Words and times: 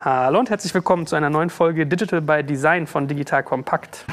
Hallo 0.00 0.38
und 0.38 0.48
herzlich 0.48 0.72
willkommen 0.74 1.08
zu 1.08 1.16
einer 1.16 1.28
neuen 1.28 1.50
Folge 1.50 1.84
Digital 1.84 2.20
by 2.20 2.44
Design 2.44 2.86
von 2.86 3.08
Digital 3.08 3.42
Kompakt. 3.42 4.04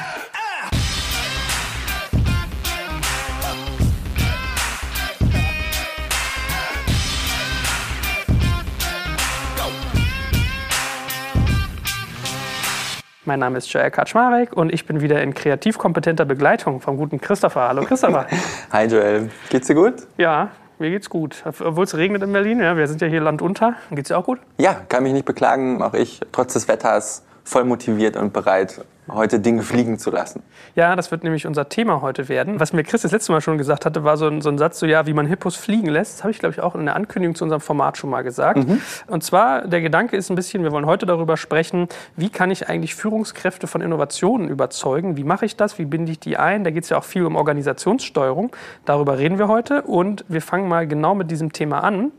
Mein 13.25 13.39
Name 13.39 13.59
ist 13.59 13.71
Joel 13.71 13.91
Kaczmarek 13.91 14.53
und 14.53 14.73
ich 14.73 14.87
bin 14.87 15.01
wieder 15.01 15.21
in 15.21 15.35
kreativ 15.35 15.77
kompetenter 15.77 16.25
Begleitung 16.25 16.81
vom 16.81 16.97
guten 16.97 17.21
Christopher. 17.21 17.67
Hallo 17.67 17.83
Christopher. 17.83 18.25
Hi 18.71 18.87
Joel, 18.87 19.29
geht's 19.51 19.67
dir 19.67 19.75
gut? 19.75 20.07
Ja, 20.17 20.49
mir 20.79 20.89
geht's 20.89 21.09
gut. 21.09 21.43
Obwohl 21.45 21.83
es 21.83 21.95
regnet 21.95 22.23
in 22.23 22.31
Berlin, 22.31 22.59
ja, 22.59 22.77
wir 22.77 22.87
sind 22.87 23.01
ja 23.01 23.07
hier 23.07 23.21
landunter. 23.21 23.75
Geht's 23.91 24.09
dir 24.09 24.17
auch 24.17 24.25
gut? 24.25 24.39
Ja, 24.57 24.73
kann 24.89 25.03
mich 25.03 25.13
nicht 25.13 25.25
beklagen. 25.25 25.81
Auch 25.81 25.93
ich, 25.93 26.21
trotz 26.31 26.53
des 26.53 26.67
Wetters, 26.67 27.23
voll 27.43 27.63
motiviert 27.63 28.17
und 28.17 28.33
bereit, 28.33 28.83
heute 29.09 29.39
Dinge 29.39 29.61
fliegen 29.61 29.99
zu 29.99 30.09
lassen. 30.11 30.41
Ja, 30.75 30.95
das 30.95 31.11
wird 31.11 31.23
nämlich 31.23 31.45
unser 31.45 31.69
Thema 31.69 32.01
heute 32.01 32.27
werden. 32.27 32.59
Was 32.59 32.73
mir 32.73 32.83
Chris 32.83 33.03
das 33.03 33.11
letzte 33.11 33.31
Mal 33.31 33.41
schon 33.41 33.57
gesagt 33.57 33.85
hatte, 33.85 34.03
war 34.03 34.17
so 34.17 34.27
ein, 34.27 34.41
so 34.41 34.49
ein 34.49 34.57
Satz, 34.57 34.79
so 34.79 34.85
ja, 34.85 35.05
wie 35.05 35.13
man 35.13 35.27
Hippos 35.27 35.55
fliegen 35.55 35.87
lässt. 35.87 36.15
Das 36.15 36.23
habe 36.23 36.31
ich, 36.31 36.39
glaube 36.39 36.53
ich, 36.53 36.61
auch 36.61 36.75
in 36.75 36.85
der 36.85 36.95
Ankündigung 36.95 37.35
zu 37.35 37.43
unserem 37.43 37.61
Format 37.61 37.97
schon 37.97 38.09
mal 38.09 38.23
gesagt. 38.23 38.67
Mhm. 38.67 38.81
Und 39.07 39.23
zwar, 39.23 39.67
der 39.67 39.81
Gedanke 39.81 40.17
ist 40.17 40.29
ein 40.29 40.35
bisschen, 40.35 40.63
wir 40.63 40.71
wollen 40.71 40.85
heute 40.85 41.05
darüber 41.05 41.37
sprechen, 41.37 41.87
wie 42.15 42.29
kann 42.29 42.51
ich 42.51 42.67
eigentlich 42.67 42.95
Führungskräfte 42.95 43.67
von 43.67 43.81
Innovationen 43.81 44.49
überzeugen? 44.49 45.17
Wie 45.17 45.23
mache 45.23 45.45
ich 45.45 45.55
das? 45.55 45.77
Wie 45.77 45.85
binde 45.85 46.11
ich 46.11 46.19
die 46.19 46.37
ein? 46.37 46.63
Da 46.63 46.71
geht 46.71 46.83
es 46.83 46.89
ja 46.89 46.97
auch 46.97 47.03
viel 47.03 47.25
um 47.25 47.35
Organisationssteuerung. 47.35 48.55
Darüber 48.85 49.17
reden 49.17 49.37
wir 49.37 49.47
heute 49.47 49.83
und 49.83 50.25
wir 50.27 50.41
fangen 50.41 50.67
mal 50.67 50.87
genau 50.87 51.15
mit 51.15 51.29
diesem 51.29 51.53
Thema 51.53 51.83
an. 51.83 52.11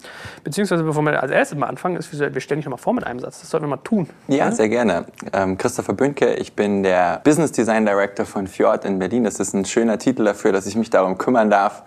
Beziehungsweise, 0.45 0.85
bevor 0.85 1.03
wir 1.03 1.23
als 1.23 1.33
erstes 1.33 1.59
mal 1.59 1.67
anfangen, 1.67 1.97
ist, 1.97 2.17
wir 2.17 2.41
stellen 2.41 2.61
dich 2.61 2.67
nochmal 2.67 2.79
vor 2.79 2.93
mit 2.93 3.05
einem 3.05 3.21
Satz. 3.21 3.41
Das 3.41 3.51
sollten 3.51 3.67
wir 3.67 3.71
mal 3.71 3.77
tun. 3.79 4.09
Ja, 4.29 4.37
ja? 4.37 4.53
sehr 4.53 4.69
gerne. 4.69 5.07
Ähm, 5.33 5.59
Christopher 5.59 5.93
Bünke, 5.93 6.35
ich 6.35 6.55
bin 6.55 6.76
der 6.83 7.21
Business 7.25 7.53
Design 7.53 7.87
Director 7.87 8.27
von 8.27 8.47
Fjord 8.47 8.85
in 8.85 8.99
Berlin. 8.99 9.25
Das 9.25 9.41
ist 9.41 9.55
ein 9.55 9.65
schöner 9.65 9.99
Titel 9.99 10.25
dafür, 10.25 10.53
dass 10.53 10.67
ich 10.67 10.77
mich 10.77 10.91
darum 10.91 11.19
kümmern 11.19 11.51
darf, 11.51 11.83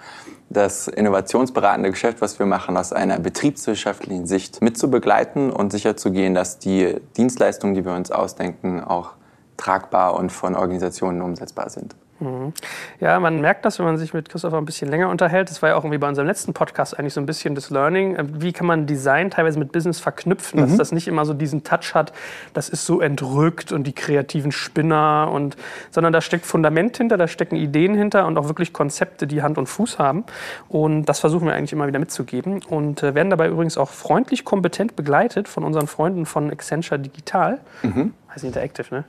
das 0.49 0.87
innovationsberatende 0.87 1.91
Geschäft, 1.91 2.21
was 2.21 2.39
wir 2.39 2.45
machen, 2.45 2.75
aus 2.75 2.91
einer 2.91 3.19
betriebswirtschaftlichen 3.19 4.25
Sicht 4.25 4.61
mitzubegleiten 4.61 5.51
und 5.51 5.71
sicherzugehen, 5.71 6.33
dass 6.33 6.59
die 6.59 6.95
Dienstleistungen, 7.17 7.75
die 7.75 7.85
wir 7.85 7.93
uns 7.93 8.11
ausdenken, 8.11 8.83
auch 8.83 9.11
tragbar 9.57 10.15
und 10.15 10.31
von 10.31 10.55
Organisationen 10.55 11.21
umsetzbar 11.21 11.69
sind. 11.69 11.95
Mhm. 12.19 12.53
Ja, 12.99 13.19
man 13.19 13.39
merkt 13.41 13.65
das, 13.65 13.79
wenn 13.79 13.85
man 13.85 13.97
sich 13.97 14.13
mit 14.13 14.29
Christopher 14.29 14.57
ein 14.57 14.65
bisschen 14.65 14.89
länger 14.89 15.09
unterhält. 15.09 15.49
Das 15.49 15.61
war 15.61 15.69
ja 15.69 15.75
auch 15.75 15.83
irgendwie 15.83 15.97
bei 15.97 16.07
unserem 16.07 16.27
letzten 16.27 16.53
Podcast 16.53 16.97
eigentlich 16.97 17.13
so 17.13 17.21
ein 17.21 17.25
bisschen 17.25 17.55
das 17.55 17.69
Learning. 17.69 18.15
Äh, 18.15 18.25
wie 18.41 18.53
kann 18.53 18.67
man 18.67 18.85
Design 18.85 19.31
teilweise 19.31 19.59
mit 19.59 19.71
Business 19.71 19.99
verknüpfen, 19.99 20.59
dass 20.59 20.71
mhm. 20.71 20.77
das 20.77 20.91
nicht 20.91 21.07
immer 21.07 21.25
so 21.25 21.33
diesen 21.33 21.63
Touch 21.63 21.93
hat, 21.93 22.13
das 22.53 22.69
ist 22.69 22.85
so 22.85 23.01
entrückt 23.01 23.71
und 23.71 23.85
die 23.85 23.93
kreativen 23.93 24.51
Spinner 24.51 25.29
und, 25.31 25.55
sondern 25.91 26.13
da 26.13 26.21
steckt 26.21 26.45
Fundament 26.45 26.97
hinter, 26.97 27.17
da 27.17 27.27
stecken 27.27 27.55
Ideen 27.55 27.95
hinter 27.95 28.25
und 28.27 28.37
auch 28.37 28.47
wirklich 28.47 28.73
Konzepte, 28.73 29.27
die 29.27 29.41
Hand 29.41 29.57
und 29.57 29.67
Fuß 29.67 29.99
haben. 29.99 30.25
Und 30.67 31.05
das 31.05 31.19
versuchen 31.19 31.47
wir 31.47 31.53
eigentlich 31.53 31.73
immer 31.73 31.87
wieder 31.87 31.99
mitzugeben 31.99 32.61
und 32.69 33.03
äh, 33.03 33.15
werden 33.15 33.29
dabei 33.29 33.47
übrigens 33.47 33.77
auch 33.77 33.89
freundlich 33.89 34.45
kompetent 34.45 34.95
begleitet 34.95 35.47
von 35.47 35.63
unseren 35.63 35.87
Freunden 35.87 36.25
von 36.25 36.51
Accenture 36.51 36.99
Digital. 36.99 37.59
Mhm. 37.83 38.13
Heißt 38.33 38.43
Interactive, 38.43 38.93
ne? 38.93 39.03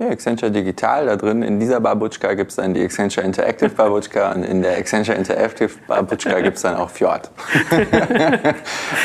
Ja, 0.00 0.10
Accenture 0.10 0.52
Digital, 0.52 1.06
da 1.06 1.16
drin 1.16 1.42
in 1.42 1.58
dieser 1.58 1.80
Babutschka 1.80 2.34
gibt 2.34 2.50
es 2.50 2.56
dann 2.56 2.72
die 2.72 2.80
Accenture 2.84 3.26
Interactive 3.26 3.70
Babutschka 3.70 4.30
und 4.30 4.44
in 4.44 4.62
der 4.62 4.78
Accenture 4.78 5.16
Interactive 5.16 5.70
Babutschka 5.88 6.40
gibt 6.40 6.56
es 6.56 6.62
dann 6.62 6.76
auch 6.76 6.88
Fjord. 6.88 7.28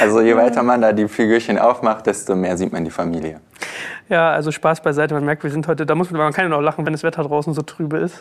also 0.01 0.21
je 0.21 0.35
weiter 0.35 0.61
man 0.61 0.81
da 0.81 0.93
die 0.93 1.07
Figürchen 1.07 1.57
aufmacht, 1.57 2.05
desto 2.05 2.35
mehr 2.35 2.57
sieht 2.57 2.71
man 2.71 2.85
die 2.85 2.91
Familie. 2.91 3.39
Ja, 4.09 4.31
also 4.31 4.51
Spaß 4.51 4.81
beiseite. 4.81 5.13
Man 5.13 5.23
merkt, 5.25 5.43
wir 5.43 5.49
sind 5.49 5.67
heute, 5.67 5.85
da 5.85 5.95
muss 5.95 6.11
man, 6.11 6.19
man 6.19 6.33
kann 6.33 6.45
ja 6.45 6.49
noch 6.49 6.61
lachen, 6.61 6.85
wenn 6.85 6.93
das 6.93 7.03
Wetter 7.03 7.23
draußen 7.23 7.53
so 7.53 7.61
trübe 7.61 7.97
ist. 7.97 8.19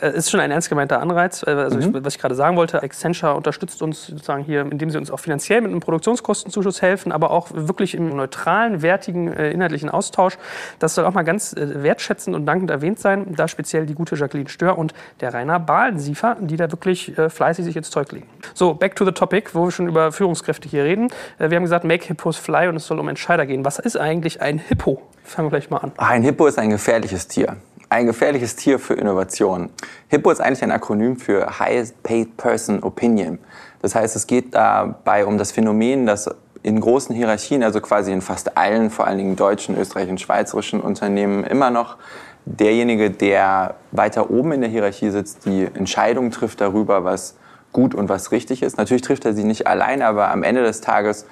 Es 0.00 0.14
ist 0.14 0.30
schon 0.30 0.40
ein 0.40 0.50
ernst 0.50 0.68
gemeinter 0.68 1.00
Anreiz. 1.00 1.42
Äh, 1.46 1.50
also 1.50 1.76
mhm. 1.76 1.96
ich, 1.96 2.04
was 2.04 2.14
ich 2.14 2.20
gerade 2.20 2.34
sagen 2.34 2.56
wollte, 2.56 2.82
Accenture 2.82 3.34
unterstützt 3.34 3.82
uns 3.82 4.06
sozusagen 4.06 4.42
hier, 4.42 4.62
indem 4.62 4.90
sie 4.90 4.98
uns 4.98 5.10
auch 5.10 5.20
finanziell 5.20 5.60
mit 5.60 5.70
einem 5.70 5.80
Produktionskostenzuschuss 5.80 6.80
helfen, 6.82 7.12
aber 7.12 7.30
auch 7.30 7.48
wirklich 7.52 7.94
im 7.94 8.08
neutralen, 8.16 8.80
wertigen, 8.82 9.32
äh, 9.32 9.50
inhaltlichen 9.50 9.90
Austausch. 9.90 10.38
Das 10.78 10.94
soll 10.94 11.04
auch 11.04 11.14
mal 11.14 11.22
ganz 11.22 11.52
äh, 11.52 11.82
wertschätzend 11.82 12.34
und 12.34 12.46
dankend 12.46 12.70
erwähnt 12.70 12.98
sein. 12.98 13.34
Da 13.36 13.48
speziell 13.48 13.84
die 13.84 13.94
gute 13.94 14.16
Jacqueline 14.16 14.48
Stör 14.48 14.78
und 14.78 14.94
der 15.20 15.34
Rainer 15.34 15.60
Bahlensiefer, 15.60 16.36
die 16.40 16.56
da 16.56 16.70
wirklich 16.70 17.12
fleißig 17.28 17.64
sich 17.64 17.76
ins 17.76 17.90
Zeug 17.90 18.10
legen. 18.12 18.26
So, 18.54 18.74
back 18.74 18.96
to 18.96 19.04
the 19.04 19.12
topic, 19.12 19.50
wo 19.54 19.66
wir 19.66 19.70
schon 19.70 19.88
über 19.88 20.12
Führungskräfte 20.12 20.68
hier 20.68 20.84
reden. 20.84 21.08
wir 21.38 21.54
haben 21.54 21.62
gesagt, 21.62 21.84
make 21.84 22.06
Hippos 22.06 22.36
fly 22.36 22.68
und 22.68 22.76
es 22.76 22.86
soll 22.86 22.98
um 22.98 23.08
Entscheider 23.08 23.46
gehen. 23.46 23.64
Was 23.64 23.78
ist 23.78 23.96
eigentlich 23.96 24.40
ein 24.40 24.58
Hippo? 24.68 25.00
Fangen 25.24 25.46
wir 25.46 25.50
gleich 25.58 25.70
mal 25.70 25.78
an. 25.78 25.92
Ein 25.96 26.22
Hippo 26.22 26.46
ist 26.46 26.58
ein 26.58 26.68
gefährliches 26.68 27.26
Tier. 27.26 27.56
Ein 27.88 28.04
gefährliches 28.04 28.54
Tier 28.54 28.78
für 28.78 28.92
Innovation. 28.92 29.70
Hippo 30.08 30.30
ist 30.30 30.40
eigentlich 30.40 30.62
ein 30.62 30.70
Akronym 30.70 31.16
für 31.16 31.58
Highest 31.58 32.02
Paid 32.02 32.36
Person 32.36 32.82
Opinion. 32.82 33.38
Das 33.80 33.94
heißt, 33.94 34.14
es 34.14 34.26
geht 34.26 34.54
dabei 34.54 35.24
um 35.24 35.38
das 35.38 35.52
Phänomen, 35.52 36.04
dass 36.04 36.28
in 36.62 36.80
großen 36.80 37.16
Hierarchien, 37.16 37.62
also 37.62 37.80
quasi 37.80 38.12
in 38.12 38.20
fast 38.20 38.58
allen, 38.58 38.90
vor 38.90 39.06
allen 39.06 39.16
Dingen 39.16 39.36
deutschen, 39.36 39.78
österreichischen, 39.78 40.18
schweizerischen 40.18 40.82
Unternehmen, 40.82 41.44
immer 41.44 41.70
noch 41.70 41.96
derjenige, 42.44 43.10
der 43.10 43.76
weiter 43.92 44.30
oben 44.30 44.52
in 44.52 44.60
der 44.60 44.68
Hierarchie 44.68 45.08
sitzt, 45.08 45.46
die 45.46 45.64
Entscheidung 45.64 46.30
trifft 46.30 46.60
darüber, 46.60 47.04
was 47.04 47.36
gut 47.72 47.94
und 47.94 48.08
was 48.08 48.32
richtig 48.32 48.62
ist. 48.62 48.76
Natürlich 48.76 49.02
trifft 49.02 49.24
er 49.24 49.34
sie 49.34 49.44
nicht 49.44 49.66
allein, 49.66 50.02
aber 50.02 50.30
am 50.30 50.42
Ende 50.42 50.62
des 50.62 50.80
Tages 50.80 51.26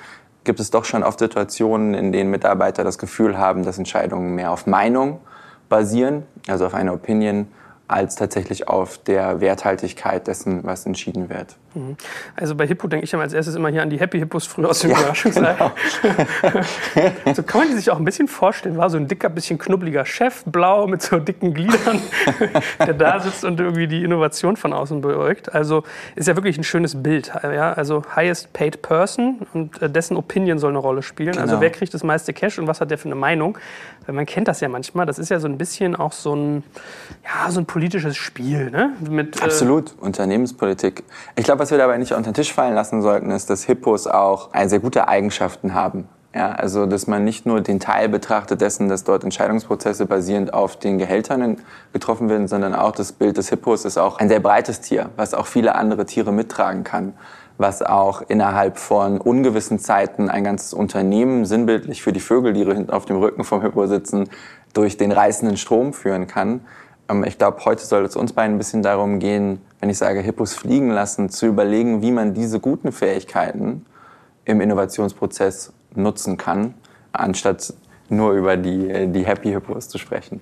gibt 0.46 0.60
es 0.60 0.70
doch 0.70 0.86
schon 0.86 1.02
oft 1.02 1.18
Situationen, 1.18 1.92
in 1.92 2.12
denen 2.12 2.30
Mitarbeiter 2.30 2.84
das 2.84 2.96
Gefühl 2.96 3.36
haben, 3.36 3.64
dass 3.64 3.76
Entscheidungen 3.76 4.34
mehr 4.34 4.50
auf 4.50 4.66
Meinung 4.66 5.20
basieren, 5.68 6.22
also 6.48 6.64
auf 6.64 6.72
einer 6.72 6.94
Opinion, 6.94 7.48
als 7.88 8.14
tatsächlich 8.14 8.68
auf 8.68 8.96
der 8.96 9.40
Werthaltigkeit 9.40 10.26
dessen, 10.26 10.64
was 10.64 10.86
entschieden 10.86 11.28
wird. 11.28 11.56
Mhm. 11.76 11.96
Also 12.34 12.54
bei 12.54 12.66
Hippo 12.66 12.88
denke 12.88 13.04
ich 13.04 13.14
als 13.14 13.32
erstes 13.32 13.54
immer 13.54 13.68
hier 13.68 13.82
an 13.82 13.90
die 13.90 14.00
Happy 14.00 14.18
Hippos 14.18 14.46
früher 14.46 14.70
aus 14.70 14.80
dem 14.80 14.90
ja. 14.90 14.96
Genau. 15.24 15.72
so 17.34 17.42
kann 17.42 17.60
man 17.60 17.68
die 17.68 17.74
sich 17.74 17.90
auch 17.90 17.98
ein 17.98 18.04
bisschen 18.04 18.28
vorstellen. 18.28 18.76
War 18.76 18.88
so 18.90 18.96
ein 18.96 19.08
dicker, 19.08 19.28
bisschen 19.28 19.58
knubbeliger 19.58 20.04
Chef, 20.04 20.44
blau 20.44 20.86
mit 20.86 21.02
so 21.02 21.18
dicken 21.18 21.52
Gliedern, 21.52 22.00
der 22.78 22.94
da 22.94 23.20
sitzt 23.20 23.44
und 23.44 23.60
irgendwie 23.60 23.86
die 23.86 24.02
Innovation 24.02 24.56
von 24.56 24.72
außen 24.72 25.00
beäugt. 25.00 25.54
Also 25.54 25.84
ist 26.14 26.28
ja 26.28 26.36
wirklich 26.36 26.56
ein 26.58 26.64
schönes 26.64 27.02
Bild. 27.02 27.32
Ja? 27.42 27.72
Also 27.74 28.02
highest 28.14 28.52
paid 28.52 28.82
person 28.82 29.46
und 29.52 29.80
äh, 29.82 29.90
dessen 29.90 30.16
Opinion 30.16 30.58
soll 30.58 30.70
eine 30.70 30.78
Rolle 30.78 31.02
spielen. 31.02 31.30
Also 31.30 31.40
genau. 31.40 31.52
Also 31.52 31.60
wer 31.60 31.70
kriegt 31.70 31.92
das 31.92 32.02
meiste 32.02 32.32
Cash 32.32 32.58
und 32.58 32.66
was 32.66 32.80
hat 32.80 32.90
der 32.90 32.98
für 32.98 33.06
eine 33.06 33.14
Meinung? 33.14 33.58
Weil 34.06 34.14
man 34.14 34.24
kennt 34.24 34.48
das 34.48 34.60
ja 34.60 34.68
manchmal. 34.68 35.04
Das 35.04 35.18
ist 35.18 35.30
ja 35.30 35.40
so 35.40 35.48
ein 35.48 35.58
bisschen 35.58 35.96
auch 35.96 36.12
so 36.12 36.34
ein, 36.34 36.62
ja, 37.24 37.50
so 37.50 37.60
ein 37.60 37.66
politisches 37.66 38.16
Spiel. 38.16 38.70
Ne? 38.70 38.92
Mit, 39.08 39.40
äh 39.40 39.44
Absolut, 39.44 39.90
äh 39.90 40.04
Unternehmenspolitik. 40.04 41.02
Ich 41.34 41.44
glaube, 41.44 41.65
was 41.66 41.72
wir 41.72 41.78
dabei 41.78 41.98
nicht 41.98 42.12
unter 42.12 42.30
den 42.30 42.34
Tisch 42.34 42.52
fallen 42.52 42.76
lassen 42.76 43.02
sollten, 43.02 43.32
ist, 43.32 43.50
dass 43.50 43.64
Hippos 43.64 44.06
auch 44.06 44.50
sehr 44.66 44.78
gute 44.78 45.08
Eigenschaften 45.08 45.74
haben. 45.74 46.06
Ja, 46.32 46.52
also, 46.52 46.86
dass 46.86 47.08
man 47.08 47.24
nicht 47.24 47.44
nur 47.44 47.60
den 47.60 47.80
Teil 47.80 48.08
betrachtet 48.08 48.60
dessen, 48.60 48.88
dass 48.88 49.02
dort 49.02 49.24
Entscheidungsprozesse 49.24 50.06
basierend 50.06 50.54
auf 50.54 50.76
den 50.76 50.96
Gehältern 50.98 51.56
getroffen 51.92 52.28
werden, 52.28 52.46
sondern 52.46 52.72
auch 52.72 52.92
das 52.92 53.10
Bild 53.10 53.36
des 53.36 53.48
Hippos 53.48 53.84
ist 53.84 53.98
auch 53.98 54.18
ein 54.20 54.28
sehr 54.28 54.38
breites 54.38 54.80
Tier, 54.80 55.10
was 55.16 55.34
auch 55.34 55.48
viele 55.48 55.74
andere 55.74 56.06
Tiere 56.06 56.32
mittragen 56.32 56.84
kann, 56.84 57.14
was 57.58 57.82
auch 57.82 58.22
innerhalb 58.28 58.78
von 58.78 59.20
ungewissen 59.20 59.80
Zeiten 59.80 60.30
ein 60.30 60.44
ganzes 60.44 60.72
Unternehmen 60.72 61.46
sinnbildlich 61.46 62.00
für 62.00 62.12
die 62.12 62.20
Vögel, 62.20 62.52
die 62.52 62.64
hinten 62.64 62.90
auf 62.90 63.06
dem 63.06 63.16
Rücken 63.16 63.42
vom 63.42 63.60
Hippo 63.60 63.88
sitzen, 63.88 64.28
durch 64.72 64.98
den 64.98 65.10
reißenden 65.10 65.56
Strom 65.56 65.92
führen 65.92 66.28
kann. 66.28 66.60
Ähm, 67.08 67.24
ich 67.24 67.38
glaube, 67.38 67.64
heute 67.64 67.84
soll 67.84 68.04
es 68.04 68.14
uns 68.14 68.32
beiden 68.32 68.54
ein 68.54 68.58
bisschen 68.58 68.84
darum 68.84 69.18
gehen, 69.18 69.60
wenn 69.80 69.90
ich 69.90 69.98
sage, 69.98 70.20
Hippos 70.20 70.54
fliegen 70.54 70.90
lassen, 70.90 71.28
zu 71.28 71.46
überlegen, 71.46 72.02
wie 72.02 72.10
man 72.10 72.34
diese 72.34 72.60
guten 72.60 72.92
Fähigkeiten 72.92 73.86
im 74.44 74.60
Innovationsprozess 74.60 75.72
nutzen 75.94 76.36
kann, 76.36 76.74
anstatt 77.12 77.74
nur 78.08 78.32
über 78.32 78.56
die, 78.56 79.10
die 79.10 79.26
Happy 79.26 79.50
Hippos 79.50 79.88
zu 79.88 79.98
sprechen. 79.98 80.40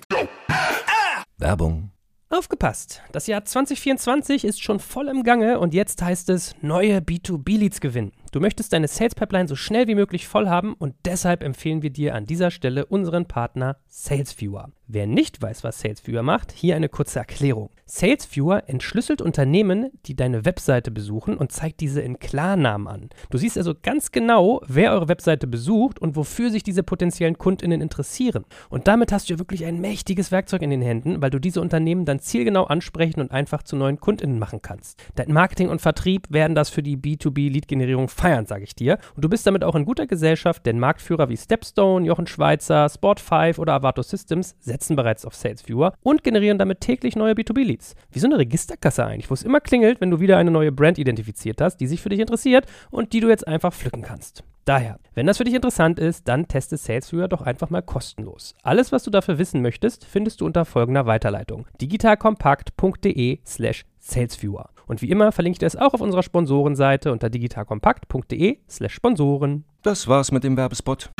Werbung. 1.37 1.91
Aufgepasst! 2.29 3.01
Das 3.11 3.27
Jahr 3.27 3.45
2024 3.45 4.45
ist 4.45 4.61
schon 4.61 4.79
voll 4.79 5.07
im 5.09 5.23
Gange 5.23 5.59
und 5.59 5.73
jetzt 5.73 6.01
heißt 6.01 6.29
es 6.29 6.55
neue 6.61 6.97
B2B-Leads 6.97 7.79
gewinnen. 7.79 8.11
Du 8.35 8.41
möchtest 8.41 8.73
deine 8.73 8.89
Sales 8.89 9.15
Pipeline 9.15 9.47
so 9.47 9.55
schnell 9.55 9.87
wie 9.87 9.95
möglich 9.95 10.27
voll 10.27 10.49
haben 10.49 10.73
und 10.73 10.93
deshalb 11.05 11.41
empfehlen 11.41 11.81
wir 11.81 11.89
dir 11.89 12.15
an 12.15 12.25
dieser 12.25 12.51
Stelle 12.51 12.85
unseren 12.85 13.29
Partner 13.29 13.77
SalesViewer. 13.87 14.71
Wer 14.87 15.07
nicht 15.07 15.41
weiß, 15.41 15.63
was 15.63 15.79
SalesViewer 15.79 16.21
macht, 16.21 16.51
hier 16.51 16.75
eine 16.75 16.89
kurze 16.89 17.17
Erklärung. 17.17 17.69
SalesViewer 17.87 18.63
entschlüsselt 18.67 19.21
Unternehmen, 19.21 19.91
die 20.05 20.15
deine 20.15 20.43
Webseite 20.43 20.91
besuchen 20.91 21.37
und 21.37 21.51
zeigt 21.51 21.79
diese 21.79 22.01
in 22.01 22.19
Klarnamen 22.19 22.87
an. 22.87 23.09
Du 23.29 23.37
siehst 23.37 23.57
also 23.57 23.73
ganz 23.79 24.11
genau, 24.11 24.61
wer 24.67 24.91
eure 24.91 25.07
Webseite 25.07 25.47
besucht 25.47 25.99
und 25.99 26.15
wofür 26.15 26.49
sich 26.49 26.61
diese 26.61 26.83
potenziellen 26.83 27.37
Kundinnen 27.37 27.81
interessieren. 27.81 28.45
Und 28.69 28.87
damit 28.87 29.11
hast 29.11 29.29
du 29.29 29.33
ja 29.33 29.39
wirklich 29.39 29.65
ein 29.65 29.81
mächtiges 29.81 30.31
Werkzeug 30.31 30.61
in 30.61 30.71
den 30.71 30.81
Händen, 30.81 31.21
weil 31.21 31.29
du 31.29 31.39
diese 31.39 31.61
Unternehmen 31.61 32.05
dann 32.05 32.19
zielgenau 32.19 32.65
ansprechen 32.65 33.21
und 33.21 33.31
einfach 33.31 33.63
zu 33.63 33.75
neuen 33.75 33.99
Kundinnen 33.99 34.39
machen 34.39 34.61
kannst. 34.61 35.01
Dein 35.15 35.31
Marketing 35.31 35.69
und 35.69 35.81
Vertrieb 35.81 36.27
werden 36.31 36.55
das 36.55 36.69
für 36.69 36.83
die 36.83 36.97
B2B-Lead-Generierung 36.97 38.09
feiern, 38.25 38.47
sage 38.47 38.63
ich 38.63 38.73
dir. 38.73 38.97
Und 39.15 39.23
du 39.23 39.29
bist 39.29 39.45
damit 39.45 39.63
auch 39.63 39.75
in 39.75 39.85
guter 39.85 40.07
Gesellschaft, 40.07 40.65
denn 40.65 40.79
Marktführer 40.79 41.29
wie 41.29 41.37
Stepstone, 41.37 42.07
Jochen 42.07 42.25
Schweizer, 42.25 42.87
Sport5 42.87 43.59
oder 43.59 43.73
Avato 43.73 44.01
Systems 44.01 44.55
setzen 44.59 44.95
bereits 44.95 45.25
auf 45.25 45.35
SalesViewer 45.35 45.93
und 46.01 46.23
generieren 46.23 46.57
damit 46.57 46.79
täglich 46.81 47.15
neue 47.15 47.33
B2B-Leads. 47.33 47.93
Wie 48.11 48.19
so 48.19 48.25
eine 48.25 48.39
Registerkasse 48.39 49.05
eigentlich, 49.05 49.29
wo 49.29 49.35
es 49.35 49.43
immer 49.43 49.59
klingelt, 49.59 50.01
wenn 50.01 50.09
du 50.09 50.19
wieder 50.19 50.37
eine 50.37 50.49
neue 50.49 50.71
Brand 50.71 50.97
identifiziert 50.97 51.61
hast, 51.61 51.77
die 51.77 51.87
sich 51.87 52.01
für 52.01 52.09
dich 52.09 52.19
interessiert 52.19 52.65
und 52.89 53.13
die 53.13 53.19
du 53.19 53.29
jetzt 53.29 53.47
einfach 53.47 53.73
pflücken 53.73 54.01
kannst. 54.01 54.43
Daher, 54.65 54.97
wenn 55.13 55.27
das 55.27 55.37
für 55.37 55.43
dich 55.43 55.53
interessant 55.53 55.99
ist, 55.99 56.27
dann 56.27 56.47
teste 56.47 56.75
SalesViewer 56.75 57.27
doch 57.27 57.43
einfach 57.43 57.69
mal 57.69 57.83
kostenlos. 57.83 58.55
Alles, 58.63 58.91
was 58.91 59.03
du 59.03 59.11
dafür 59.11 59.37
wissen 59.37 59.61
möchtest, 59.61 60.05
findest 60.05 60.41
du 60.41 60.45
unter 60.47 60.65
folgender 60.65 61.05
Weiterleitung: 61.05 61.67
digitalkompakt.de 61.79 63.41
slash 63.45 63.85
salesviewer. 63.99 64.69
Und 64.87 65.03
wie 65.03 65.11
immer 65.11 65.31
verlinke 65.31 65.57
ich 65.57 65.59
das 65.59 65.75
auch 65.75 65.93
auf 65.93 66.01
unserer 66.01 66.23
Sponsorenseite 66.23 67.11
unter 67.11 67.29
digitalkompakt.de 67.29 68.57
slash 68.67 68.93
Sponsoren. 68.95 69.65
Das 69.83 70.07
war's 70.07 70.31
mit 70.31 70.43
dem 70.43 70.57
Werbespot. 70.57 71.11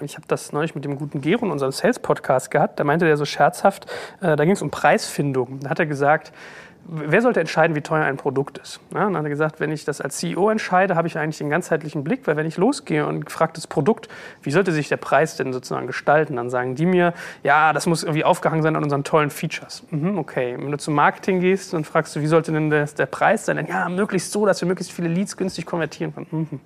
Ich 0.00 0.16
habe 0.16 0.26
das 0.26 0.52
neulich 0.52 0.74
mit 0.74 0.84
dem 0.84 0.98
guten 0.98 1.20
Gero 1.20 1.44
in 1.44 1.52
unserem 1.52 1.70
Sales-Podcast 1.70 2.50
gehabt. 2.50 2.80
Da 2.80 2.84
meinte 2.84 3.04
der 3.04 3.16
so 3.16 3.24
scherzhaft, 3.24 3.86
äh, 4.20 4.34
da 4.34 4.44
ging 4.44 4.54
es 4.54 4.62
um 4.62 4.72
Preisfindung. 4.72 5.60
Da 5.60 5.70
hat 5.70 5.78
er 5.78 5.86
gesagt, 5.86 6.32
wer 6.84 7.22
sollte 7.22 7.40
entscheiden, 7.40 7.76
wie 7.76 7.80
teuer 7.80 8.04
ein 8.04 8.16
Produkt 8.16 8.58
ist? 8.58 8.80
Ja, 8.92 9.04
dann 9.04 9.16
hat 9.16 9.24
er 9.24 9.30
gesagt, 9.30 9.60
wenn 9.60 9.70
ich 9.70 9.84
das 9.84 10.00
als 10.00 10.16
CEO 10.18 10.50
entscheide, 10.50 10.96
habe 10.96 11.06
ich 11.08 11.18
eigentlich 11.18 11.38
den 11.38 11.50
ganzheitlichen 11.50 12.04
Blick, 12.04 12.26
weil 12.26 12.36
wenn 12.36 12.46
ich 12.46 12.56
losgehe 12.56 13.06
und 13.06 13.30
frage 13.30 13.52
das 13.54 13.66
Produkt, 13.66 14.08
wie 14.42 14.50
sollte 14.50 14.72
sich 14.72 14.88
der 14.88 14.96
Preis 14.96 15.36
denn 15.36 15.52
sozusagen 15.52 15.86
gestalten, 15.86 16.36
dann 16.36 16.50
sagen 16.50 16.74
die 16.74 16.86
mir, 16.86 17.14
ja, 17.42 17.72
das 17.72 17.86
muss 17.86 18.02
irgendwie 18.02 18.24
aufgehangen 18.24 18.62
sein 18.62 18.76
an 18.76 18.82
unseren 18.82 19.04
tollen 19.04 19.30
Features. 19.30 19.84
Mhm, 19.90 20.18
okay, 20.18 20.56
wenn 20.58 20.70
du 20.70 20.78
zum 20.78 20.94
Marketing 20.94 21.40
gehst 21.40 21.74
und 21.74 21.86
fragst 21.86 22.16
du, 22.16 22.20
wie 22.20 22.26
sollte 22.26 22.52
denn 22.52 22.70
das, 22.70 22.94
der 22.94 23.06
Preis 23.06 23.46
sein? 23.46 23.56
Dann, 23.56 23.66
ja, 23.66 23.88
möglichst 23.88 24.32
so, 24.32 24.44
dass 24.46 24.60
wir 24.60 24.68
möglichst 24.68 24.92
viele 24.92 25.08
Leads 25.08 25.36
günstig 25.36 25.66
konvertieren 25.66 26.14
können. 26.14 26.26
Mhm. 26.30 26.60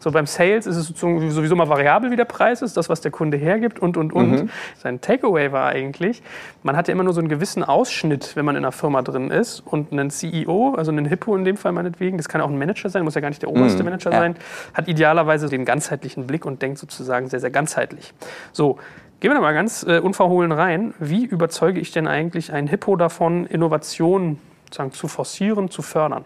So 0.00 0.10
beim 0.10 0.26
Sales 0.26 0.66
ist 0.66 0.76
es 0.76 0.88
sowieso 0.98 1.56
mal 1.56 1.68
variabel, 1.68 2.10
wie 2.10 2.16
der 2.16 2.24
Preis 2.24 2.62
ist, 2.62 2.76
das, 2.76 2.88
was 2.88 3.00
der 3.00 3.10
Kunde 3.10 3.36
hergibt 3.36 3.78
und, 3.78 3.96
und, 3.96 4.12
und. 4.12 4.30
Mhm. 4.30 4.50
Sein 4.76 5.00
Takeaway 5.00 5.52
war 5.52 5.68
eigentlich, 5.68 6.22
man 6.62 6.76
hat 6.76 6.88
ja 6.88 6.92
immer 6.92 7.04
nur 7.04 7.14
so 7.14 7.20
einen 7.20 7.28
gewissen 7.28 7.64
Ausschnitt, 7.64 8.36
wenn 8.36 8.44
man 8.44 8.56
in 8.56 8.64
einer 8.64 8.72
Firma 8.72 9.02
drin 9.02 9.30
ist 9.30 9.61
und 9.64 9.92
einen 9.92 10.10
CEO, 10.10 10.74
also 10.76 10.90
einen 10.90 11.06
Hippo 11.06 11.34
in 11.36 11.44
dem 11.44 11.56
Fall 11.56 11.72
meinetwegen, 11.72 12.16
das 12.16 12.28
kann 12.28 12.40
auch 12.40 12.50
ein 12.50 12.58
Manager 12.58 12.88
sein, 12.88 13.04
muss 13.04 13.14
ja 13.14 13.20
gar 13.20 13.28
nicht 13.28 13.42
der 13.42 13.50
oberste 13.50 13.82
mhm, 13.82 13.90
Manager 13.90 14.10
ja. 14.10 14.18
sein, 14.18 14.36
hat 14.74 14.88
idealerweise 14.88 15.48
den 15.48 15.64
ganzheitlichen 15.64 16.26
Blick 16.26 16.44
und 16.44 16.62
denkt 16.62 16.78
sozusagen 16.78 17.28
sehr, 17.28 17.40
sehr 17.40 17.50
ganzheitlich. 17.50 18.12
So, 18.52 18.78
Gehen 19.22 19.30
wir 19.30 19.36
da 19.36 19.40
mal 19.40 19.54
ganz 19.54 19.84
äh, 19.84 20.00
unverhohlen 20.00 20.50
rein. 20.50 20.94
Wie 20.98 21.24
überzeuge 21.24 21.78
ich 21.78 21.92
denn 21.92 22.08
eigentlich 22.08 22.52
einen 22.52 22.66
Hippo 22.66 22.96
davon, 22.96 23.46
Innovationen 23.46 24.40
sozusagen 24.64 24.90
zu 24.90 25.06
forcieren, 25.06 25.70
zu 25.70 25.80
fördern? 25.80 26.24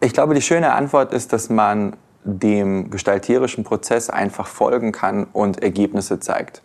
Ich 0.00 0.12
glaube, 0.12 0.34
die 0.34 0.40
schöne 0.40 0.74
Antwort 0.74 1.12
ist, 1.12 1.32
dass 1.32 1.50
man 1.50 1.96
dem 2.22 2.90
gestalterischen 2.90 3.64
Prozess 3.64 4.10
einfach 4.10 4.46
folgen 4.46 4.92
kann 4.92 5.26
und 5.32 5.60
Ergebnisse 5.60 6.20
zeigt. 6.20 6.62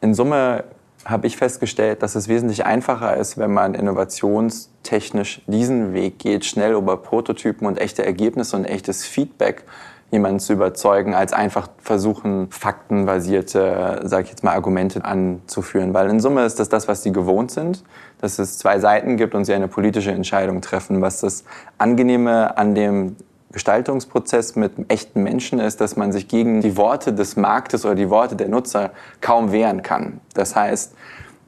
In 0.00 0.14
Summe 0.14 0.62
habe 1.06 1.28
ich 1.28 1.36
festgestellt, 1.36 2.02
dass 2.02 2.16
es 2.16 2.28
wesentlich 2.28 2.66
einfacher 2.66 3.16
ist, 3.16 3.38
wenn 3.38 3.52
man 3.52 3.74
innovationstechnisch 3.74 5.42
diesen 5.46 5.94
Weg 5.94 6.18
geht, 6.18 6.44
schnell 6.44 6.74
über 6.74 6.96
Prototypen 6.96 7.66
und 7.66 7.80
echte 7.80 8.04
Ergebnisse 8.04 8.56
und 8.56 8.64
echtes 8.64 9.04
Feedback 9.04 9.64
jemanden 10.10 10.40
zu 10.40 10.52
überzeugen, 10.52 11.14
als 11.14 11.32
einfach 11.32 11.68
versuchen, 11.78 12.48
faktenbasierte, 12.50 14.02
sage 14.04 14.24
ich 14.24 14.30
jetzt 14.30 14.44
mal, 14.44 14.54
Argumente 14.54 15.04
anzuführen. 15.04 15.94
Weil 15.94 16.10
in 16.10 16.20
Summe 16.20 16.44
ist 16.44 16.60
das 16.60 16.68
das, 16.68 16.86
was 16.88 17.02
sie 17.02 17.12
gewohnt 17.12 17.50
sind, 17.50 17.84
dass 18.20 18.38
es 18.38 18.58
zwei 18.58 18.78
Seiten 18.78 19.16
gibt 19.16 19.34
und 19.34 19.44
sie 19.44 19.54
eine 19.54 19.68
politische 19.68 20.12
Entscheidung 20.12 20.60
treffen. 20.60 21.02
Was 21.02 21.20
das 21.20 21.44
Angenehme 21.78 22.56
an 22.56 22.74
dem 22.74 23.16
Gestaltungsprozess 23.56 24.54
mit 24.54 24.72
echten 24.88 25.22
Menschen 25.22 25.60
ist, 25.60 25.80
dass 25.80 25.96
man 25.96 26.12
sich 26.12 26.28
gegen 26.28 26.60
die 26.60 26.76
Worte 26.76 27.14
des 27.14 27.36
Marktes 27.36 27.86
oder 27.86 27.94
die 27.94 28.10
Worte 28.10 28.36
der 28.36 28.50
Nutzer 28.50 28.90
kaum 29.22 29.50
wehren 29.50 29.80
kann. 29.80 30.20
Das 30.34 30.54
heißt, 30.54 30.94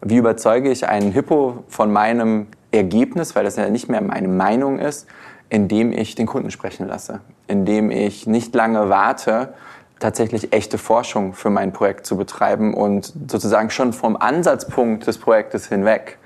wie 0.01 0.17
überzeuge 0.17 0.71
ich 0.71 0.89
einen 0.89 1.13
Hippo 1.13 1.65
von 1.69 1.93
meinem 1.93 2.47
Ergebnis, 2.73 3.37
weil 3.37 3.45
das 3.45 3.57
ja 3.57 3.69
nicht 3.69 3.91
mehr 3.91 4.01
meine 4.01 4.27
Meinung 4.27 4.79
ist, 4.79 5.07
indem 5.51 5.93
ich 5.93 6.15
den 6.15 6.25
Kunden 6.25 6.51
sprechen 6.51 6.89
lasse, 6.89 7.21
indem 7.47 7.91
ich 7.91 8.27
nicht 8.27 8.55
lange 8.55 8.89
warte, 8.89 9.53
tatsächlich 9.99 10.55
echte 10.55 10.79
Forschung 10.79 11.35
für 11.35 11.51
mein 11.51 11.75
Projekt 11.75 12.07
zu 12.07 12.17
betreiben 12.17 12.73
und 12.73 13.13
sozusagen 13.31 13.69
schon 13.69 13.93
vom 13.93 14.17
Ansatzpunkt 14.17 15.07
des 15.07 15.19
Projektes 15.19 15.69
hinweg 15.69 16.17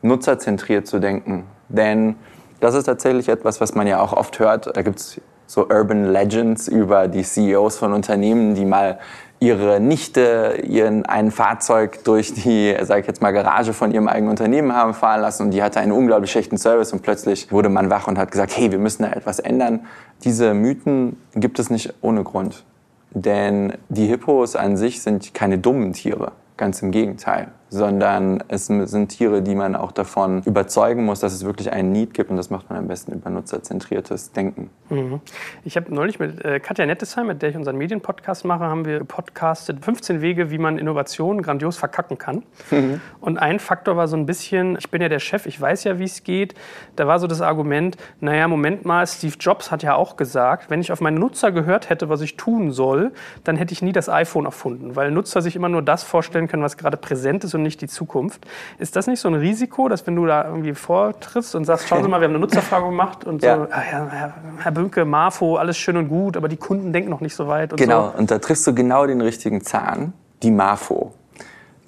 nutzerzentriert 0.00 0.86
zu 0.86 1.00
denken. 1.00 1.42
Denn 1.68 2.14
das 2.60 2.74
ist 2.74 2.84
tatsächlich 2.84 3.28
etwas, 3.28 3.60
was 3.60 3.74
man 3.74 3.86
ja 3.86 4.00
auch 4.00 4.12
oft 4.12 4.38
hört. 4.38 4.76
Da 4.76 4.82
gibt 4.82 4.98
es 4.98 5.20
so 5.46 5.68
Urban 5.68 6.12
Legends 6.12 6.68
über 6.68 7.08
die 7.08 7.22
CEOs 7.22 7.78
von 7.78 7.92
Unternehmen, 7.92 8.54
die 8.54 8.64
mal 8.64 8.98
ihre 9.40 9.78
Nichte 9.80 10.62
ihren 10.66 11.06
ein 11.06 11.30
Fahrzeug 11.30 12.02
durch 12.04 12.34
die, 12.34 12.76
sage 12.82 13.02
ich 13.02 13.06
jetzt 13.06 13.22
mal, 13.22 13.32
Garage 13.32 13.72
von 13.72 13.92
ihrem 13.92 14.08
eigenen 14.08 14.30
Unternehmen 14.30 14.74
haben 14.74 14.94
fahren 14.94 15.20
lassen 15.20 15.44
und 15.44 15.50
die 15.52 15.62
hatte 15.62 15.78
einen 15.78 15.92
unglaublich 15.92 16.32
schlechten 16.32 16.58
Service 16.58 16.92
und 16.92 17.02
plötzlich 17.02 17.52
wurde 17.52 17.68
man 17.68 17.88
wach 17.88 18.08
und 18.08 18.18
hat 18.18 18.32
gesagt, 18.32 18.56
hey, 18.56 18.72
wir 18.72 18.78
müssen 18.78 19.04
da 19.04 19.10
etwas 19.10 19.38
ändern. 19.38 19.86
Diese 20.24 20.54
Mythen 20.54 21.16
gibt 21.34 21.60
es 21.60 21.70
nicht 21.70 21.94
ohne 22.00 22.24
Grund, 22.24 22.64
denn 23.10 23.74
die 23.88 24.06
Hippos 24.06 24.56
an 24.56 24.76
sich 24.76 25.02
sind 25.02 25.34
keine 25.34 25.58
dummen 25.58 25.92
Tiere, 25.92 26.32
ganz 26.56 26.82
im 26.82 26.90
Gegenteil 26.90 27.52
sondern 27.70 28.42
es 28.48 28.66
sind 28.66 29.08
Tiere, 29.08 29.42
die 29.42 29.54
man 29.54 29.76
auch 29.76 29.92
davon 29.92 30.42
überzeugen 30.44 31.04
muss, 31.04 31.20
dass 31.20 31.32
es 31.32 31.44
wirklich 31.44 31.72
einen 31.72 31.92
Need 31.92 32.14
gibt 32.14 32.30
und 32.30 32.36
das 32.36 32.50
macht 32.50 32.70
man 32.70 32.78
am 32.78 32.88
besten 32.88 33.12
über 33.12 33.30
nutzerzentriertes 33.30 34.32
Denken. 34.32 34.70
Mhm. 34.88 35.20
Ich 35.64 35.76
habe 35.76 35.94
neulich 35.94 36.18
mit 36.18 36.44
äh, 36.44 36.60
Katja 36.60 36.86
Nettesheim, 36.86 37.26
mit 37.26 37.42
der 37.42 37.50
ich 37.50 37.56
unseren 37.56 37.76
Medienpodcast 37.76 38.44
mache, 38.44 38.64
haben 38.64 38.84
wir 38.84 39.04
podcastet 39.04 39.84
15 39.84 40.22
Wege, 40.22 40.50
wie 40.50 40.58
man 40.58 40.78
Innovationen 40.78 41.42
grandios 41.42 41.76
verkacken 41.76 42.18
kann. 42.18 42.42
Mhm. 42.70 43.00
Und 43.20 43.38
ein 43.38 43.58
Faktor 43.58 43.96
war 43.96 44.08
so 44.08 44.16
ein 44.16 44.26
bisschen, 44.26 44.76
ich 44.78 44.90
bin 44.90 45.02
ja 45.02 45.08
der 45.08 45.18
Chef, 45.18 45.46
ich 45.46 45.60
weiß 45.60 45.84
ja, 45.84 45.98
wie 45.98 46.04
es 46.04 46.24
geht. 46.24 46.54
Da 46.96 47.06
war 47.06 47.18
so 47.18 47.26
das 47.26 47.40
Argument, 47.40 47.96
naja, 48.20 48.48
Moment 48.48 48.84
mal, 48.84 49.06
Steve 49.06 49.36
Jobs 49.38 49.70
hat 49.70 49.82
ja 49.82 49.94
auch 49.94 50.16
gesagt, 50.16 50.70
wenn 50.70 50.80
ich 50.80 50.92
auf 50.92 51.00
meine 51.00 51.18
Nutzer 51.18 51.52
gehört 51.52 51.90
hätte, 51.90 52.08
was 52.08 52.20
ich 52.20 52.36
tun 52.36 52.70
soll, 52.70 53.12
dann 53.44 53.56
hätte 53.56 53.72
ich 53.72 53.82
nie 53.82 53.92
das 53.92 54.08
iPhone 54.08 54.46
erfunden, 54.46 54.96
weil 54.96 55.10
Nutzer 55.10 55.42
sich 55.42 55.56
immer 55.56 55.68
nur 55.68 55.82
das 55.82 56.02
vorstellen 56.02 56.48
können, 56.48 56.62
was 56.62 56.76
gerade 56.76 56.96
präsent 56.96 57.44
ist 57.44 57.54
und 57.58 57.62
nicht 57.62 57.80
die 57.80 57.88
Zukunft. 57.88 58.46
Ist 58.78 58.96
das 58.96 59.06
nicht 59.06 59.20
so 59.20 59.28
ein 59.28 59.34
Risiko, 59.34 59.88
dass 59.88 60.06
wenn 60.06 60.16
du 60.16 60.26
da 60.26 60.44
irgendwie 60.44 60.74
vortrittst 60.74 61.54
und 61.54 61.64
sagst, 61.64 61.88
schauen 61.88 62.02
Sie 62.02 62.08
mal, 62.08 62.20
wir 62.20 62.26
haben 62.26 62.34
eine 62.34 62.40
Nutzerfrage 62.40 62.86
gemacht 62.86 63.24
und 63.24 63.42
ja. 63.42 63.56
so, 63.56 63.62
ah 63.70 63.82
ja, 63.90 64.32
Herr 64.58 64.72
Bünke, 64.72 65.04
Marfo, 65.04 65.56
alles 65.56 65.76
schön 65.76 65.96
und 65.96 66.08
gut, 66.08 66.36
aber 66.36 66.48
die 66.48 66.56
Kunden 66.56 66.92
denken 66.92 67.10
noch 67.10 67.20
nicht 67.20 67.34
so 67.34 67.48
weit. 67.48 67.72
Und 67.72 67.78
genau, 67.78 68.12
so. 68.12 68.18
und 68.18 68.30
da 68.30 68.38
triffst 68.38 68.66
du 68.66 68.74
genau 68.74 69.06
den 69.06 69.20
richtigen 69.20 69.60
Zahn, 69.62 70.12
die 70.42 70.50
Marfo. 70.50 71.12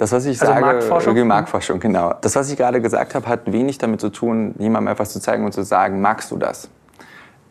Das, 0.00 0.12
was 0.12 0.24
ich 0.24 0.40
also 0.40 0.52
sage, 0.52 0.64
Marktforschung? 0.64 1.26
Marktforschung, 1.26 1.78
genau. 1.78 2.14
Das, 2.22 2.34
was 2.34 2.50
ich 2.50 2.56
gerade 2.56 2.80
gesagt 2.80 3.14
habe, 3.14 3.26
hat 3.26 3.52
wenig 3.52 3.76
damit 3.76 4.00
zu 4.00 4.08
tun, 4.08 4.54
jemandem 4.58 4.92
etwas 4.92 5.12
zu 5.12 5.20
zeigen 5.20 5.44
und 5.44 5.52
zu 5.52 5.62
sagen, 5.62 6.00
magst 6.00 6.30
du 6.30 6.38
das? 6.38 6.70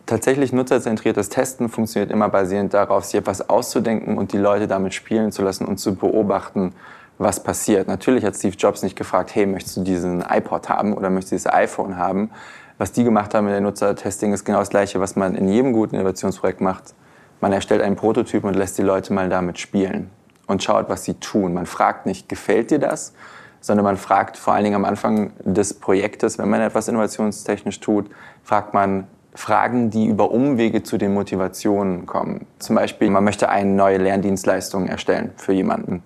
Tatsächlich 0.08 0.52
nutzerzentriertes 0.52 1.30
Testen 1.30 1.70
funktioniert 1.70 2.10
immer 2.10 2.30
basierend 2.30 2.74
darauf, 2.74 3.06
sich 3.06 3.14
etwas 3.14 3.48
auszudenken 3.48 4.18
und 4.18 4.34
die 4.34 4.40
Leute 4.40 4.68
damit 4.68 4.96
spielen 4.96 5.32
zu 5.32 5.44
lassen 5.44 5.66
und 5.66 5.78
zu 5.78 5.94
beobachten, 5.94 6.74
was 7.20 7.44
passiert. 7.44 7.88
Natürlich 7.88 8.26
hat 8.26 8.36
Steve 8.36 8.56
Jobs 8.56 8.82
nicht 8.82 8.96
gefragt, 8.96 9.36
hey, 9.36 9.46
möchtest 9.46 9.78
du 9.78 9.82
diesen 9.82 10.24
iPod 10.28 10.70
haben 10.70 10.94
oder 10.94 11.10
möchtest 11.10 11.32
du 11.32 11.36
dieses 11.36 11.54
iPhone 11.54 11.98
haben? 11.98 12.32
Was 12.78 12.94
die 12.94 13.04
gemacht 13.04 13.36
haben 13.36 13.46
mit 13.46 13.54
der 13.54 13.62
Nutzertesting 13.62 14.32
ist 14.32 14.46
genau 14.46 14.60
das 14.60 14.70
Gleiche, 14.70 15.02
was 15.02 15.18
man 15.18 15.36
in 15.36 15.50
jedem 15.50 15.74
guten 15.74 15.96
Innovationsprojekt 15.96 16.62
macht. 16.62 16.96
Man 17.42 17.52
erstellt 17.52 17.82
einen 17.82 17.98
Prototyp 17.98 18.46
und 18.46 18.56
lässt 18.56 18.78
die 18.78 18.84
Leute 18.84 19.12
mal 19.12 19.28
damit 19.28 19.60
spielen 19.60 20.10
und 20.48 20.64
schaut, 20.64 20.88
was 20.88 21.04
sie 21.04 21.16
tun. 21.16 21.54
Man 21.54 21.66
fragt 21.66 22.06
nicht, 22.06 22.30
gefällt 22.30 22.72
dir 22.72 22.80
das? 22.80 23.14
Sondern 23.60 23.84
man 23.84 23.98
fragt 23.98 24.38
vor 24.38 24.54
allen 24.54 24.64
Dingen 24.64 24.78
am 24.78 24.86
Anfang 24.86 25.34
des 25.44 25.74
Projektes, 25.74 26.38
wenn 26.38 26.50
man 26.50 26.62
etwas 26.62 26.88
innovationstechnisch 26.88 27.82
tut, 27.82 28.10
fragt 28.44 28.74
man 28.74 29.08
Fragen, 29.36 29.90
die 29.90 30.06
über 30.06 30.32
Umwege 30.32 30.84
zu 30.84 30.98
den 30.98 31.14
Motivationen 31.14 32.06
kommen. 32.06 32.48
Zum 32.60 32.78
Beispiel, 32.78 33.10
man 33.10 33.26
möchte 33.26 33.50
eine 33.50 33.70
neue 33.70 33.98
Lerndienstleistung 33.98 34.88
erstellen 34.88 35.32
für 35.36 35.52
jemanden 35.52 36.02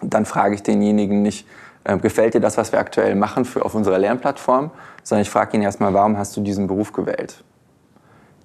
dann 0.00 0.24
frage 0.24 0.54
ich 0.54 0.62
denjenigen 0.62 1.22
nicht, 1.22 1.46
äh, 1.84 1.96
gefällt 1.98 2.34
dir 2.34 2.40
das, 2.40 2.56
was 2.56 2.72
wir 2.72 2.78
aktuell 2.78 3.14
machen 3.14 3.44
für, 3.44 3.64
auf 3.64 3.74
unserer 3.74 3.98
Lernplattform, 3.98 4.70
sondern 5.02 5.22
ich 5.22 5.30
frage 5.30 5.56
ihn 5.56 5.62
erstmal, 5.62 5.94
warum 5.94 6.18
hast 6.18 6.36
du 6.36 6.40
diesen 6.40 6.66
Beruf 6.66 6.92
gewählt? 6.92 7.42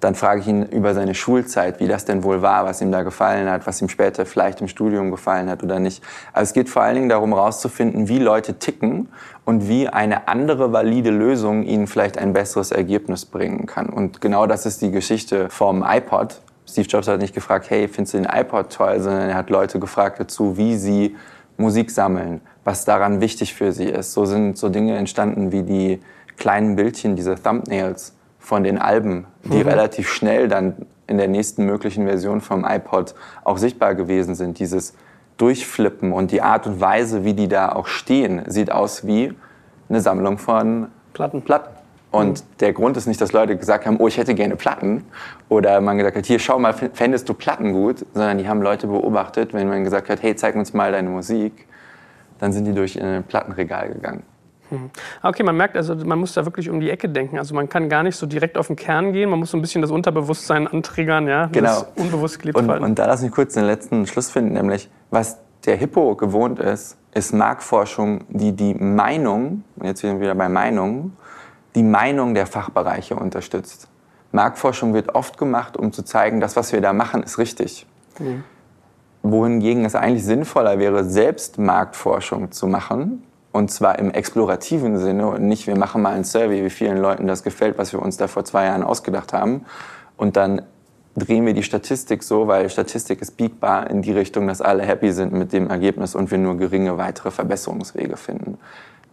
Dann 0.00 0.14
frage 0.14 0.40
ich 0.40 0.46
ihn 0.46 0.62
über 0.64 0.94
seine 0.94 1.14
Schulzeit, 1.14 1.80
wie 1.80 1.88
das 1.88 2.04
denn 2.04 2.22
wohl 2.22 2.42
war, 2.42 2.66
was 2.66 2.82
ihm 2.82 2.92
da 2.92 3.02
gefallen 3.02 3.50
hat, 3.50 3.66
was 3.66 3.80
ihm 3.80 3.88
später 3.88 4.26
vielleicht 4.26 4.60
im 4.60 4.68
Studium 4.68 5.10
gefallen 5.10 5.48
hat 5.48 5.62
oder 5.62 5.78
nicht. 5.78 6.02
Also 6.34 6.50
es 6.50 6.52
geht 6.52 6.68
vor 6.68 6.82
allen 6.82 6.96
Dingen 6.96 7.08
darum, 7.08 7.32
herauszufinden, 7.32 8.06
wie 8.06 8.18
Leute 8.18 8.58
ticken 8.58 9.08
und 9.46 9.68
wie 9.68 9.88
eine 9.88 10.28
andere 10.28 10.72
valide 10.72 11.10
Lösung 11.10 11.62
ihnen 11.62 11.86
vielleicht 11.86 12.18
ein 12.18 12.34
besseres 12.34 12.72
Ergebnis 12.72 13.24
bringen 13.24 13.64
kann. 13.64 13.88
Und 13.88 14.20
genau 14.20 14.46
das 14.46 14.66
ist 14.66 14.82
die 14.82 14.90
Geschichte 14.90 15.48
vom 15.48 15.82
iPod. 15.82 16.42
Steve 16.68 16.86
Jobs 16.86 17.08
hat 17.08 17.20
nicht 17.20 17.34
gefragt, 17.34 17.70
hey, 17.70 17.88
findest 17.88 18.14
du 18.14 18.18
den 18.18 18.26
iPod 18.26 18.70
toll, 18.70 19.00
sondern 19.00 19.30
er 19.30 19.34
hat 19.34 19.48
Leute 19.48 19.78
gefragt 19.78 20.20
dazu, 20.20 20.58
wie 20.58 20.76
sie 20.76 21.16
Musik 21.56 21.90
sammeln, 21.90 22.40
was 22.64 22.84
daran 22.84 23.20
wichtig 23.20 23.54
für 23.54 23.72
sie 23.72 23.86
ist. 23.86 24.12
So 24.12 24.24
sind 24.24 24.58
so 24.58 24.68
Dinge 24.68 24.96
entstanden 24.96 25.52
wie 25.52 25.62
die 25.62 26.00
kleinen 26.36 26.76
Bildchen, 26.76 27.16
diese 27.16 27.34
Thumbnails 27.34 28.14
von 28.38 28.62
den 28.62 28.78
Alben, 28.78 29.26
die 29.44 29.58
mhm. 29.58 29.68
relativ 29.68 30.08
schnell 30.08 30.48
dann 30.48 30.86
in 31.06 31.18
der 31.18 31.28
nächsten 31.28 31.64
möglichen 31.64 32.06
Version 32.06 32.40
vom 32.40 32.64
iPod 32.64 33.14
auch 33.44 33.58
sichtbar 33.58 33.94
gewesen 33.94 34.34
sind. 34.34 34.58
Dieses 34.58 34.94
Durchflippen 35.36 36.12
und 36.12 36.30
die 36.30 36.42
Art 36.42 36.66
und 36.66 36.80
Weise, 36.80 37.24
wie 37.24 37.34
die 37.34 37.48
da 37.48 37.72
auch 37.72 37.86
stehen, 37.86 38.42
sieht 38.46 38.72
aus 38.72 39.06
wie 39.06 39.34
eine 39.88 40.00
Sammlung 40.00 40.38
von 40.38 40.88
Platten. 41.12 41.42
Platten. 41.42 41.75
Und 42.16 42.44
der 42.60 42.72
Grund 42.72 42.96
ist 42.96 43.06
nicht, 43.06 43.20
dass 43.20 43.32
Leute 43.32 43.56
gesagt 43.56 43.86
haben, 43.86 43.98
oh, 43.98 44.08
ich 44.08 44.16
hätte 44.16 44.34
gerne 44.34 44.56
Platten. 44.56 45.04
Oder 45.48 45.80
man 45.80 45.98
gesagt 45.98 46.16
hat, 46.16 46.26
hier, 46.26 46.38
schau 46.38 46.58
mal, 46.58 46.72
fändest 46.72 47.28
du 47.28 47.34
Platten 47.34 47.72
gut? 47.72 48.04
Sondern 48.14 48.38
die 48.38 48.48
haben 48.48 48.62
Leute 48.62 48.86
beobachtet, 48.86 49.54
wenn 49.54 49.68
man 49.68 49.84
gesagt 49.84 50.08
hat, 50.08 50.22
hey, 50.22 50.34
zeig 50.36 50.56
uns 50.56 50.72
mal 50.72 50.92
deine 50.92 51.08
Musik. 51.08 51.66
Dann 52.38 52.52
sind 52.52 52.64
die 52.64 52.72
durch 52.72 53.00
ein 53.00 53.24
Plattenregal 53.24 53.88
gegangen. 53.88 54.22
Hm. 54.70 54.90
Okay, 55.22 55.42
man 55.42 55.56
merkt 55.56 55.76
also, 55.76 55.94
man 55.94 56.18
muss 56.18 56.34
da 56.34 56.44
wirklich 56.44 56.68
um 56.68 56.80
die 56.80 56.90
Ecke 56.90 57.08
denken. 57.08 57.38
Also 57.38 57.54
man 57.54 57.68
kann 57.68 57.88
gar 57.88 58.02
nicht 58.02 58.16
so 58.16 58.26
direkt 58.26 58.58
auf 58.58 58.66
den 58.66 58.76
Kern 58.76 59.12
gehen, 59.12 59.30
man 59.30 59.38
muss 59.38 59.52
so 59.52 59.56
ein 59.56 59.60
bisschen 59.60 59.82
das 59.82 59.90
Unterbewusstsein 59.90 60.66
antriggern, 60.66 61.28
ja, 61.28 61.46
genau. 61.46 61.68
das 61.68 61.86
unbewusst 61.96 62.40
gelebt 62.40 62.58
und, 62.58 62.68
und 62.68 62.98
da 62.98 63.06
lass 63.06 63.22
mich 63.22 63.30
kurz 63.30 63.54
den 63.54 63.64
letzten 63.64 64.06
Schluss 64.06 64.30
finden, 64.30 64.54
nämlich 64.54 64.90
was 65.10 65.38
der 65.66 65.76
Hippo 65.76 66.16
gewohnt 66.16 66.58
ist, 66.58 66.96
ist 67.14 67.32
Marktforschung, 67.32 68.24
die 68.28 68.52
die 68.52 68.74
Meinung, 68.74 69.64
jetzt 69.82 70.00
sind 70.00 70.14
wir 70.14 70.20
wieder 70.20 70.34
bei 70.34 70.48
Meinung, 70.48 71.12
die 71.76 71.82
Meinung 71.82 72.34
der 72.34 72.46
Fachbereiche 72.46 73.14
unterstützt. 73.14 73.88
Marktforschung 74.32 74.94
wird 74.94 75.14
oft 75.14 75.38
gemacht, 75.38 75.76
um 75.76 75.92
zu 75.92 76.02
zeigen, 76.02 76.40
das, 76.40 76.56
was 76.56 76.72
wir 76.72 76.80
da 76.80 76.92
machen, 76.92 77.22
ist 77.22 77.38
richtig. 77.38 77.86
Mhm. 78.18 78.42
Wohingegen 79.22 79.84
es 79.84 79.94
eigentlich 79.94 80.24
sinnvoller 80.24 80.78
wäre, 80.78 81.04
selbst 81.04 81.58
Marktforschung 81.58 82.50
zu 82.50 82.66
machen, 82.66 83.22
und 83.52 83.70
zwar 83.70 83.98
im 83.98 84.10
explorativen 84.10 84.98
Sinne 84.98 85.28
und 85.28 85.42
nicht, 85.42 85.66
wir 85.66 85.78
machen 85.78 86.02
mal 86.02 86.14
ein 86.14 86.24
Survey, 86.24 86.64
wie 86.64 86.70
vielen 86.70 86.98
Leuten 86.98 87.26
das 87.26 87.42
gefällt, 87.42 87.78
was 87.78 87.92
wir 87.92 88.02
uns 88.02 88.16
da 88.16 88.26
vor 88.26 88.44
zwei 88.44 88.66
Jahren 88.66 88.82
ausgedacht 88.82 89.32
haben. 89.32 89.64
Und 90.16 90.36
dann 90.36 90.62
drehen 91.16 91.46
wir 91.46 91.54
die 91.54 91.62
Statistik 91.62 92.22
so, 92.22 92.46
weil 92.48 92.68
Statistik 92.68 93.22
ist 93.22 93.38
biegbar 93.38 93.88
in 93.88 94.02
die 94.02 94.12
Richtung, 94.12 94.46
dass 94.46 94.60
alle 94.60 94.82
happy 94.82 95.12
sind 95.12 95.32
mit 95.32 95.52
dem 95.54 95.70
Ergebnis 95.70 96.14
und 96.14 96.30
wir 96.30 96.38
nur 96.38 96.56
geringe 96.58 96.98
weitere 96.98 97.30
Verbesserungswege 97.30 98.18
finden. 98.18 98.58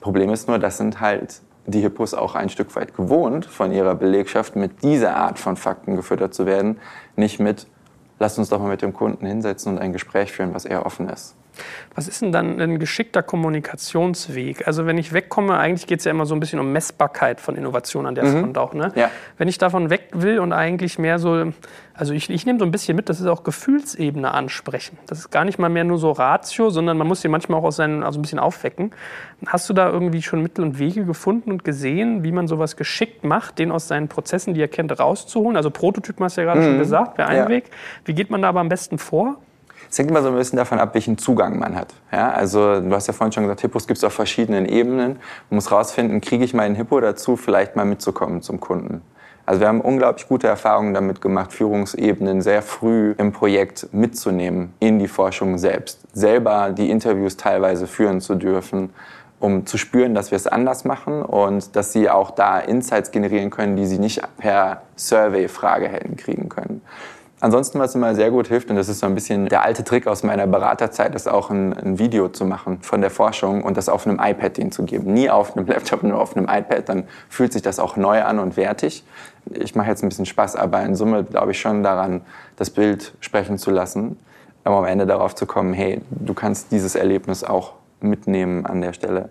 Problem 0.01 0.29
ist 0.29 0.49
nur, 0.49 0.59
das 0.59 0.77
sind 0.77 0.99
halt 0.99 1.41
die 1.65 1.81
Hippos 1.81 2.13
auch 2.13 2.35
ein 2.35 2.49
Stück 2.49 2.75
weit 2.75 2.95
gewohnt, 2.95 3.45
von 3.45 3.71
ihrer 3.71 3.95
Belegschaft 3.95 4.55
mit 4.55 4.83
dieser 4.83 5.15
Art 5.15 5.39
von 5.39 5.55
Fakten 5.55 5.95
gefüttert 5.95 6.33
zu 6.33 6.45
werden, 6.45 6.79
nicht 7.15 7.39
mit, 7.39 7.67
lasst 8.19 8.37
uns 8.37 8.49
doch 8.49 8.59
mal 8.59 8.69
mit 8.69 8.81
dem 8.81 8.93
Kunden 8.93 9.25
hinsetzen 9.25 9.73
und 9.73 9.79
ein 9.79 9.93
Gespräch 9.93 10.31
führen, 10.31 10.53
was 10.53 10.65
eher 10.65 10.85
offen 10.85 11.09
ist. 11.09 11.35
Was 11.95 12.07
ist 12.07 12.21
denn 12.21 12.31
dann 12.31 12.59
ein 12.59 12.79
geschickter 12.79 13.21
Kommunikationsweg? 13.21 14.67
Also 14.67 14.85
wenn 14.85 14.97
ich 14.97 15.13
wegkomme, 15.13 15.57
eigentlich 15.57 15.87
geht 15.87 15.99
es 15.99 16.05
ja 16.05 16.11
immer 16.11 16.25
so 16.25 16.33
ein 16.35 16.39
bisschen 16.39 16.59
um 16.59 16.71
Messbarkeit 16.71 17.39
von 17.39 17.55
Innovation 17.55 18.05
an 18.05 18.15
der 18.15 18.25
mhm. 18.25 18.39
Front 18.39 18.57
auch. 18.57 18.73
Ne? 18.73 18.91
Ja. 18.95 19.09
Wenn 19.37 19.47
ich 19.47 19.57
davon 19.57 19.89
weg 19.89 20.09
will 20.11 20.39
und 20.39 20.53
eigentlich 20.53 20.97
mehr 20.97 21.19
so, 21.19 21.53
also 21.93 22.13
ich, 22.13 22.29
ich 22.29 22.45
nehme 22.45 22.57
so 22.57 22.65
ein 22.65 22.71
bisschen 22.71 22.95
mit, 22.95 23.09
das 23.09 23.19
ist 23.19 23.27
auch 23.27 23.43
Gefühlsebene 23.43 24.33
ansprechen. 24.33 24.97
Das 25.05 25.19
ist 25.19 25.29
gar 25.29 25.45
nicht 25.45 25.59
mal 25.59 25.69
mehr 25.69 25.83
nur 25.83 25.99
so 25.99 26.11
Ratio, 26.11 26.71
sondern 26.71 26.97
man 26.97 27.07
muss 27.07 27.21
sie 27.21 27.27
manchmal 27.27 27.59
auch 27.59 27.65
aus 27.65 27.75
seinen, 27.75 28.03
also 28.03 28.19
ein 28.19 28.23
bisschen 28.23 28.39
aufwecken. 28.39 28.91
Hast 29.45 29.69
du 29.69 29.73
da 29.73 29.89
irgendwie 29.89 30.21
schon 30.21 30.41
Mittel 30.41 30.63
und 30.63 30.79
Wege 30.79 31.05
gefunden 31.05 31.51
und 31.51 31.63
gesehen, 31.63 32.23
wie 32.23 32.31
man 32.31 32.47
sowas 32.47 32.75
geschickt 32.75 33.23
macht, 33.23 33.59
den 33.59 33.71
aus 33.71 33.87
seinen 33.87 34.07
Prozessen, 34.07 34.55
die 34.55 34.61
er 34.61 34.67
kennt, 34.67 34.97
rauszuholen? 34.99 35.57
Also 35.57 35.69
Prototypen 35.69 36.25
hast 36.25 36.37
du 36.37 36.41
ja 36.41 36.45
gerade 36.45 36.61
mhm. 36.61 36.65
schon 36.65 36.79
gesagt, 36.79 37.17
wäre 37.17 37.27
ein 37.27 37.37
ja. 37.37 37.49
Weg. 37.49 37.65
Wie 38.05 38.13
geht 38.13 38.31
man 38.31 38.41
da 38.41 38.49
aber 38.49 38.61
am 38.61 38.69
besten 38.69 38.97
vor? 38.97 39.37
Es 39.93 39.99
hängt 39.99 40.09
immer 40.09 40.23
so 40.23 40.29
ein 40.29 40.35
bisschen 40.35 40.57
davon 40.57 40.79
ab, 40.79 40.95
welchen 40.95 41.19
Zugang 41.19 41.59
man 41.59 41.75
hat. 41.75 41.93
Ja, 42.11 42.31
also 42.31 42.81
du 42.81 42.91
hast 42.95 43.05
ja 43.05 43.13
vorhin 43.13 43.31
schon 43.31 43.43
gesagt, 43.43 43.61
Hippos 43.61 43.85
gibt 43.85 43.99
es 43.99 44.03
auf 44.03 44.13
verschiedenen 44.13 44.65
Ebenen. 44.65 45.19
Man 45.51 45.55
muss 45.55 45.71
rausfinden, 45.71 46.19
kriege 46.19 46.43
ich 46.43 46.55
meinen 46.55 46.73
Hippo 46.73 46.99
dazu, 46.99 47.35
vielleicht 47.35 47.75
mal 47.75 47.85
mitzukommen 47.85 48.41
zum 48.41 48.59
Kunden. 48.59 49.03
Also 49.45 49.61
wir 49.61 49.67
haben 49.67 49.81
unglaublich 49.81 50.27
gute 50.27 50.47
Erfahrungen 50.47 50.95
damit 50.95 51.21
gemacht, 51.21 51.53
Führungsebenen 51.53 52.41
sehr 52.41 52.63
früh 52.63 53.13
im 53.19 53.33
Projekt 53.33 53.89
mitzunehmen 53.91 54.73
in 54.79 54.97
die 54.97 55.07
Forschung 55.07 55.59
selbst. 55.59 55.99
Selber 56.11 56.71
die 56.71 56.89
Interviews 56.89 57.37
teilweise 57.37 57.85
führen 57.85 58.19
zu 58.19 58.33
dürfen, 58.33 58.89
um 59.39 59.67
zu 59.67 59.77
spüren, 59.77 60.15
dass 60.15 60.31
wir 60.31 60.37
es 60.37 60.47
anders 60.47 60.85
machen 60.85 61.21
und 61.21 61.75
dass 61.75 61.93
sie 61.93 62.09
auch 62.09 62.31
da 62.31 62.57
Insights 62.57 63.11
generieren 63.11 63.51
können, 63.51 63.75
die 63.75 63.85
sie 63.85 63.99
nicht 63.99 64.23
per 64.37 64.81
Survey-Frage 64.95 65.87
hätten 65.87 66.15
kriegen 66.15 66.49
können. 66.49 66.81
Ansonsten, 67.43 67.77
was 67.77 67.93
immer 67.93 68.15
sehr 68.15 68.31
gut 68.31 68.47
hilft, 68.47 68.69
und 68.69 68.77
das 68.77 68.87
ist 68.87 68.99
so 68.99 69.05
ein 69.05 69.15
bisschen 69.15 69.49
der 69.49 69.63
alte 69.63 69.83
Trick 69.83 70.07
aus 70.07 70.23
meiner 70.23 70.47
Beraterzeit, 70.47 71.13
ist 71.13 71.27
auch 71.27 71.49
ein, 71.49 71.73
ein 71.73 71.99
Video 71.99 72.29
zu 72.29 72.45
machen 72.45 72.79
von 72.81 73.01
der 73.01 73.09
Forschung 73.09 73.63
und 73.63 73.75
das 73.75 73.89
auf 73.89 74.07
einem 74.07 74.17
iPad 74.17 74.55
denen 74.55 74.71
zu 74.71 74.83
geben. 74.83 75.11
Nie 75.11 75.29
auf 75.29 75.57
einem 75.57 75.67
Laptop, 75.67 76.03
nur 76.03 76.21
auf 76.21 76.37
einem 76.37 76.45
iPad. 76.45 76.87
Dann 76.87 77.03
fühlt 77.27 77.51
sich 77.51 77.61
das 77.61 77.79
auch 77.79 77.97
neu 77.97 78.23
an 78.23 78.39
und 78.39 78.55
wertig. 78.55 79.03
Ich 79.51 79.75
mache 79.75 79.89
jetzt 79.89 80.03
ein 80.03 80.07
bisschen 80.07 80.25
Spaß, 80.25 80.55
aber 80.55 80.83
in 80.83 80.95
Summe 80.95 81.25
glaube 81.25 81.51
ich 81.51 81.59
schon 81.59 81.83
daran, 81.83 82.21
das 82.55 82.69
Bild 82.69 83.13
sprechen 83.19 83.57
zu 83.57 83.71
lassen, 83.71 84.17
um 84.63 84.71
am 84.71 84.85
Ende 84.85 85.05
darauf 85.05 85.35
zu 85.35 85.45
kommen, 85.45 85.73
hey, 85.73 85.99
du 86.11 86.33
kannst 86.33 86.71
dieses 86.71 86.95
Erlebnis 86.95 87.43
auch 87.43 87.73
mitnehmen 87.99 88.65
an 88.65 88.79
der 88.79 88.93
Stelle. 88.93 89.27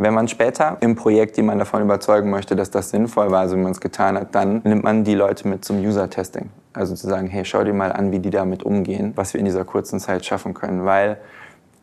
Wenn 0.00 0.14
man 0.14 0.28
später 0.28 0.76
im 0.78 0.94
Projekt 0.94 1.36
jemanden 1.38 1.58
davon 1.58 1.82
überzeugen 1.82 2.30
möchte, 2.30 2.54
dass 2.54 2.70
das 2.70 2.90
sinnvoll 2.90 3.32
war, 3.32 3.48
so 3.48 3.56
wie 3.56 3.60
man 3.60 3.72
es 3.72 3.80
getan 3.80 4.16
hat, 4.16 4.32
dann 4.32 4.60
nimmt 4.62 4.84
man 4.84 5.02
die 5.02 5.16
Leute 5.16 5.48
mit 5.48 5.64
zum 5.64 5.80
User-Testing. 5.80 6.50
Also 6.72 6.94
zu 6.94 7.08
sagen, 7.08 7.26
hey, 7.26 7.44
schau 7.44 7.64
dir 7.64 7.74
mal 7.74 7.90
an, 7.90 8.12
wie 8.12 8.20
die 8.20 8.30
damit 8.30 8.62
umgehen, 8.62 9.12
was 9.16 9.34
wir 9.34 9.40
in 9.40 9.44
dieser 9.44 9.64
kurzen 9.64 9.98
Zeit 9.98 10.24
schaffen 10.24 10.54
können. 10.54 10.84
Weil 10.84 11.18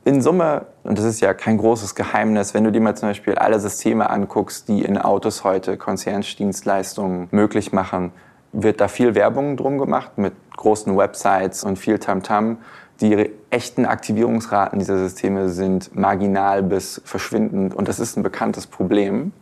in 0.06 0.22
Summe, 0.22 0.66
und 0.84 0.98
das 0.98 1.04
ist 1.04 1.20
ja 1.20 1.34
kein 1.34 1.58
großes 1.58 1.94
Geheimnis, 1.94 2.54
wenn 2.54 2.64
du 2.64 2.72
dir 2.72 2.80
mal 2.80 2.96
zum 2.96 3.10
Beispiel 3.10 3.36
alle 3.36 3.60
Systeme 3.60 4.10
anguckst, 4.10 4.70
die 4.70 4.84
in 4.84 4.98
Autos 4.98 5.44
heute 5.44 5.76
Concierge-Dienstleistungen 5.76 7.28
möglich 7.32 7.74
machen, 7.74 8.14
wird 8.54 8.80
da 8.80 8.88
viel 8.88 9.14
Werbung 9.16 9.58
drum 9.58 9.78
gemacht 9.78 10.18
mit 10.18 10.32
großen 10.56 10.96
Websites 10.98 11.66
und 11.66 11.78
viel 11.78 12.00
Tamtam. 12.00 12.52
-Tam. 12.52 12.58
Die 13.02 13.30
echten 13.50 13.86
Aktivierungsraten 13.86 14.80
dieser 14.80 14.98
Systeme 14.98 15.50
sind 15.50 15.94
marginal 15.96 16.64
bis 16.64 17.02
verschwindend 17.04 17.74
und 17.74 17.88
das 17.90 18.00
ist 18.00 18.16
ein 18.16 18.24
bekanntes 18.24 18.68
Problem. 18.68 19.34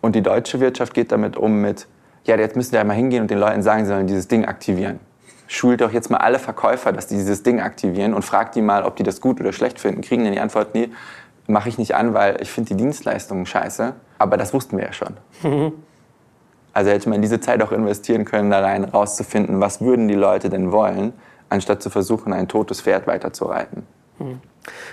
Und 0.00 0.16
die 0.16 0.22
deutsche 0.22 0.58
Wirtschaft 0.60 0.94
geht 0.94 1.12
damit 1.12 1.36
um 1.36 1.60
mit, 1.60 1.86
ja, 2.24 2.36
jetzt 2.36 2.56
müssen 2.56 2.72
wir 2.72 2.80
einmal 2.80 2.96
hingehen 2.96 3.22
und 3.22 3.30
den 3.30 3.38
Leuten 3.38 3.62
sagen, 3.62 3.84
sie 3.84 3.92
sollen 3.92 4.06
dieses 4.06 4.26
Ding 4.26 4.44
aktivieren. 4.44 4.98
Schult 5.46 5.80
doch 5.80 5.92
jetzt 5.92 6.10
mal 6.10 6.18
alle 6.18 6.38
Verkäufer, 6.38 6.92
dass 6.92 7.06
die 7.06 7.16
dieses 7.16 7.42
Ding 7.42 7.60
aktivieren 7.60 8.14
und 8.14 8.24
fragt 8.24 8.54
die 8.54 8.62
mal, 8.62 8.82
ob 8.82 8.96
die 8.96 9.02
das 9.02 9.20
gut 9.20 9.40
oder 9.40 9.52
schlecht 9.52 9.78
finden. 9.78 10.00
Kriegen 10.00 10.24
dann 10.24 10.32
die 10.32 10.40
Antwort, 10.40 10.74
nee, 10.74 10.90
mache 11.46 11.68
ich 11.68 11.78
nicht 11.78 11.94
an, 11.94 12.14
weil 12.14 12.40
ich 12.40 12.50
finde 12.50 12.68
die 12.68 12.76
Dienstleistungen 12.76 13.46
scheiße. 13.46 13.94
Aber 14.18 14.36
das 14.36 14.52
wussten 14.52 14.78
wir 14.78 14.84
ja 14.86 14.92
schon. 14.92 15.72
also 16.72 16.90
hätte 16.90 17.08
man 17.08 17.22
diese 17.22 17.40
Zeit 17.40 17.62
auch 17.62 17.72
investieren 17.72 18.24
können, 18.24 18.50
da 18.50 18.60
rein 18.60 18.84
rauszufinden, 18.84 19.60
was 19.60 19.80
würden 19.80 20.08
die 20.08 20.14
Leute 20.14 20.50
denn 20.50 20.72
wollen 20.72 21.12
anstatt 21.50 21.82
zu 21.82 21.90
versuchen, 21.90 22.32
ein 22.32 22.48
totes 22.48 22.80
Pferd 22.80 23.06
weiterzureiten. 23.06 23.82
Hm. 24.18 24.40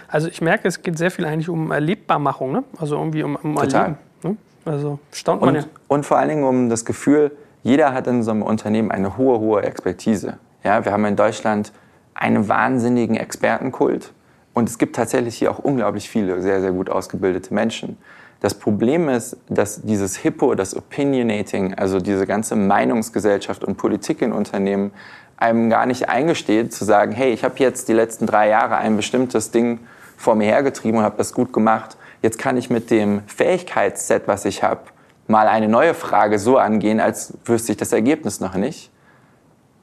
Also 0.07 0.27
ich 0.27 0.41
merke, 0.41 0.67
es 0.67 0.81
geht 0.81 0.97
sehr 0.97 1.11
viel 1.11 1.25
eigentlich 1.25 1.49
um 1.49 1.71
Erlebbarmachung, 1.71 2.51
ne? 2.51 2.63
also 2.77 2.97
irgendwie 2.97 3.23
um, 3.23 3.35
um 3.35 3.55
Total. 3.55 3.81
Erleben. 3.81 3.97
Ne? 4.23 4.37
Also 4.65 4.99
staunt 5.11 5.41
man 5.41 5.49
und, 5.49 5.55
ja. 5.61 5.67
Und 5.87 6.05
vor 6.05 6.17
allen 6.17 6.29
Dingen 6.29 6.43
um 6.43 6.69
das 6.69 6.85
Gefühl, 6.85 7.31
jeder 7.63 7.93
hat 7.93 8.07
in 8.07 8.23
so 8.23 8.31
einem 8.31 8.43
Unternehmen 8.43 8.91
eine 8.91 9.17
hohe, 9.17 9.39
hohe 9.39 9.63
Expertise. 9.63 10.37
Ja, 10.63 10.83
wir 10.83 10.91
haben 10.91 11.05
in 11.05 11.15
Deutschland 11.15 11.71
einen 12.13 12.47
wahnsinnigen 12.47 13.15
Expertenkult 13.15 14.13
und 14.53 14.69
es 14.69 14.77
gibt 14.77 14.95
tatsächlich 14.95 15.35
hier 15.37 15.51
auch 15.51 15.59
unglaublich 15.59 16.09
viele 16.09 16.41
sehr, 16.41 16.61
sehr 16.61 16.71
gut 16.71 16.89
ausgebildete 16.89 17.53
Menschen. 17.53 17.97
Das 18.39 18.53
Problem 18.53 19.09
ist, 19.09 19.37
dass 19.49 19.81
dieses 19.81 20.15
Hippo, 20.15 20.53
das 20.53 20.75
Opinionating, 20.75 21.73
also 21.73 21.99
diese 21.99 22.27
ganze 22.27 22.55
Meinungsgesellschaft 22.55 23.63
und 23.63 23.77
Politik 23.77 24.21
in 24.21 24.31
Unternehmen 24.31 24.91
einem 25.37 25.69
gar 25.69 25.85
nicht 25.85 26.09
eingesteht, 26.09 26.73
zu 26.73 26.83
sagen, 26.83 27.11
hey, 27.11 27.31
ich 27.31 27.43
habe 27.43 27.55
jetzt 27.57 27.87
die 27.87 27.93
letzten 27.93 28.25
drei 28.25 28.49
Jahre 28.49 28.77
ein 28.77 28.97
bestimmtes 28.97 29.51
Ding 29.51 29.79
vor 30.17 30.35
mir 30.35 30.45
hergetrieben 30.47 30.99
und 30.99 31.05
habe 31.05 31.17
das 31.17 31.33
gut 31.33 31.53
gemacht. 31.53 31.95
Jetzt 32.21 32.39
kann 32.39 32.57
ich 32.57 32.69
mit 32.69 32.89
dem 32.89 33.21
Fähigkeitsset, 33.27 34.27
was 34.27 34.45
ich 34.45 34.63
habe, 34.63 34.81
mal 35.27 35.47
eine 35.47 35.67
neue 35.67 35.93
Frage 35.93 36.39
so 36.39 36.57
angehen, 36.57 36.99
als 36.99 37.33
wüsste 37.45 37.73
ich 37.73 37.77
das 37.77 37.93
Ergebnis 37.93 38.39
noch 38.39 38.55
nicht. 38.55 38.91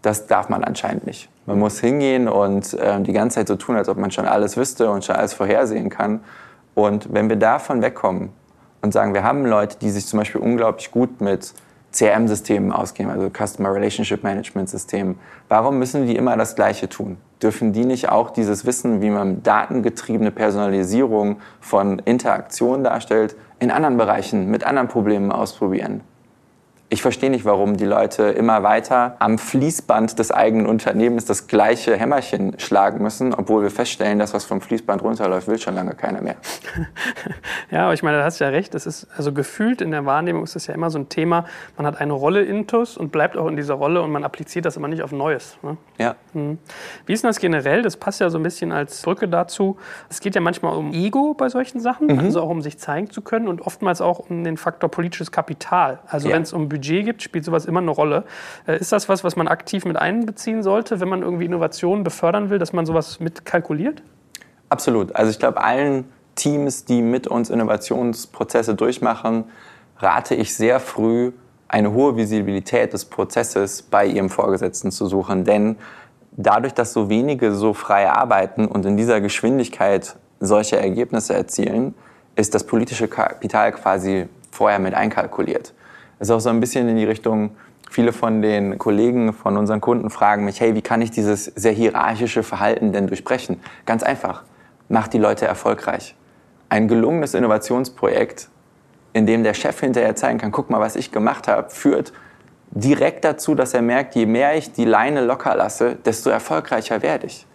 Das 0.03 0.27
darf 0.27 0.49
man 0.49 0.65
anscheinend 0.65 1.07
nicht. 1.07 1.31
Man 1.47 1.59
muss 1.59 1.81
hingehen 1.81 2.29
und 2.29 2.75
äh, 2.75 3.01
die 3.01 3.13
ganze 3.13 3.37
Zeit 3.37 3.49
so 3.49 3.57
tun, 3.57 3.77
als 3.77 3.89
ob 3.89 3.97
man 3.97 4.11
schon 4.11 4.27
alles 4.27 4.57
wüsste 4.57 4.91
und 4.91 5.05
schon 5.05 5.17
alles 5.17 5.35
vorhersehen 5.35 5.89
kann. 5.89 6.21
Und 6.75 7.13
wenn 7.13 7.29
wir 7.29 7.37
davon 7.37 7.81
wegkommen 7.81 8.31
und 8.83 8.93
sagen, 8.93 9.15
wir 9.15 9.23
haben 9.23 9.47
Leute, 9.47 9.79
die 9.81 9.91
sich 9.91 10.07
zum 10.07 10.19
Beispiel 10.19 10.41
unglaublich 10.41 10.91
gut 10.91 11.21
mit 11.21 11.55
CRM-Systemen 11.95 12.73
ausgehen, 12.73 13.09
also 13.09 13.31
Customer 13.31 13.73
Relationship 13.73 14.23
Management 14.23 14.69
Systemen. 14.69 15.19
Warum 15.49 15.79
müssen 15.79 16.07
die 16.07 16.17
immer 16.17 16.37
das 16.37 16.57
Gleiche 16.57 16.89
tun? 16.89 17.17
Dürfen 17.41 17.73
die 17.73 17.85
nicht 17.85 18.09
auch 18.09 18.31
dieses 18.31 18.67
Wissen, 18.67 19.01
wie 19.01 19.11
man 19.11 19.43
datengetriebene 19.43 20.31
Personalisierung 20.31 21.37
von 21.61 22.01
Interaktionen 22.01 22.85
darstellt, 22.85 23.37
in 23.61 23.71
anderen 23.71 23.97
Bereichen 23.97 24.51
mit 24.51 24.65
anderen 24.65 24.89
Problemen 24.89 25.31
ausprobieren? 25.31 26.01
Ich 26.95 27.03
verstehe 27.03 27.29
nicht, 27.29 27.45
warum 27.45 27.77
die 27.77 27.87
Leute 27.87 28.23
immer 28.23 28.63
weiter 28.63 29.17
am 29.19 29.37
Fließband 29.37 30.17
des 30.17 30.31
eigenen 30.31 30.67
Unternehmens 30.67 31.25
das 31.25 31.49
gleiche 31.49 31.97
Hämmerchen 31.97 32.57
schlagen 32.61 33.03
müssen, 33.03 33.35
obwohl 33.35 33.65
wir 33.65 33.73
feststellen, 33.73 34.21
dass 34.21 34.33
was 34.33 34.45
vom 34.45 34.61
Fließband 34.61 35.03
runterläuft, 35.03 35.49
will 35.49 35.59
schon 35.59 35.75
lange 35.75 35.97
keiner 35.97 36.23
mehr. 36.23 36.37
ja, 37.73 37.87
aber 37.87 37.95
ich 37.95 38.05
meine, 38.05 38.19
da 38.19 38.25
hast 38.25 38.39
du 38.39 38.45
ja 38.45 38.51
recht. 38.51 38.75
Das 38.75 38.87
ist 38.87 39.09
also 39.17 39.33
gefühlt 39.33 39.81
in 39.81 39.91
der 39.91 40.07
Wahrnehmung 40.07 40.45
ist 40.45 40.55
das 40.55 40.69
ja 40.69 40.75
immer 40.75 40.89
so 40.89 41.01
ein 41.01 41.09
Thema. 41.09 41.47
Man 41.77 41.85
hat 41.85 42.01
eine 42.01 42.13
Rolle 42.13 42.45
intus 42.45 42.97
und 42.97 43.11
bleibt 43.11 43.37
auch 43.37 43.49
in 43.49 43.57
dieser 43.57 43.75
Rolle 43.75 44.01
und 44.01 44.13
man 44.13 44.23
appliziert 44.23 44.65
das 44.65 44.77
immer 44.77 44.87
nicht 44.87 45.03
auf 45.03 45.11
Neues. 45.11 45.59
Ne? 45.63 45.77
Ja. 45.99 46.15
Hm. 46.33 46.59
Wie 47.07 47.13
ist 47.13 47.25
denn 47.25 47.29
das 47.29 47.41
generell? 47.41 47.83
Das 47.83 47.97
passt 47.97 48.21
ja 48.21 48.31
so 48.31 48.39
ein 48.39 48.45
bisschen 48.45 48.71
als 48.71 49.03
Brücke 49.03 49.27
dazu. 49.27 49.79
Es 50.09 50.21
geht 50.21 50.37
ja 50.37 50.41
manchmal 50.41 50.77
um 50.77 50.93
Ego 50.93 51.35
bei 51.35 51.49
solchen 51.49 51.81
Sachen, 51.81 52.07
mhm. 52.07 52.21
also 52.21 52.41
auch 52.41 52.51
um 52.51 52.63
sich 52.63 52.79
zeigen 52.79 53.11
zu 53.11 53.21
können 53.21 53.49
und 53.49 53.63
oftmals 53.63 54.01
auch 54.01 54.31
um 54.31 54.45
den 54.45 54.57
Faktor 54.57 54.93
politisches 54.93 55.33
Kapital. 55.33 55.99
Also 56.07 56.29
ja. 56.29 56.37
wenn 56.37 56.43
es 56.43 56.53
um 56.53 56.69
Budget 56.69 56.84
gibt, 56.88 57.23
spielt 57.23 57.45
sowas 57.45 57.67
immer 57.67 57.81
eine 57.81 57.91
Rolle. 57.91 58.25
Äh, 58.67 58.79
ist 58.79 58.93
das 58.93 59.09
was, 59.09 59.25
was 59.25 59.37
man 59.37 59.49
aktiv 59.49 59.85
mit 59.85 59.97
einbeziehen 59.97 60.62
sollte, 60.62 61.00
wenn 61.00 61.09
man 61.09 61.23
irgendwie 61.23 61.47
Innovationen 61.47 62.05
befördern 62.05 62.50
will, 62.50 62.59
dass 62.59 62.73
man 62.73 62.87
sowas 62.87 63.21
mit 63.21 63.45
kalkuliert? 63.45 64.03
Absolut. 64.69 65.14
Also 65.14 65.31
ich 65.31 65.38
glaube, 65.38 65.62
allen 65.62 66.05
Teams, 66.35 66.85
die 66.85 67.03
mit 67.03 67.26
uns 67.26 67.50
Innovationsprozesse 67.50 68.75
durchmachen, 68.75 69.45
rate 69.99 70.35
ich 70.35 70.55
sehr 70.55 70.81
früh, 70.81 71.33
eine 71.69 71.93
hohe 71.93 72.17
Visibilität 72.17 72.93
des 72.93 73.05
Prozesses 73.05 73.83
bei 73.83 74.07
ihrem 74.07 74.31
Vorgesetzten 74.31 74.91
zu 74.91 75.07
suchen. 75.07 75.45
Denn 75.45 75.76
dadurch, 76.33 76.75
dass 76.75 76.93
so 76.93 77.09
wenige 77.09 77.53
so 77.53 77.73
frei 77.73 78.11
arbeiten 78.11 78.67
und 78.67 78.85
in 78.85 78.97
dieser 78.97 79.21
Geschwindigkeit 79.21 80.17
solche 80.41 80.79
Ergebnisse 80.79 81.35
erzielen, 81.35 81.95
ist 82.37 82.55
das 82.55 82.64
politische 82.64 83.09
Kapital 83.09 83.73
quasi 83.73 84.29
vorher 84.50 84.79
mit 84.79 84.95
einkalkuliert. 84.95 85.73
Ist 86.25 86.31
auch 86.31 86.40
so 86.40 86.49
ein 86.49 86.59
bisschen 86.59 86.88
in 86.88 86.97
die 86.97 87.04
Richtung, 87.04 87.50
viele 87.90 88.11
von 88.11 88.40
den 88.40 88.78
Kollegen 88.78 89.35
von 89.35 89.59
unseren 89.59 89.83
Kunden 89.83 90.09
fragen 90.09 90.47
mich, 90.47 90.59
hey, 90.59 90.75
wie 90.75 90.81
kann 90.81 91.02
ich 91.02 91.11
dieses 91.11 91.45
sehr 91.45 91.73
hierarchische 91.73 92.43
Verhalten 92.43 92.95
denn 92.95 93.09
durchbrechen? 93.09 93.61
Ganz 93.85 94.02
einfach, 94.02 94.45
mach 94.88 95.07
die 95.07 95.19
Leute 95.19 95.45
erfolgreich. 95.45 96.16
Ein 96.71 96.88
gelungenes 96.88 97.35
Innovationsprojekt, 97.35 98.49
in 99.12 99.26
dem 99.26 99.43
der 99.43 99.52
Chef 99.52 99.78
hinterher 99.78 100.16
zeigen 100.16 100.38
kann, 100.38 100.50
guck 100.50 100.71
mal, 100.71 100.81
was 100.81 100.97
ich 100.97 101.12
gemacht 101.12 101.47
habe, 101.47 101.69
führt 101.69 102.14
direkt 102.71 103.26
dazu, 103.26 103.54
dass 103.54 103.75
er 103.75 103.83
merkt, 103.83 104.14
je 104.14 104.25
mehr 104.25 104.57
ich 104.57 104.73
die 104.73 104.87
Leine 104.87 105.23
locker 105.26 105.54
lasse, 105.54 105.97
desto 106.07 106.31
erfolgreicher 106.31 107.02
werde 107.02 107.26
ich. 107.26 107.47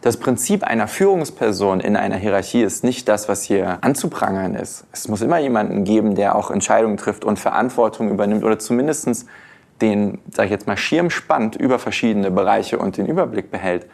Das 0.00 0.16
Prinzip 0.16 0.62
einer 0.62 0.86
Führungsperson 0.86 1.80
in 1.80 1.96
einer 1.96 2.16
Hierarchie 2.16 2.62
ist 2.62 2.84
nicht 2.84 3.08
das, 3.08 3.28
was 3.28 3.42
hier 3.42 3.78
anzuprangern 3.80 4.54
ist. 4.54 4.84
Es 4.92 5.08
muss 5.08 5.22
immer 5.22 5.38
jemanden 5.38 5.82
geben, 5.82 6.14
der 6.14 6.36
auch 6.36 6.52
Entscheidungen 6.52 6.96
trifft 6.96 7.24
und 7.24 7.38
Verantwortung 7.38 8.08
übernimmt 8.08 8.44
oder 8.44 8.60
zumindest 8.60 9.26
den, 9.80 10.18
sag 10.32 10.46
ich 10.46 10.50
jetzt 10.50 10.68
mal, 10.68 10.76
Schirm 10.76 11.10
spannt 11.10 11.56
über 11.56 11.78
verschiedene 11.80 12.30
Bereiche 12.30 12.78
und 12.78 12.96
den 12.96 13.06
Überblick 13.06 13.50
behält. 13.50 13.86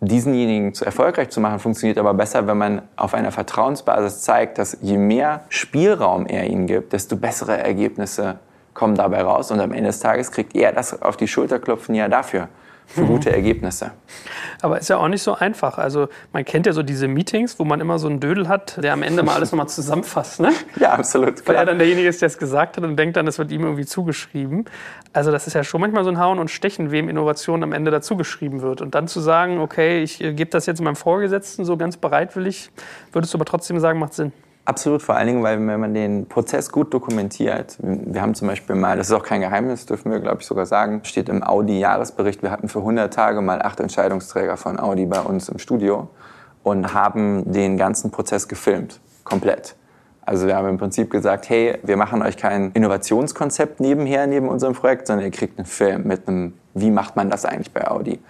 Diesenjenigen 0.00 0.74
zu 0.74 0.84
erfolgreich 0.84 1.30
zu 1.30 1.40
machen, 1.40 1.60
funktioniert 1.60 1.98
aber 1.98 2.14
besser, 2.14 2.48
wenn 2.48 2.58
man 2.58 2.82
auf 2.96 3.14
einer 3.14 3.30
Vertrauensbasis 3.30 4.22
zeigt, 4.22 4.58
dass 4.58 4.78
je 4.80 4.98
mehr 4.98 5.44
Spielraum 5.48 6.26
er 6.26 6.48
ihnen 6.48 6.66
gibt, 6.66 6.92
desto 6.92 7.16
bessere 7.16 7.58
Ergebnisse 7.58 8.40
kommen 8.74 8.96
dabei 8.96 9.22
raus. 9.22 9.52
Und 9.52 9.60
am 9.60 9.72
Ende 9.72 9.86
des 9.86 10.00
Tages 10.00 10.32
kriegt 10.32 10.56
er 10.56 10.72
das 10.72 11.00
auf 11.00 11.16
die 11.16 11.28
Schulter 11.28 11.60
klopfen, 11.60 11.94
ja 11.94 12.08
dafür 12.08 12.48
für 12.86 13.04
gute 13.04 13.32
Ergebnisse. 13.32 13.92
Aber 14.62 14.78
ist 14.78 14.88
ja 14.88 14.96
auch 14.96 15.08
nicht 15.08 15.22
so 15.22 15.34
einfach. 15.34 15.76
Also 15.76 16.08
man 16.32 16.44
kennt 16.44 16.66
ja 16.66 16.72
so 16.72 16.84
diese 16.84 17.08
Meetings, 17.08 17.58
wo 17.58 17.64
man 17.64 17.80
immer 17.80 17.98
so 17.98 18.06
einen 18.06 18.20
Dödel 18.20 18.48
hat, 18.48 18.82
der 18.82 18.92
am 18.92 19.02
Ende 19.02 19.24
mal 19.24 19.34
alles 19.34 19.50
nochmal 19.50 19.68
zusammenfasst. 19.68 20.40
Ne? 20.40 20.52
Ja, 20.80 20.92
absolut. 20.92 21.46
Weil 21.46 21.56
er 21.56 21.66
dann 21.66 21.78
derjenige 21.78 22.08
ist, 22.08 22.22
der 22.22 22.28
es 22.28 22.38
gesagt 22.38 22.76
hat 22.76 22.84
und 22.84 22.96
denkt 22.96 23.16
dann, 23.16 23.26
es 23.26 23.38
wird 23.38 23.50
ihm 23.50 23.62
irgendwie 23.62 23.84
zugeschrieben. 23.84 24.64
Also 25.12 25.30
das 25.30 25.46
ist 25.46 25.54
ja 25.54 25.64
schon 25.64 25.80
manchmal 25.80 26.04
so 26.04 26.10
ein 26.10 26.18
Hauen 26.18 26.38
und 26.38 26.50
Stechen, 26.50 26.90
wem 26.92 27.08
Innovation 27.08 27.62
am 27.62 27.72
Ende 27.72 27.90
dazugeschrieben 27.90 28.62
wird. 28.62 28.80
Und 28.80 28.94
dann 28.94 29.08
zu 29.08 29.20
sagen, 29.20 29.58
okay, 29.58 30.02
ich 30.02 30.22
äh, 30.22 30.32
gebe 30.32 30.50
das 30.50 30.66
jetzt 30.66 30.80
meinem 30.80 30.96
Vorgesetzten 30.96 31.64
so 31.64 31.76
ganz 31.76 31.96
bereitwillig, 31.96 32.70
würdest 33.12 33.34
du 33.34 33.38
aber 33.38 33.44
trotzdem 33.44 33.80
sagen, 33.80 33.98
macht 33.98 34.14
Sinn. 34.14 34.32
Absolut, 34.64 35.02
vor 35.02 35.16
allen 35.16 35.26
Dingen, 35.26 35.42
weil 35.42 35.58
wenn 35.66 35.80
man 35.80 35.92
den 35.92 36.26
Prozess 36.26 36.70
gut 36.70 36.94
dokumentiert, 36.94 37.76
wir 37.80 38.22
haben 38.22 38.34
zum 38.34 38.46
Beispiel 38.46 38.76
mal, 38.76 38.96
das 38.96 39.08
ist 39.08 39.12
auch 39.12 39.24
kein 39.24 39.40
Geheimnis, 39.40 39.86
dürfen 39.86 40.12
wir 40.12 40.20
glaube 40.20 40.38
ich 40.40 40.46
sogar 40.46 40.66
sagen, 40.66 41.00
steht 41.02 41.28
im 41.28 41.42
Audi-Jahresbericht, 41.42 42.42
wir 42.42 42.52
hatten 42.52 42.68
für 42.68 42.78
100 42.78 43.12
Tage 43.12 43.40
mal 43.40 43.60
acht 43.60 43.80
Entscheidungsträger 43.80 44.56
von 44.56 44.78
Audi 44.78 45.06
bei 45.06 45.20
uns 45.20 45.48
im 45.48 45.58
Studio 45.58 46.10
und 46.62 46.94
haben 46.94 47.50
den 47.52 47.76
ganzen 47.76 48.12
Prozess 48.12 48.46
gefilmt, 48.46 49.00
komplett. 49.24 49.74
Also 50.24 50.46
wir 50.46 50.54
haben 50.54 50.68
im 50.68 50.78
Prinzip 50.78 51.10
gesagt, 51.10 51.48
hey, 51.50 51.78
wir 51.82 51.96
machen 51.96 52.22
euch 52.22 52.36
kein 52.36 52.70
Innovationskonzept 52.70 53.80
nebenher, 53.80 54.28
neben 54.28 54.48
unserem 54.48 54.74
Projekt, 54.74 55.08
sondern 55.08 55.26
ihr 55.26 55.32
kriegt 55.32 55.58
einen 55.58 55.66
Film 55.66 56.04
mit 56.06 56.28
einem, 56.28 56.54
wie 56.74 56.92
macht 56.92 57.16
man 57.16 57.30
das 57.30 57.44
eigentlich 57.44 57.72
bei 57.72 57.88
Audi? 57.90 58.20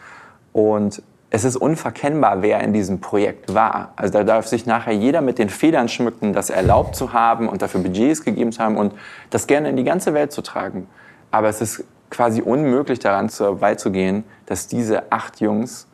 Und 0.54 1.02
es 1.34 1.44
ist 1.44 1.56
unverkennbar, 1.56 2.42
wer 2.42 2.60
in 2.60 2.74
diesem 2.74 3.00
Projekt 3.00 3.54
war. 3.54 3.94
Also 3.96 4.12
da 4.12 4.22
darf 4.22 4.46
sich 4.46 4.66
nachher 4.66 4.92
jeder 4.92 5.22
mit 5.22 5.38
den 5.38 5.48
Federn 5.48 5.88
schmücken, 5.88 6.34
das 6.34 6.50
erlaubt 6.50 6.94
zu 6.94 7.14
haben 7.14 7.48
und 7.48 7.62
dafür 7.62 7.80
Budgets 7.80 8.22
gegeben 8.22 8.52
zu 8.52 8.62
haben 8.62 8.76
und 8.76 8.92
das 9.30 9.46
gerne 9.46 9.70
in 9.70 9.76
die 9.76 9.84
ganze 9.84 10.12
Welt 10.12 10.30
zu 10.30 10.42
tragen. 10.42 10.88
Aber 11.30 11.48
es 11.48 11.62
ist 11.62 11.84
quasi 12.10 12.42
unmöglich 12.42 12.98
daran 12.98 13.30
zu, 13.30 13.54
beizugehen, 13.54 14.24
dass 14.44 14.66
diese 14.66 15.10
acht 15.10 15.40
Jungs 15.40 15.88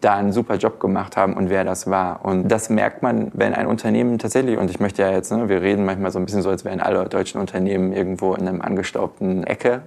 da 0.00 0.14
einen 0.14 0.30
super 0.30 0.54
Job 0.54 0.78
gemacht 0.78 1.16
haben 1.16 1.34
und 1.34 1.50
wer 1.50 1.64
das 1.64 1.90
war. 1.90 2.24
Und 2.24 2.46
das 2.46 2.70
merkt 2.70 3.02
man, 3.02 3.32
wenn 3.34 3.54
ein 3.54 3.66
Unternehmen 3.66 4.20
tatsächlich, 4.20 4.58
und 4.58 4.70
ich 4.70 4.78
möchte 4.78 5.02
ja 5.02 5.10
jetzt, 5.10 5.32
ne, 5.32 5.48
wir 5.48 5.60
reden 5.60 5.84
manchmal 5.84 6.12
so 6.12 6.20
ein 6.20 6.24
bisschen 6.24 6.42
so, 6.42 6.50
als 6.50 6.64
wären 6.64 6.78
alle 6.78 7.04
deutschen 7.06 7.40
Unternehmen 7.40 7.92
irgendwo 7.92 8.32
in 8.34 8.46
einem 8.46 8.60
angestaubten 8.60 9.42
Ecke. 9.42 9.82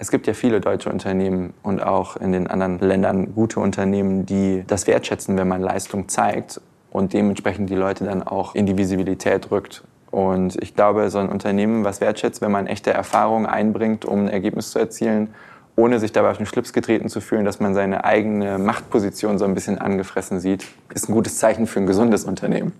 Es 0.00 0.12
gibt 0.12 0.28
ja 0.28 0.32
viele 0.32 0.60
deutsche 0.60 0.90
Unternehmen 0.90 1.54
und 1.64 1.82
auch 1.82 2.16
in 2.16 2.30
den 2.30 2.46
anderen 2.46 2.78
Ländern 2.78 3.34
gute 3.34 3.58
Unternehmen, 3.58 4.26
die 4.26 4.62
das 4.64 4.86
wertschätzen, 4.86 5.36
wenn 5.36 5.48
man 5.48 5.60
Leistung 5.60 6.08
zeigt 6.08 6.60
und 6.92 7.12
dementsprechend 7.12 7.68
die 7.68 7.74
Leute 7.74 8.04
dann 8.04 8.22
auch 8.22 8.54
in 8.54 8.64
die 8.64 8.78
Visibilität 8.78 9.50
rückt. 9.50 9.82
Und 10.12 10.56
ich 10.62 10.76
glaube, 10.76 11.10
so 11.10 11.18
ein 11.18 11.28
Unternehmen, 11.28 11.84
was 11.84 12.00
wertschätzt, 12.00 12.40
wenn 12.40 12.52
man 12.52 12.68
echte 12.68 12.92
Erfahrungen 12.92 13.46
einbringt, 13.46 14.04
um 14.04 14.20
ein 14.20 14.28
Ergebnis 14.28 14.70
zu 14.70 14.78
erzielen, 14.78 15.34
ohne 15.78 16.00
sich 16.00 16.10
dabei 16.10 16.30
auf 16.32 16.38
den 16.38 16.46
Schlips 16.46 16.72
getreten 16.72 17.08
zu 17.08 17.20
fühlen, 17.20 17.44
dass 17.44 17.60
man 17.60 17.72
seine 17.72 18.04
eigene 18.04 18.58
Machtposition 18.58 19.38
so 19.38 19.44
ein 19.44 19.54
bisschen 19.54 19.78
angefressen 19.78 20.40
sieht, 20.40 20.66
ist 20.92 21.08
ein 21.08 21.12
gutes 21.12 21.38
Zeichen 21.38 21.68
für 21.68 21.78
ein 21.78 21.86
gesundes 21.86 22.24
Unternehmen. 22.24 22.72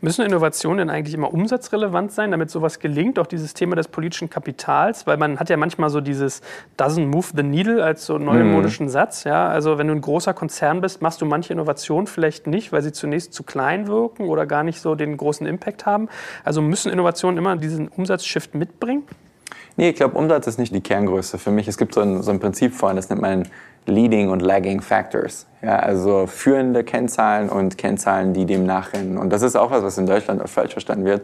Müssen 0.00 0.24
Innovationen 0.24 0.78
denn 0.78 0.90
eigentlich 0.90 1.12
immer 1.12 1.30
umsatzrelevant 1.30 2.10
sein, 2.10 2.30
damit 2.30 2.50
sowas 2.50 2.78
gelingt? 2.78 3.18
Auch 3.18 3.26
dieses 3.26 3.52
Thema 3.52 3.76
des 3.76 3.88
politischen 3.88 4.30
Kapitals, 4.30 5.06
weil 5.06 5.18
man 5.18 5.38
hat 5.38 5.50
ja 5.50 5.58
manchmal 5.58 5.90
so 5.90 6.00
dieses 6.00 6.40
doesn't 6.78 7.04
move 7.04 7.26
the 7.36 7.42
needle 7.42 7.84
als 7.84 8.06
so 8.06 8.16
neumodischen 8.16 8.86
mhm. 8.86 8.90
Satz. 8.90 9.24
Ja? 9.24 9.48
Also 9.48 9.76
wenn 9.76 9.88
du 9.88 9.92
ein 9.92 10.00
großer 10.00 10.32
Konzern 10.32 10.80
bist, 10.80 11.02
machst 11.02 11.20
du 11.20 11.26
manche 11.26 11.52
Innovationen 11.52 12.06
vielleicht 12.06 12.46
nicht, 12.46 12.72
weil 12.72 12.80
sie 12.80 12.92
zunächst 12.92 13.34
zu 13.34 13.42
klein 13.42 13.88
wirken 13.88 14.22
oder 14.22 14.46
gar 14.46 14.62
nicht 14.62 14.80
so 14.80 14.94
den 14.94 15.18
großen 15.18 15.46
Impact 15.46 15.84
haben. 15.84 16.08
Also 16.44 16.62
müssen 16.62 16.90
Innovationen 16.90 17.36
immer 17.36 17.56
diesen 17.56 17.88
Umsatzshift 17.88 18.54
mitbringen? 18.54 19.02
Nee, 19.78 19.90
ich 19.90 19.94
glaube, 19.94 20.18
Umsatz 20.18 20.48
ist 20.48 20.58
nicht 20.58 20.74
die 20.74 20.80
Kerngröße 20.80 21.38
für 21.38 21.52
mich. 21.52 21.68
Es 21.68 21.78
gibt 21.78 21.94
so 21.94 22.00
ein, 22.00 22.20
so 22.20 22.32
ein 22.32 22.40
Prinzip 22.40 22.74
von, 22.74 22.96
das 22.96 23.10
nennt 23.10 23.22
man 23.22 23.44
Leading 23.86 24.28
und 24.28 24.42
Lagging 24.42 24.80
Factors. 24.80 25.46
Ja, 25.62 25.76
also 25.76 26.26
führende 26.26 26.82
Kennzahlen 26.82 27.48
und 27.48 27.78
Kennzahlen, 27.78 28.34
die 28.34 28.44
dem 28.44 28.66
nachrennen. 28.66 29.16
Und 29.16 29.32
das 29.32 29.42
ist 29.42 29.54
auch 29.54 29.70
was, 29.70 29.84
was 29.84 29.96
in 29.96 30.06
Deutschland 30.06 30.42
oft 30.42 30.52
falsch 30.52 30.72
verstanden 30.72 31.04
wird. 31.04 31.22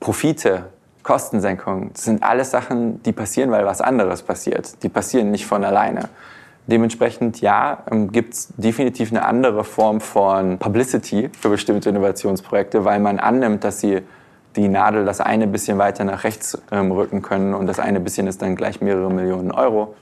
Profite, 0.00 0.70
Kostensenkung, 1.02 1.90
das 1.92 2.04
sind 2.04 2.22
alles 2.22 2.50
Sachen, 2.50 3.02
die 3.02 3.12
passieren, 3.12 3.50
weil 3.50 3.66
was 3.66 3.82
anderes 3.82 4.22
passiert. 4.22 4.82
Die 4.82 4.88
passieren 4.88 5.30
nicht 5.30 5.44
von 5.44 5.62
alleine. 5.62 6.08
Dementsprechend, 6.68 7.42
ja, 7.42 7.82
ähm, 7.90 8.10
gibt 8.12 8.32
es 8.32 8.48
definitiv 8.56 9.10
eine 9.12 9.26
andere 9.26 9.62
Form 9.62 10.00
von 10.00 10.56
Publicity 10.56 11.28
für 11.38 11.50
bestimmte 11.50 11.90
Innovationsprojekte, 11.90 12.86
weil 12.86 12.98
man 12.98 13.18
annimmt, 13.18 13.62
dass 13.62 13.80
sie 13.80 14.00
die 14.56 14.68
Nadel 14.68 15.04
das 15.04 15.20
eine 15.20 15.46
bisschen 15.46 15.78
weiter 15.78 16.04
nach 16.04 16.24
rechts 16.24 16.60
ähm, 16.72 16.90
rücken 16.92 17.22
können 17.22 17.54
und 17.54 17.66
das 17.66 17.78
eine 17.78 18.00
bisschen 18.00 18.26
ist 18.26 18.42
dann 18.42 18.56
gleich 18.56 18.80
mehrere 18.80 19.10
Millionen 19.10 19.52
Euro. 19.52 19.94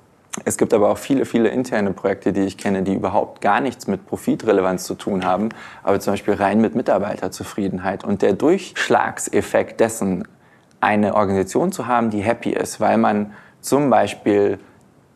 Es 0.45 0.57
gibt 0.57 0.73
aber 0.73 0.91
auch 0.91 0.99
viele, 0.99 1.25
viele 1.25 1.49
interne 1.49 1.93
Projekte, 1.93 2.33
die 2.33 2.43
ich 2.43 2.57
kenne, 2.59 2.83
die 2.83 2.95
überhaupt 2.95 3.41
gar 3.41 3.61
nichts 3.61 3.87
mit 3.87 4.07
Profitrelevanz 4.07 4.85
zu 4.85 4.95
tun 4.95 5.25
haben, 5.25 5.49
aber 5.83 5.99
zum 6.01 6.13
Beispiel 6.13 6.35
rein 6.35 6.61
mit 6.61 6.75
Mitarbeiterzufriedenheit. 6.75 8.05
Und 8.05 8.23
der 8.23 8.35
Durchschlagseffekt 8.35 9.81
dessen, 9.81 10.27
eine 10.81 11.15
Organisation 11.17 11.73
zu 11.73 11.87
haben, 11.87 12.11
die 12.11 12.21
happy 12.21 12.51
ist, 12.51 12.81
weil 12.81 12.99
man 12.99 13.33
zum 13.61 13.91
Beispiel 13.91 14.61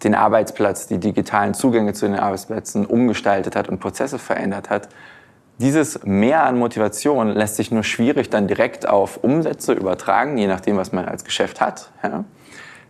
den 0.03 0.17
Arbeitsplatz, 0.17 0.89
die 0.89 0.99
digitalen 0.99 1.55
Zugänge 1.55 1.93
zu 1.93 2.07
den 2.07 2.17
Arbeitsplätzen 2.17 2.85
umgestaltet 2.85 3.55
hat 3.55 3.69
und 3.69 3.79
Prozesse 3.79 4.19
verändert 4.19 4.71
hat, 4.71 4.89
dieses 5.59 6.05
Mehr 6.05 6.45
an 6.45 6.59
Motivation 6.59 7.29
lässt 7.29 7.57
sich 7.57 7.71
nur 7.71 7.85
schwierig 7.85 8.31
dann 8.31 8.47
direkt 8.47 8.89
auf 8.89 9.23
Umsätze 9.23 9.73
übertragen, 9.73 10.39
je 10.39 10.47
nachdem, 10.47 10.77
was 10.77 10.93
man 10.93 11.05
als 11.05 11.25
Geschäft 11.25 11.61
hat. 11.61 11.91
Ja. 12.03 12.25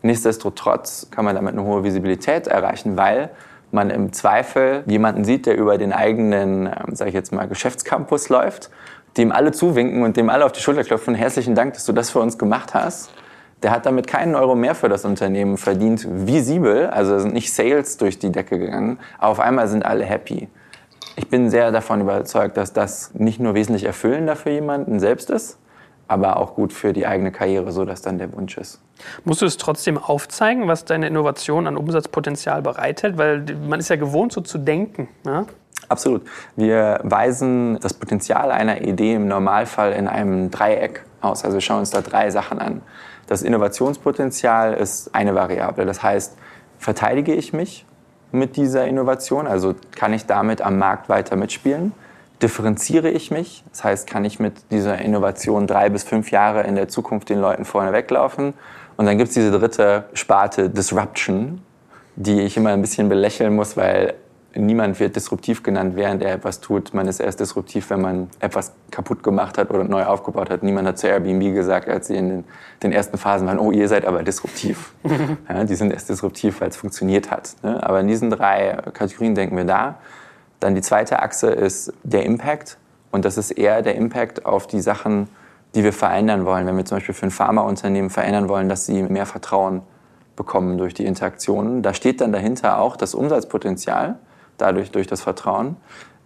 Nichtsdestotrotz 0.02 1.08
kann 1.10 1.24
man 1.24 1.34
damit 1.34 1.52
eine 1.52 1.64
hohe 1.64 1.84
Visibilität 1.84 2.46
erreichen, 2.46 2.96
weil 2.96 3.30
man 3.70 3.90
im 3.90 4.12
Zweifel 4.12 4.84
jemanden 4.86 5.24
sieht, 5.24 5.46
der 5.46 5.56
über 5.56 5.78
den 5.78 5.92
eigenen, 5.92 6.66
ähm, 6.66 6.94
sage 6.94 7.08
ich 7.08 7.14
jetzt 7.14 7.32
mal, 7.32 7.48
Geschäftscampus 7.48 8.28
läuft, 8.28 8.70
dem 9.16 9.32
alle 9.32 9.52
zuwinken 9.52 10.02
und 10.02 10.16
dem 10.16 10.28
alle 10.28 10.44
auf 10.44 10.52
die 10.52 10.60
Schulter 10.60 10.84
klopfen. 10.84 11.14
Herzlichen 11.14 11.54
Dank, 11.54 11.74
dass 11.74 11.84
du 11.84 11.92
das 11.92 12.10
für 12.10 12.20
uns 12.20 12.38
gemacht 12.38 12.74
hast. 12.74 13.10
der 13.62 13.70
hat 13.70 13.86
damit 13.86 14.08
keinen 14.08 14.34
Euro 14.34 14.56
mehr 14.56 14.74
für 14.74 14.88
das 14.88 15.04
Unternehmen 15.04 15.56
verdient, 15.56 16.04
visibel, 16.26 16.88
also 16.88 17.20
sind 17.20 17.32
nicht 17.32 17.52
Sales 17.52 17.96
durch 17.96 18.18
die 18.18 18.32
Decke 18.32 18.58
gegangen, 18.58 18.98
aber 19.18 19.30
auf 19.30 19.38
einmal 19.38 19.68
sind 19.68 19.86
alle 19.86 20.04
happy. 20.04 20.48
Ich 21.16 21.28
bin 21.28 21.50
sehr 21.50 21.70
davon 21.72 22.00
überzeugt, 22.00 22.56
dass 22.56 22.72
das 22.72 23.14
nicht 23.14 23.38
nur 23.38 23.54
wesentlich 23.54 23.84
erfüllender 23.84 24.36
für 24.36 24.50
jemanden 24.50 24.98
selbst 24.98 25.30
ist, 25.30 25.58
aber 26.08 26.36
auch 26.36 26.54
gut 26.54 26.72
für 26.72 26.92
die 26.92 27.06
eigene 27.06 27.32
Karriere, 27.32 27.72
so 27.72 27.84
dass 27.84 28.02
dann 28.02 28.18
der 28.18 28.32
Wunsch 28.32 28.56
ist. 28.58 28.80
Musst 29.24 29.42
du 29.42 29.46
es 29.46 29.56
trotzdem 29.56 29.98
aufzeigen, 29.98 30.68
was 30.68 30.84
deine 30.84 31.06
Innovation 31.06 31.66
an 31.66 31.76
Umsatzpotenzial 31.76 32.62
bereithält? 32.62 33.18
Weil 33.18 33.44
man 33.66 33.80
ist 33.80 33.88
ja 33.88 33.96
gewohnt, 33.96 34.32
so 34.32 34.40
zu 34.40 34.58
denken. 34.58 35.08
Ja? 35.24 35.46
Absolut. 35.88 36.22
Wir 36.56 37.00
weisen 37.02 37.78
das 37.80 37.94
Potenzial 37.94 38.50
einer 38.50 38.82
Idee 38.82 39.14
im 39.14 39.28
Normalfall 39.28 39.92
in 39.92 40.08
einem 40.08 40.50
Dreieck 40.50 41.04
aus. 41.20 41.44
Also 41.44 41.56
wir 41.56 41.60
schauen 41.60 41.80
uns 41.80 41.90
da 41.90 42.00
drei 42.00 42.30
Sachen 42.30 42.58
an. 42.58 42.82
Das 43.26 43.42
Innovationspotenzial 43.42 44.74
ist 44.74 45.14
eine 45.14 45.34
Variable. 45.34 45.86
Das 45.86 46.02
heißt, 46.02 46.36
verteidige 46.78 47.34
ich 47.34 47.52
mich 47.52 47.84
mit 48.32 48.56
dieser 48.56 48.86
Innovation? 48.86 49.46
Also 49.46 49.74
kann 49.94 50.12
ich 50.12 50.26
damit 50.26 50.62
am 50.62 50.78
Markt 50.78 51.08
weiter 51.08 51.36
mitspielen? 51.36 51.92
Differenziere 52.42 53.10
ich 53.10 53.30
mich? 53.30 53.62
Das 53.70 53.84
heißt, 53.84 54.06
kann 54.06 54.24
ich 54.24 54.40
mit 54.40 54.54
dieser 54.70 54.98
Innovation 54.98 55.66
drei 55.66 55.88
bis 55.88 56.02
fünf 56.02 56.30
Jahre 56.30 56.62
in 56.62 56.74
der 56.74 56.88
Zukunft 56.88 57.28
den 57.28 57.40
Leuten 57.40 57.64
vorne 57.64 57.92
weglaufen? 57.92 58.54
Und 58.96 59.06
dann 59.06 59.16
gibt 59.18 59.28
es 59.28 59.34
diese 59.34 59.50
dritte 59.50 60.04
Sparte 60.14 60.68
Disruption, 60.68 61.62
die 62.16 62.40
ich 62.40 62.56
immer 62.56 62.70
ein 62.70 62.80
bisschen 62.80 63.08
belächeln 63.08 63.54
muss, 63.54 63.76
weil 63.76 64.14
niemand 64.54 65.00
wird 65.00 65.16
disruptiv 65.16 65.62
genannt, 65.62 65.96
während 65.96 66.22
er 66.22 66.34
etwas 66.34 66.60
tut. 66.60 66.94
Man 66.94 67.08
ist 67.08 67.20
erst 67.20 67.40
disruptiv, 67.40 67.90
wenn 67.90 68.00
man 68.00 68.30
etwas 68.40 68.72
kaputt 68.90 69.22
gemacht 69.22 69.58
hat 69.58 69.70
oder 69.70 69.84
neu 69.84 70.04
aufgebaut 70.04 70.50
hat. 70.50 70.62
Niemand 70.62 70.88
hat 70.88 70.98
zu 70.98 71.06
Airbnb 71.06 71.54
gesagt, 71.54 71.88
als 71.88 72.08
sie 72.08 72.16
in 72.16 72.28
den, 72.28 72.44
den 72.82 72.92
ersten 72.92 73.18
Phasen 73.18 73.46
waren, 73.46 73.58
oh, 73.58 73.72
ihr 73.72 73.88
seid 73.88 74.04
aber 74.04 74.22
disruptiv. 74.22 74.92
ja, 75.48 75.64
die 75.64 75.74
sind 75.74 75.92
erst 75.92 76.08
disruptiv, 76.08 76.60
weil 76.60 76.68
es 76.68 76.76
funktioniert 76.76 77.30
hat. 77.30 77.56
Ne? 77.62 77.82
Aber 77.82 78.00
in 78.00 78.08
diesen 78.08 78.30
drei 78.30 78.78
Kategorien 78.92 79.34
denken 79.34 79.56
wir 79.56 79.64
da. 79.64 79.98
Dann 80.60 80.74
die 80.74 80.82
zweite 80.82 81.20
Achse 81.22 81.50
ist 81.50 81.92
der 82.02 82.24
Impact. 82.24 82.78
Und 83.10 83.24
das 83.24 83.38
ist 83.38 83.50
eher 83.52 83.82
der 83.82 83.94
Impact 83.94 84.46
auf 84.46 84.66
die 84.66 84.80
Sachen, 84.80 85.28
die 85.74 85.84
wir 85.84 85.92
verändern 85.92 86.44
wollen. 86.44 86.66
Wenn 86.66 86.76
wir 86.76 86.84
zum 86.84 86.98
Beispiel 86.98 87.14
für 87.14 87.26
ein 87.26 87.30
Pharmaunternehmen 87.30 88.10
verändern 88.10 88.48
wollen, 88.48 88.68
dass 88.68 88.86
sie 88.86 89.02
mehr 89.02 89.26
Vertrauen 89.26 89.82
bekommen 90.36 90.78
durch 90.78 90.94
die 90.94 91.04
Interaktionen. 91.04 91.82
Da 91.82 91.94
steht 91.94 92.20
dann 92.20 92.32
dahinter 92.32 92.78
auch 92.78 92.96
das 92.96 93.14
Umsatzpotenzial 93.14 94.18
dadurch 94.62 94.90
durch 94.90 95.06
das 95.06 95.20
Vertrauen. 95.20 95.76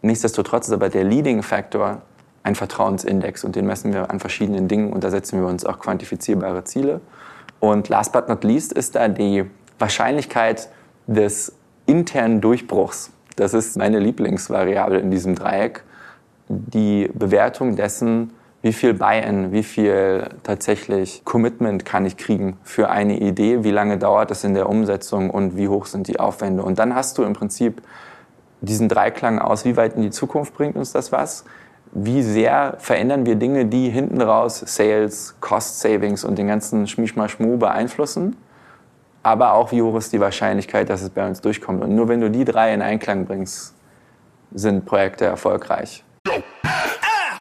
Nichtsdestotrotz 0.03 0.68
ist 0.68 0.75
aber 0.75 0.88
der 0.88 1.05
Leading 1.05 1.42
Factor 1.42 2.03
ein 2.42 2.55
Vertrauensindex 2.55 3.42
und 3.42 3.57
den 3.57 3.66
messen 3.66 3.92
wir 3.92 4.11
an 4.11 4.20
verschiedenen 4.20 4.68
Dingen 4.68 4.92
und 4.92 5.03
da 5.03 5.11
setzen 5.11 5.40
wir 5.40 5.49
uns 5.49 5.66
auch 5.66 5.81
quantifizierbare 5.81 6.62
Ziele. 6.62 7.01
Und 7.59 7.88
last 7.88 8.12
but 8.12 8.29
not 8.29 8.44
least 8.44 8.72
ist 8.72 8.94
da 8.94 9.09
die 9.09 9.44
Wahrscheinlichkeit 9.79 10.68
des 11.07 11.53
internen 11.87 12.40
Durchbruchs. 12.40 13.11
Das 13.35 13.53
ist 13.53 13.77
meine 13.77 13.99
Lieblingsvariable 13.99 14.99
in 14.99 15.11
diesem 15.11 15.35
Dreieck. 15.35 15.83
Die 16.49 17.11
Bewertung 17.12 17.75
dessen, 17.75 18.33
wie 18.62 18.72
viel 18.72 18.94
Buy-in, 18.94 19.53
wie 19.53 19.62
viel 19.62 20.29
tatsächlich 20.42 21.25
Commitment 21.25 21.85
kann 21.85 22.07
ich 22.07 22.16
kriegen 22.16 22.59
für 22.62 22.90
eine 22.90 23.18
Idee, 23.18 23.64
wie 23.64 23.70
lange 23.70 23.99
dauert 23.99 24.31
es 24.31 24.44
in 24.44 24.55
der 24.55 24.68
Umsetzung 24.68 25.31
und 25.31 25.57
wie 25.57 25.68
hoch 25.68 25.87
sind 25.87 26.07
die 26.07 26.20
Aufwände. 26.20 26.62
Und 26.62 26.79
dann 26.79 26.94
hast 26.94 27.18
du 27.18 27.25
im 27.25 27.33
Prinzip 27.33 27.83
diesen 28.61 28.88
Dreiklang 28.88 29.38
aus, 29.38 29.64
wie 29.64 29.77
weit 29.77 29.95
in 29.95 30.03
die 30.03 30.11
Zukunft 30.11 30.55
bringt 30.55 30.77
uns 30.77 30.92
das 30.92 31.12
was? 31.12 31.45
Wie 31.92 32.23
sehr 32.23 32.77
verändern 32.79 33.27
wir 33.27 33.37
Dinge, 33.37 33.66
die 33.66 33.88
hinten 33.90 34.21
raus 34.21 34.62
Sales, 34.66 35.37
Cost 35.40 35.81
Savings 35.81 36.25
und 36.25 36.37
den 36.37 36.49
ganzen 36.49 36.87
Schmischmaschmu 36.87 37.59
beeinflussen? 37.59 38.37
Aber 39.23 39.55
auch, 39.55 39.73
wie 39.73 39.83
hoch 39.83 39.97
ist 39.97 40.12
die 40.12 40.21
Wahrscheinlichkeit, 40.21 40.88
dass 40.88 41.03
es 41.03 41.11
bei 41.11 41.27
uns 41.27 41.40
durchkommt? 41.40 41.83
Und 41.83 41.95
nur 41.95 42.09
wenn 42.09 42.21
du 42.21 42.31
die 42.31 42.45
drei 42.45 42.73
in 42.73 42.83
Einklang 42.83 43.25
bringst, 43.25 43.75
sind 44.53 44.85
Projekte 44.85 45.25
erfolgreich. 45.25 46.05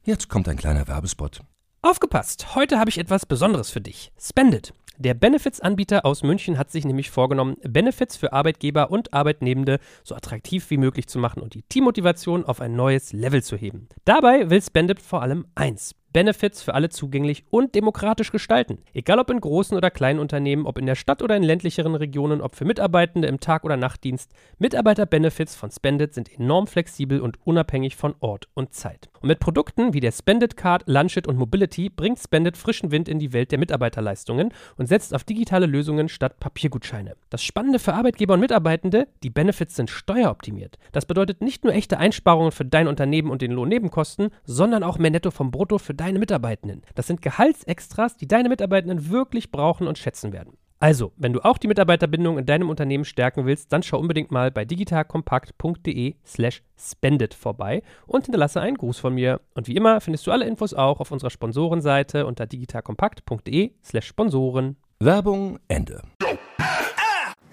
Jetzt 0.04 0.30
kommt 0.30 0.48
ein 0.48 0.58
kleiner 0.58 0.88
Werbespot. 0.88 1.42
Aufgepasst! 1.82 2.56
Heute 2.56 2.80
habe 2.80 2.90
ich 2.90 2.98
etwas 2.98 3.26
Besonderes 3.26 3.70
für 3.70 3.82
dich. 3.82 4.12
Spendit. 4.20 4.74
Der 4.98 5.14
Benefits-Anbieter 5.14 6.06
aus 6.06 6.24
München 6.24 6.58
hat 6.58 6.72
sich 6.72 6.86
nämlich 6.86 7.10
vorgenommen, 7.10 7.58
Benefits 7.64 8.16
für 8.16 8.32
Arbeitgeber 8.32 8.92
und 8.92 9.14
Arbeitnehmende 9.14 9.80
so 10.06 10.16
attraktiv 10.16 10.70
wie 10.70 10.78
möglich 10.78 11.08
zu 11.08 11.20
machen 11.20 11.42
und 11.42 11.54
die 11.54 11.64
Teammotivation 11.64 12.46
auf 12.46 12.62
ein 12.62 12.78
neues 12.78 13.12
Level 13.12 13.44
zu 13.44 13.58
heben. 13.58 13.90
Dabei 14.06 14.50
will 14.50 14.62
Spendit 14.62 15.02
vor 15.02 15.22
allem 15.22 15.48
eins: 15.54 15.96
Benefits 16.14 16.64
für 16.64 16.76
alle 16.76 16.88
zugänglich 16.88 17.44
und 17.50 17.76
demokratisch 17.76 18.32
gestalten. 18.32 18.78
Egal 18.94 19.20
ob 19.20 19.30
in 19.30 19.42
großen 19.42 19.76
oder 19.76 19.92
kleinen 19.92 20.20
Unternehmen, 20.20 20.66
ob 20.66 20.78
in 20.78 20.86
der 20.86 20.96
Stadt 20.96 21.22
oder 21.22 21.36
in 21.36 21.44
ländlicheren 21.44 21.96
Regionen, 21.96 22.40
ob 22.40 22.56
für 22.56 22.64
Mitarbeitende 22.64 23.28
im 23.28 23.42
Tag- 23.42 23.66
oder 23.66 23.76
Nachtdienst, 23.76 24.32
Mitarbeiter-Benefits 24.60 25.58
von 25.58 25.72
Spendit 25.72 26.14
sind 26.14 26.32
enorm 26.40 26.68
flexibel 26.68 27.20
und 27.20 27.38
unabhängig 27.46 27.98
von 27.98 28.16
Ort 28.22 28.48
und 28.54 28.74
Zeit. 28.74 29.10
Mit 29.26 29.40
Produkten 29.40 29.94
wie 29.94 30.00
der 30.00 30.12
Spendit 30.12 30.56
Card, 30.56 30.84
Lunchit 30.88 31.28
und 31.28 31.38
Mobility 31.38 31.90
bringt 31.90 32.20
Spendit 32.20 32.56
frischen 32.56 32.92
Wind 32.92 33.10
in 33.10 33.20
die 33.20 33.34
Welt 33.34 33.52
der 33.52 33.60
Mitarbeiterleistungen 33.60 34.54
und 34.78 34.88
setzt 34.88 35.14
auf 35.14 35.24
digitale 35.24 35.66
Lösungen 35.66 36.10
statt 36.10 36.40
Papiergutscheine. 36.40 37.16
Das 37.30 37.44
Spannende 37.44 37.80
für 37.80 37.94
Arbeitgeber 37.94 38.36
und 38.36 38.40
Mitarbeitende, 38.40 39.08
die 39.24 39.30
Benefits 39.30 39.76
sind 39.76 39.90
steueroptimiert. 39.90 40.78
Das 40.92 41.06
bedeutet 41.06 41.42
nicht 41.42 41.64
nur 41.64 41.74
echte 41.74 41.98
Einsparungen 41.98 42.52
für 42.52 42.66
dein 42.66 42.88
Unternehmen 42.88 43.32
und 43.32 43.42
den 43.42 43.52
Lohnnebenkosten, 43.52 44.30
sondern 44.44 44.84
auch 44.84 44.98
mehr 44.98 45.12
Netto 45.12 45.32
vom 45.32 45.52
Brutto 45.52 45.78
für 45.78 45.94
dein 45.94 46.06
deine 46.06 46.20
Mitarbeitenden. 46.20 46.82
Das 46.94 47.08
sind 47.08 47.22
Gehaltsextras, 47.22 48.16
die 48.16 48.28
deine 48.28 48.50
Mitarbeitenden 48.50 49.10
wirklich 49.10 49.52
brauchen 49.52 49.88
und 49.88 49.98
schätzen 49.98 50.34
werden. 50.34 50.58
Also, 50.80 51.14
wenn 51.16 51.32
du 51.32 51.40
auch 51.40 51.58
die 51.58 51.68
Mitarbeiterbindung 51.68 52.38
in 52.38 52.46
deinem 52.46 52.70
Unternehmen 52.70 53.06
stärken 53.06 53.46
willst, 53.46 53.72
dann 53.72 53.82
schau 53.82 53.98
unbedingt 53.98 54.30
mal 54.32 54.52
bei 54.52 54.66
digitalkompakt.de/slash 54.66 56.64
spendet 56.78 57.34
vorbei 57.34 57.82
und 58.06 58.26
hinterlasse 58.26 58.60
einen 58.60 58.78
Gruß 58.78 59.00
von 59.00 59.14
mir. 59.14 59.40
Und 59.54 59.68
wie 59.68 59.76
immer 59.76 60.02
findest 60.02 60.28
du 60.28 60.32
alle 60.32 60.46
Infos 60.46 60.74
auch 60.74 61.00
auf 61.00 61.12
unserer 61.12 61.30
Sponsorenseite 61.30 62.26
unter 62.26 62.46
digitalkompakt.de/slash 62.46 64.06
Sponsoren. 64.06 64.76
Werbung 65.00 65.60
Ende. 65.70 66.02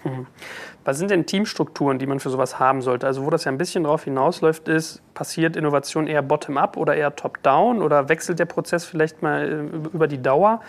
Hm. 0.03 0.27
Was 0.85 0.99
sind 0.99 1.11
denn 1.11 1.27
Teamstrukturen, 1.27 1.99
die 1.99 2.07
man 2.07 2.21
für 2.21 2.31
sowas 2.31 2.59
haben 2.59 2.83
sollte? 2.83 3.07
Also 3.07 3.25
wo 3.25 3.31
das 3.31 3.45
ja 3.45 3.53
ein 3.53 3.59
bisschen 3.59 3.85
drauf 3.85 4.05
hinausläuft, 4.05 4.69
ist, 4.69 5.01
passiert 5.15 5.57
Innovation 5.57 6.07
eher 6.07 6.23
bottom-up 6.23 6.77
oder 6.77 6.95
eher 6.95 7.15
top-down 7.15 7.83
oder 7.83 8.09
wechselt 8.09 8.39
der 8.39 8.47
Prozess 8.47 8.85
vielleicht 8.85 9.23
mal 9.23 9.71
äh, 9.73 9.77
über 9.95 10.09
die 10.09 10.21
Dauer? 10.21 10.61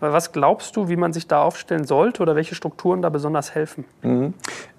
Was 0.00 0.32
glaubst 0.32 0.76
du, 0.76 0.88
wie 0.88 0.96
man 0.96 1.12
sich 1.12 1.26
da 1.26 1.42
aufstellen 1.42 1.84
sollte 1.84 2.22
oder 2.22 2.36
welche 2.36 2.54
Strukturen 2.54 3.02
da 3.02 3.08
besonders 3.08 3.54
helfen? 3.54 3.84
Mhm. 4.02 4.34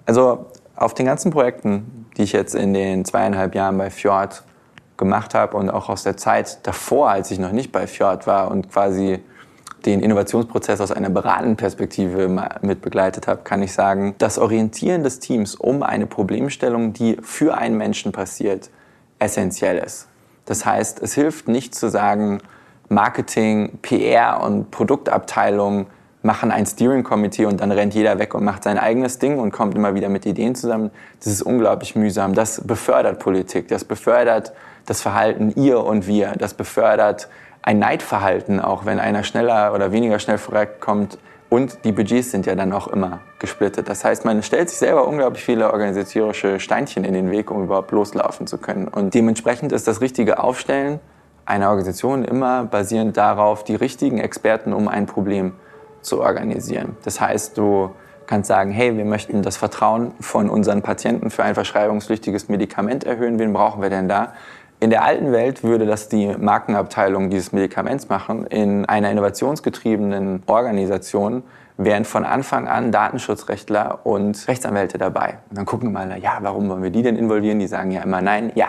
Also 0.06 0.46
auf 0.76 0.94
den 0.94 1.06
ganzen 1.06 1.30
Projekten, 1.30 2.06
die 2.16 2.22
ich 2.22 2.32
jetzt 2.32 2.54
in 2.54 2.74
den 2.74 3.04
zweieinhalb 3.04 3.54
Jahren 3.54 3.78
bei 3.78 3.90
Fjord 3.90 4.44
gemacht 4.96 5.34
habe 5.34 5.56
und 5.56 5.70
auch 5.70 5.88
aus 5.88 6.04
der 6.04 6.16
Zeit 6.16 6.66
davor, 6.66 7.10
als 7.10 7.30
ich 7.30 7.38
noch 7.38 7.52
nicht 7.52 7.72
bei 7.72 7.86
Fjord 7.86 8.26
war 8.26 8.50
und 8.50 8.70
quasi 8.70 9.20
den 9.86 10.00
Innovationsprozess 10.00 10.80
aus 10.80 10.92
einer 10.92 11.10
beratenden 11.10 11.56
Perspektive 11.56 12.28
mit 12.62 12.80
begleitet 12.80 13.26
habe, 13.26 13.42
kann 13.42 13.62
ich 13.62 13.72
sagen, 13.72 14.14
das 14.18 14.38
Orientieren 14.38 15.02
des 15.02 15.18
Teams 15.18 15.54
um 15.54 15.82
eine 15.82 16.06
Problemstellung, 16.06 16.92
die 16.92 17.18
für 17.20 17.56
einen 17.56 17.76
Menschen 17.76 18.12
passiert, 18.12 18.70
essentiell 19.18 19.78
ist. 19.78 20.08
Das 20.46 20.64
heißt, 20.64 21.02
es 21.02 21.14
hilft 21.14 21.48
nicht 21.48 21.74
zu 21.74 21.88
sagen, 21.88 22.40
Marketing, 22.88 23.78
PR 23.82 24.42
und 24.42 24.70
Produktabteilung 24.70 25.86
machen 26.22 26.50
ein 26.50 26.64
Steering 26.64 27.02
Committee 27.02 27.44
und 27.44 27.60
dann 27.60 27.70
rennt 27.70 27.94
jeder 27.94 28.18
weg 28.18 28.34
und 28.34 28.44
macht 28.44 28.64
sein 28.64 28.78
eigenes 28.78 29.18
Ding 29.18 29.38
und 29.38 29.52
kommt 29.52 29.74
immer 29.74 29.94
wieder 29.94 30.08
mit 30.08 30.24
Ideen 30.24 30.54
zusammen. 30.54 30.90
Das 31.18 31.28
ist 31.28 31.42
unglaublich 31.42 31.96
mühsam. 31.96 32.34
Das 32.34 32.62
befördert 32.66 33.18
Politik, 33.18 33.68
das 33.68 33.84
befördert 33.84 34.52
das 34.86 35.00
Verhalten 35.00 35.52
ihr 35.56 35.82
und 35.82 36.06
wir, 36.06 36.32
das 36.38 36.54
befördert 36.54 37.28
ein 37.64 37.78
Neidverhalten, 37.78 38.60
auch 38.60 38.84
wenn 38.84 39.00
einer 39.00 39.24
schneller 39.24 39.72
oder 39.72 39.90
weniger 39.90 40.18
schnell 40.18 40.36
vorankommt. 40.36 41.18
Und 41.48 41.84
die 41.84 41.92
Budgets 41.92 42.30
sind 42.30 42.46
ja 42.46 42.54
dann 42.54 42.72
auch 42.72 42.88
immer 42.88 43.20
gesplittet. 43.38 43.88
Das 43.88 44.04
heißt, 44.04 44.24
man 44.24 44.42
stellt 44.42 44.68
sich 44.68 44.78
selber 44.78 45.06
unglaublich 45.08 45.42
viele 45.42 45.72
organisatorische 45.72 46.60
Steinchen 46.60 47.04
in 47.04 47.14
den 47.14 47.30
Weg, 47.30 47.50
um 47.50 47.64
überhaupt 47.64 47.90
loslaufen 47.90 48.46
zu 48.46 48.58
können. 48.58 48.88
Und 48.88 49.14
dementsprechend 49.14 49.72
ist 49.72 49.88
das 49.88 50.00
richtige 50.00 50.42
Aufstellen 50.42 51.00
einer 51.46 51.68
Organisation 51.68 52.24
immer 52.24 52.64
basierend 52.64 53.16
darauf, 53.16 53.64
die 53.64 53.76
richtigen 53.76 54.18
Experten 54.18 54.72
um 54.72 54.88
ein 54.88 55.06
Problem 55.06 55.52
zu 56.02 56.20
organisieren. 56.20 56.96
Das 57.04 57.20
heißt, 57.20 57.56
du 57.56 57.90
kannst 58.26 58.48
sagen, 58.48 58.70
hey, 58.70 58.96
wir 58.96 59.04
möchten 59.04 59.42
das 59.42 59.56
Vertrauen 59.56 60.12
von 60.20 60.50
unseren 60.50 60.82
Patienten 60.82 61.30
für 61.30 61.44
ein 61.44 61.54
verschreibungspflichtiges 61.54 62.48
Medikament 62.48 63.04
erhöhen. 63.04 63.38
Wen 63.38 63.52
brauchen 63.52 63.80
wir 63.82 63.90
denn 63.90 64.08
da? 64.08 64.34
In 64.80 64.90
der 64.90 65.04
alten 65.04 65.32
Welt 65.32 65.62
würde 65.62 65.86
das 65.86 66.08
die 66.08 66.34
Markenabteilung 66.36 67.30
dieses 67.30 67.52
Medikaments 67.52 68.08
machen. 68.08 68.46
In 68.46 68.84
einer 68.84 69.10
innovationsgetriebenen 69.10 70.42
Organisation 70.46 71.42
wären 71.76 72.04
von 72.04 72.24
Anfang 72.24 72.68
an 72.68 72.92
Datenschutzrechtler 72.92 74.00
und 74.04 74.46
Rechtsanwälte 74.46 74.98
dabei. 74.98 75.38
Und 75.48 75.58
dann 75.58 75.64
gucken 75.64 75.92
wir 75.92 76.06
mal, 76.06 76.18
ja, 76.18 76.38
warum 76.40 76.68
wollen 76.68 76.82
wir 76.82 76.90
die 76.90 77.02
denn 77.02 77.16
involvieren? 77.16 77.58
Die 77.58 77.66
sagen 77.66 77.90
ja 77.90 78.02
immer 78.02 78.20
nein. 78.20 78.52
Ja, 78.54 78.68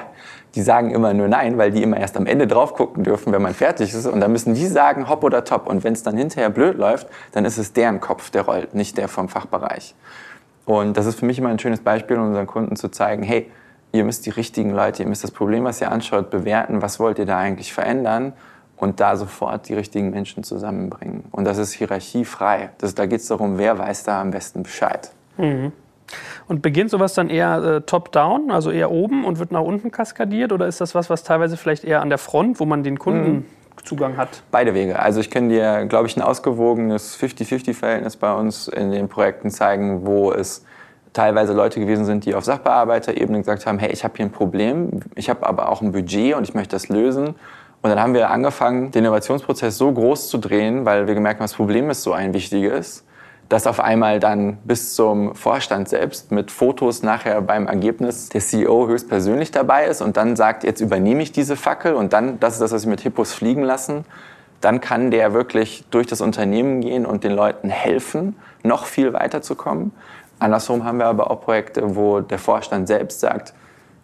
die 0.55 0.61
sagen 0.61 0.91
immer 0.91 1.13
nur 1.13 1.27
nein, 1.27 1.57
weil 1.57 1.71
die 1.71 1.83
immer 1.83 1.97
erst 1.97 2.17
am 2.17 2.25
Ende 2.25 2.47
drauf 2.47 2.73
gucken 2.73 3.03
dürfen, 3.03 3.31
wenn 3.33 3.41
man 3.41 3.53
fertig 3.53 3.93
ist. 3.93 4.05
Und 4.07 4.21
dann 4.21 4.31
müssen 4.31 4.53
die 4.55 4.65
sagen, 4.65 5.07
hopp 5.07 5.23
oder 5.23 5.43
top. 5.43 5.67
Und 5.67 5.83
wenn 5.83 5.93
es 5.93 6.01
dann 6.01 6.17
hinterher 6.17 6.49
blöd 6.49 6.77
läuft, 6.77 7.07
dann 7.33 7.45
ist 7.45 7.57
es 7.57 7.73
deren 7.73 7.99
Kopf, 7.99 8.31
der 8.31 8.43
rollt, 8.43 8.73
nicht 8.73 8.97
der 8.97 9.07
vom 9.07 9.29
Fachbereich. 9.29 9.93
Und 10.65 10.97
das 10.97 11.05
ist 11.05 11.19
für 11.19 11.25
mich 11.25 11.37
immer 11.37 11.49
ein 11.49 11.59
schönes 11.59 11.81
Beispiel, 11.81 12.17
um 12.17 12.27
unseren 12.27 12.47
Kunden 12.47 12.75
zu 12.75 12.89
zeigen, 12.89 13.21
hey, 13.21 13.51
ihr 13.95 14.03
müsst 14.03 14.25
die 14.25 14.29
richtigen 14.29 14.71
Leute, 14.71 15.03
ihr 15.03 15.09
müsst 15.09 15.23
das 15.23 15.31
Problem, 15.31 15.63
was 15.63 15.81
ihr 15.81 15.91
anschaut, 15.91 16.29
bewerten, 16.29 16.81
was 16.81 16.99
wollt 16.99 17.19
ihr 17.19 17.25
da 17.25 17.37
eigentlich 17.37 17.73
verändern 17.73 18.33
und 18.77 18.99
da 18.99 19.15
sofort 19.15 19.69
die 19.69 19.73
richtigen 19.73 20.09
Menschen 20.09 20.43
zusammenbringen. 20.43 21.23
Und 21.31 21.45
das 21.45 21.57
ist 21.57 21.73
hierarchiefrei. 21.73 22.69
Das, 22.77 22.95
da 22.95 23.05
geht 23.05 23.21
es 23.21 23.27
darum, 23.27 23.57
wer 23.57 23.77
weiß 23.77 24.03
da 24.03 24.21
am 24.21 24.31
besten 24.31 24.63
Bescheid. 24.63 25.11
Mhm. 25.37 25.71
Und 26.47 26.61
beginnt 26.61 26.91
sowas 26.91 27.13
dann 27.15 27.29
eher 27.29 27.63
äh, 27.63 27.81
top-down, 27.81 28.51
also 28.51 28.69
eher 28.69 28.91
oben 28.91 29.25
und 29.25 29.39
wird 29.39 29.51
nach 29.51 29.61
unten 29.61 29.91
kaskadiert? 29.91 30.51
Oder 30.51 30.67
ist 30.67 30.81
das 30.81 30.93
was, 30.93 31.09
was 31.09 31.23
teilweise 31.23 31.57
vielleicht 31.57 31.83
eher 31.83 32.01
an 32.01 32.09
der 32.09 32.19
Front, 32.19 32.59
wo 32.59 32.65
man 32.65 32.83
den 32.83 32.99
Kunden 32.99 33.31
mhm. 33.31 33.45
Zugang 33.83 34.17
hat? 34.17 34.43
Beide 34.51 34.73
Wege. 34.73 34.99
Also 34.99 35.19
ich 35.19 35.29
kann 35.29 35.49
dir, 35.49 35.85
glaube 35.85 36.07
ich, 36.07 36.15
ein 36.15 36.21
ausgewogenes 36.21 37.17
50-50-Verhältnis 37.19 38.17
bei 38.17 38.33
uns 38.33 38.67
in 38.67 38.91
den 38.91 39.09
Projekten 39.09 39.49
zeigen, 39.51 40.05
wo 40.05 40.31
es 40.31 40.65
teilweise 41.15 41.53
Leute 41.53 41.79
gewesen 41.79 42.05
sind, 42.05 42.25
die 42.25 42.35
auf 42.35 42.43
Sachbearbeiterebene 42.43 43.39
gesagt 43.39 43.65
haben, 43.65 43.79
hey, 43.79 43.91
ich 43.91 44.03
habe 44.03 44.13
hier 44.17 44.25
ein 44.25 44.31
Problem, 44.31 44.99
ich 45.15 45.29
habe 45.29 45.47
aber 45.47 45.69
auch 45.69 45.81
ein 45.81 45.91
Budget 45.91 46.35
und 46.35 46.43
ich 46.43 46.53
möchte 46.53 46.75
das 46.75 46.89
lösen. 46.89 47.35
Und 47.81 47.89
dann 47.89 47.99
haben 47.99 48.13
wir 48.13 48.29
angefangen, 48.31 48.91
den 48.91 49.05
Innovationsprozess 49.05 49.77
so 49.77 49.91
groß 49.91 50.29
zu 50.29 50.37
drehen, 50.37 50.85
weil 50.85 51.07
wir 51.07 51.13
gemerkt 51.13 51.39
haben, 51.39 51.45
das 51.45 51.53
Problem 51.53 51.89
ist 51.89 52.03
so 52.03 52.13
ein 52.13 52.33
wichtiges, 52.33 53.05
dass 53.47 53.67
auf 53.67 53.79
einmal 53.79 54.19
dann 54.19 54.57
bis 54.65 54.95
zum 54.95 55.35
Vorstand 55.35 55.87
selbst 55.87 56.31
mit 56.31 56.51
Fotos 56.51 57.03
nachher 57.03 57.41
beim 57.41 57.67
Ergebnis 57.67 58.29
der 58.29 58.41
CEO 58.41 58.87
höchstpersönlich 58.87 59.51
dabei 59.51 59.85
ist 59.85 60.01
und 60.01 60.17
dann 60.17 60.35
sagt, 60.35 60.63
jetzt 60.63 60.81
übernehme 60.81 61.21
ich 61.21 61.31
diese 61.31 61.55
Fackel 61.55 61.93
und 61.93 62.11
dann, 62.11 62.39
das 62.39 62.53
ist 62.53 62.61
das, 62.61 62.71
was 62.71 62.85
wir 62.85 62.89
mit 62.89 63.01
Hippos 63.01 63.33
fliegen 63.33 63.63
lassen, 63.63 64.03
dann 64.61 64.81
kann 64.81 65.11
der 65.11 65.33
wirklich 65.33 65.85
durch 65.91 66.07
das 66.07 66.21
Unternehmen 66.21 66.81
gehen 66.81 67.05
und 67.05 67.23
den 67.23 67.33
Leuten 67.33 67.69
helfen, 67.69 68.35
noch 68.63 68.85
viel 68.85 69.13
weiterzukommen. 69.13 69.91
Andersrum 70.39 70.83
haben 70.83 70.97
wir 70.97 71.05
aber 71.05 71.31
auch 71.31 71.41
Projekte, 71.41 71.95
wo 71.95 72.19
der 72.19 72.39
Vorstand 72.39 72.87
selbst 72.87 73.19
sagt, 73.19 73.53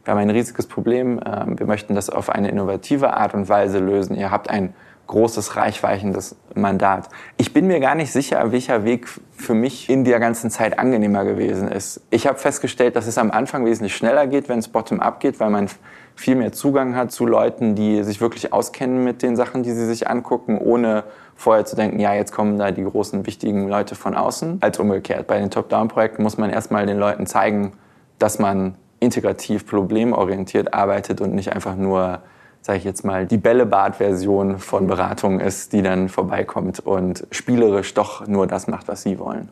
wir 0.04 0.14
haben 0.14 0.20
ein 0.20 0.30
riesiges 0.30 0.66
Problem, 0.66 1.20
ähm, 1.26 1.60
wir 1.60 1.68
möchten 1.68 1.94
das 1.94 2.10
auf 2.10 2.30
eine 2.30 2.50
innovative 2.50 3.14
Art 3.14 3.34
und 3.34 3.50
Weise 3.50 3.80
lösen. 3.80 4.16
Ihr 4.16 4.32
habt 4.32 4.50
ein 4.50 4.74
großes, 5.12 5.56
reichweichendes 5.58 6.36
Mandat. 6.56 7.10
Ich 7.38 7.54
bin 7.54 7.68
mir 7.68 7.80
gar 7.80 7.96
nicht 7.96 8.12
sicher, 8.12 8.52
welcher 8.52 8.84
Weg 8.86 9.08
für 9.32 9.54
mich 9.54 9.90
in 9.90 10.04
der 10.04 10.20
ganzen 10.20 10.50
Zeit 10.50 10.80
angenehmer 10.80 11.26
gewesen 11.26 11.68
ist. 11.68 12.02
Ich 12.10 12.28
habe 12.28 12.40
festgestellt, 12.40 12.96
dass 12.96 13.08
es 13.08 13.18
am 13.18 13.30
Anfang 13.30 13.66
wesentlich 13.66 13.96
schneller 13.96 14.26
geht, 14.26 14.50
wenn 14.50 14.60
es 14.60 14.70
bottom-up 14.70 15.20
geht, 15.20 15.40
weil 15.40 15.50
man 15.50 15.68
viel 16.16 16.36
mehr 16.36 16.54
Zugang 16.54 16.96
hat 16.96 17.12
zu 17.12 17.26
Leuten, 17.26 17.76
die 17.76 18.04
sich 18.04 18.22
wirklich 18.22 18.54
auskennen 18.54 19.04
mit 19.04 19.22
den 19.22 19.36
Sachen, 19.36 19.64
die 19.64 19.72
sie 19.72 19.86
sich 19.86 20.10
angucken, 20.10 20.58
ohne 20.58 21.04
vorher 21.36 21.66
zu 21.66 21.76
denken, 21.76 22.00
ja, 22.00 22.14
jetzt 22.14 22.32
kommen 22.32 22.58
da 22.58 22.72
die 22.72 22.84
großen, 22.84 23.26
wichtigen 23.26 23.68
Leute 23.68 23.96
von 23.96 24.16
außen, 24.16 24.60
als 24.62 24.80
umgekehrt. 24.80 25.28
Bei 25.28 25.40
den 25.40 25.52
Top-Down-Projekten 25.52 26.24
muss 26.24 26.38
man 26.38 26.50
erstmal 26.50 26.86
den 26.86 26.98
Leuten 26.98 27.28
zeigen, 27.28 27.74
dass 28.18 28.40
man 28.40 28.76
integrativ, 29.00 29.68
problemorientiert 29.68 30.74
arbeitet 30.74 31.22
und 31.22 31.34
nicht 31.34 31.54
einfach 31.54 31.76
nur, 31.76 32.22
sage 32.62 32.80
ich 32.80 32.84
jetzt 32.84 33.04
mal, 33.04 33.26
die 33.26 33.38
Bällebad-Version 33.38 34.60
von 34.60 34.88
Beratung 34.88 35.40
ist, 35.40 35.74
die 35.74 35.82
dann 35.82 36.10
vorbeikommt 36.10 36.80
und 36.80 37.26
spielerisch 37.32 37.94
doch 37.94 38.28
nur 38.28 38.48
das 38.48 38.68
macht, 38.68 38.88
was 38.88 39.04
sie 39.04 39.20
wollen. 39.20 39.50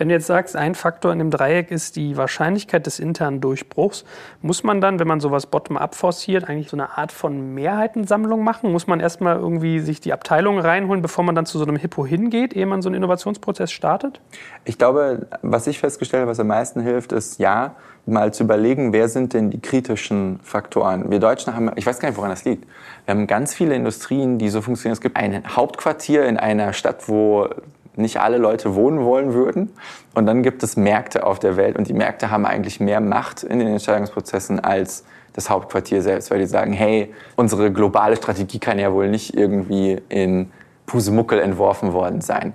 Wenn 0.00 0.08
du 0.08 0.14
jetzt 0.14 0.28
sagst, 0.28 0.56
ein 0.56 0.74
Faktor 0.74 1.12
in 1.12 1.18
dem 1.18 1.30
Dreieck 1.30 1.70
ist 1.70 1.94
die 1.94 2.16
Wahrscheinlichkeit 2.16 2.86
des 2.86 3.00
internen 3.00 3.42
Durchbruchs, 3.42 4.06
muss 4.40 4.62
man 4.62 4.80
dann, 4.80 4.98
wenn 4.98 5.06
man 5.06 5.20
sowas 5.20 5.44
bottom-up 5.44 5.94
forciert, 5.94 6.48
eigentlich 6.48 6.70
so 6.70 6.76
eine 6.78 6.96
Art 6.96 7.12
von 7.12 7.52
Mehrheitensammlung 7.52 8.42
machen? 8.42 8.72
Muss 8.72 8.86
man 8.86 8.98
erstmal 8.98 9.36
irgendwie 9.36 9.78
sich 9.80 10.00
die 10.00 10.14
Abteilung 10.14 10.58
reinholen, 10.58 11.02
bevor 11.02 11.22
man 11.22 11.34
dann 11.34 11.44
zu 11.44 11.58
so 11.58 11.66
einem 11.66 11.76
Hippo 11.76 12.06
hingeht, 12.06 12.54
ehe 12.54 12.64
man 12.64 12.80
so 12.80 12.88
einen 12.88 12.96
Innovationsprozess 12.96 13.72
startet? 13.72 14.22
Ich 14.64 14.78
glaube, 14.78 15.26
was 15.42 15.66
ich 15.66 15.78
festgestellt 15.78 16.22
habe, 16.22 16.30
was 16.30 16.40
am 16.40 16.46
meisten 16.46 16.80
hilft, 16.80 17.12
ist 17.12 17.38
ja, 17.38 17.74
mal 18.06 18.32
zu 18.32 18.44
überlegen, 18.44 18.94
wer 18.94 19.10
sind 19.10 19.34
denn 19.34 19.50
die 19.50 19.60
kritischen 19.60 20.40
Faktoren. 20.42 21.10
Wir 21.10 21.20
Deutschen 21.20 21.54
haben, 21.54 21.70
ich 21.76 21.84
weiß 21.84 21.98
gar 21.98 22.08
nicht, 22.08 22.16
woran 22.16 22.30
das 22.30 22.46
liegt. 22.46 22.66
Wir 23.04 23.14
haben 23.14 23.26
ganz 23.26 23.52
viele 23.52 23.74
Industrien, 23.74 24.38
die 24.38 24.48
so 24.48 24.62
funktionieren. 24.62 24.94
Es 24.94 25.02
gibt 25.02 25.18
ein 25.18 25.42
Hauptquartier 25.54 26.24
in 26.24 26.38
einer 26.38 26.72
Stadt, 26.72 27.06
wo 27.10 27.50
nicht 27.96 28.20
alle 28.20 28.38
Leute 28.38 28.74
wohnen 28.74 29.04
wollen 29.04 29.34
würden. 29.34 29.70
Und 30.14 30.26
dann 30.26 30.42
gibt 30.42 30.62
es 30.62 30.76
Märkte 30.76 31.26
auf 31.26 31.38
der 31.38 31.56
Welt 31.56 31.76
und 31.76 31.88
die 31.88 31.94
Märkte 31.94 32.30
haben 32.30 32.46
eigentlich 32.46 32.80
mehr 32.80 33.00
Macht 33.00 33.42
in 33.42 33.58
den 33.58 33.68
Entscheidungsprozessen 33.68 34.60
als 34.60 35.04
das 35.32 35.48
Hauptquartier 35.48 36.02
selbst, 36.02 36.30
weil 36.30 36.40
die 36.40 36.46
sagen, 36.46 36.72
hey, 36.72 37.14
unsere 37.36 37.72
globale 37.72 38.16
Strategie 38.16 38.58
kann 38.58 38.78
ja 38.78 38.92
wohl 38.92 39.08
nicht 39.08 39.36
irgendwie 39.36 40.00
in 40.08 40.50
Pusemuckel 40.86 41.38
entworfen 41.38 41.92
worden 41.92 42.20
sein. 42.20 42.52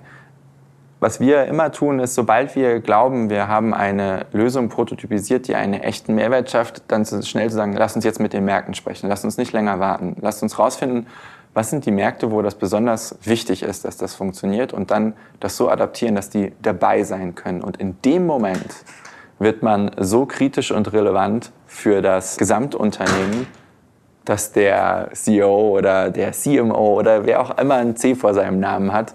Was 0.98 1.20
wir 1.20 1.44
immer 1.44 1.72
tun, 1.72 1.98
ist, 1.98 2.14
sobald 2.14 2.56
wir 2.56 2.80
glauben, 2.80 3.28
wir 3.28 3.48
haben 3.48 3.74
eine 3.74 4.26
Lösung 4.32 4.70
prototypisiert, 4.70 5.46
die 5.46 5.54
einen 5.54 5.74
echten 5.74 6.14
Mehrwert 6.14 6.50
schafft, 6.50 6.82
dann 6.88 7.04
schnell 7.04 7.50
zu 7.50 7.56
sagen, 7.56 7.74
lass 7.76 7.96
uns 7.96 8.04
jetzt 8.04 8.18
mit 8.18 8.32
den 8.32 8.46
Märkten 8.46 8.72
sprechen, 8.72 9.08
lass 9.08 9.22
uns 9.22 9.36
nicht 9.36 9.52
länger 9.52 9.78
warten, 9.78 10.16
lass 10.20 10.42
uns 10.42 10.58
rausfinden, 10.58 11.06
was 11.56 11.70
sind 11.70 11.86
die 11.86 11.90
Märkte, 11.90 12.30
wo 12.30 12.42
das 12.42 12.54
besonders 12.54 13.16
wichtig 13.22 13.62
ist, 13.62 13.86
dass 13.86 13.96
das 13.96 14.14
funktioniert 14.14 14.74
und 14.74 14.90
dann 14.90 15.14
das 15.40 15.56
so 15.56 15.70
adaptieren, 15.70 16.14
dass 16.14 16.28
die 16.28 16.52
dabei 16.60 17.02
sein 17.02 17.34
können. 17.34 17.62
Und 17.62 17.78
in 17.78 17.96
dem 18.02 18.26
Moment 18.26 18.84
wird 19.38 19.62
man 19.62 19.90
so 19.98 20.26
kritisch 20.26 20.70
und 20.70 20.92
relevant 20.92 21.52
für 21.66 22.02
das 22.02 22.36
Gesamtunternehmen, 22.36 23.46
dass 24.26 24.52
der 24.52 25.08
CEO 25.14 25.78
oder 25.78 26.10
der 26.10 26.32
CMO 26.32 26.98
oder 26.98 27.24
wer 27.24 27.40
auch 27.40 27.56
immer 27.56 27.76
ein 27.76 27.96
C 27.96 28.14
vor 28.14 28.34
seinem 28.34 28.60
Namen 28.60 28.92
hat, 28.92 29.14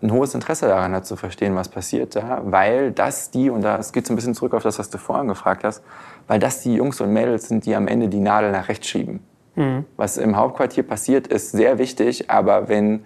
ein 0.00 0.12
hohes 0.12 0.36
Interesse 0.36 0.68
daran 0.68 0.94
hat 0.94 1.04
zu 1.04 1.16
verstehen, 1.16 1.56
was 1.56 1.68
passiert 1.68 2.14
da, 2.14 2.42
weil 2.44 2.92
das 2.92 3.32
die, 3.32 3.50
und 3.50 3.62
da 3.62 3.80
geht 3.92 4.04
es 4.04 4.10
ein 4.10 4.14
bisschen 4.14 4.34
zurück 4.36 4.54
auf 4.54 4.62
das, 4.62 4.78
was 4.78 4.88
du 4.88 4.98
vorhin 4.98 5.26
gefragt 5.26 5.64
hast, 5.64 5.82
weil 6.28 6.38
das 6.38 6.60
die 6.60 6.74
Jungs 6.74 7.00
und 7.00 7.12
Mädels 7.12 7.48
sind, 7.48 7.66
die 7.66 7.74
am 7.74 7.88
Ende 7.88 8.06
die 8.06 8.20
Nadel 8.20 8.52
nach 8.52 8.68
rechts 8.68 8.86
schieben. 8.86 9.31
Mhm. 9.54 9.84
Was 9.96 10.16
im 10.16 10.36
Hauptquartier 10.36 10.82
passiert, 10.82 11.26
ist 11.26 11.52
sehr 11.52 11.78
wichtig, 11.78 12.30
aber 12.30 12.68
wenn 12.68 13.04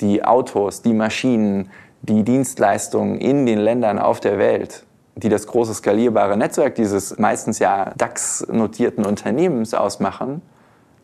die 0.00 0.24
Autos, 0.24 0.82
die 0.82 0.92
Maschinen, 0.92 1.70
die 2.02 2.22
Dienstleistungen 2.22 3.18
in 3.18 3.46
den 3.46 3.58
Ländern 3.58 3.98
auf 3.98 4.20
der 4.20 4.38
Welt, 4.38 4.84
die 5.16 5.28
das 5.28 5.46
große 5.48 5.74
skalierbare 5.74 6.36
Netzwerk 6.36 6.76
dieses 6.76 7.18
meistens 7.18 7.58
ja 7.58 7.92
DAX-notierten 7.96 9.04
Unternehmens 9.04 9.74
ausmachen, 9.74 10.42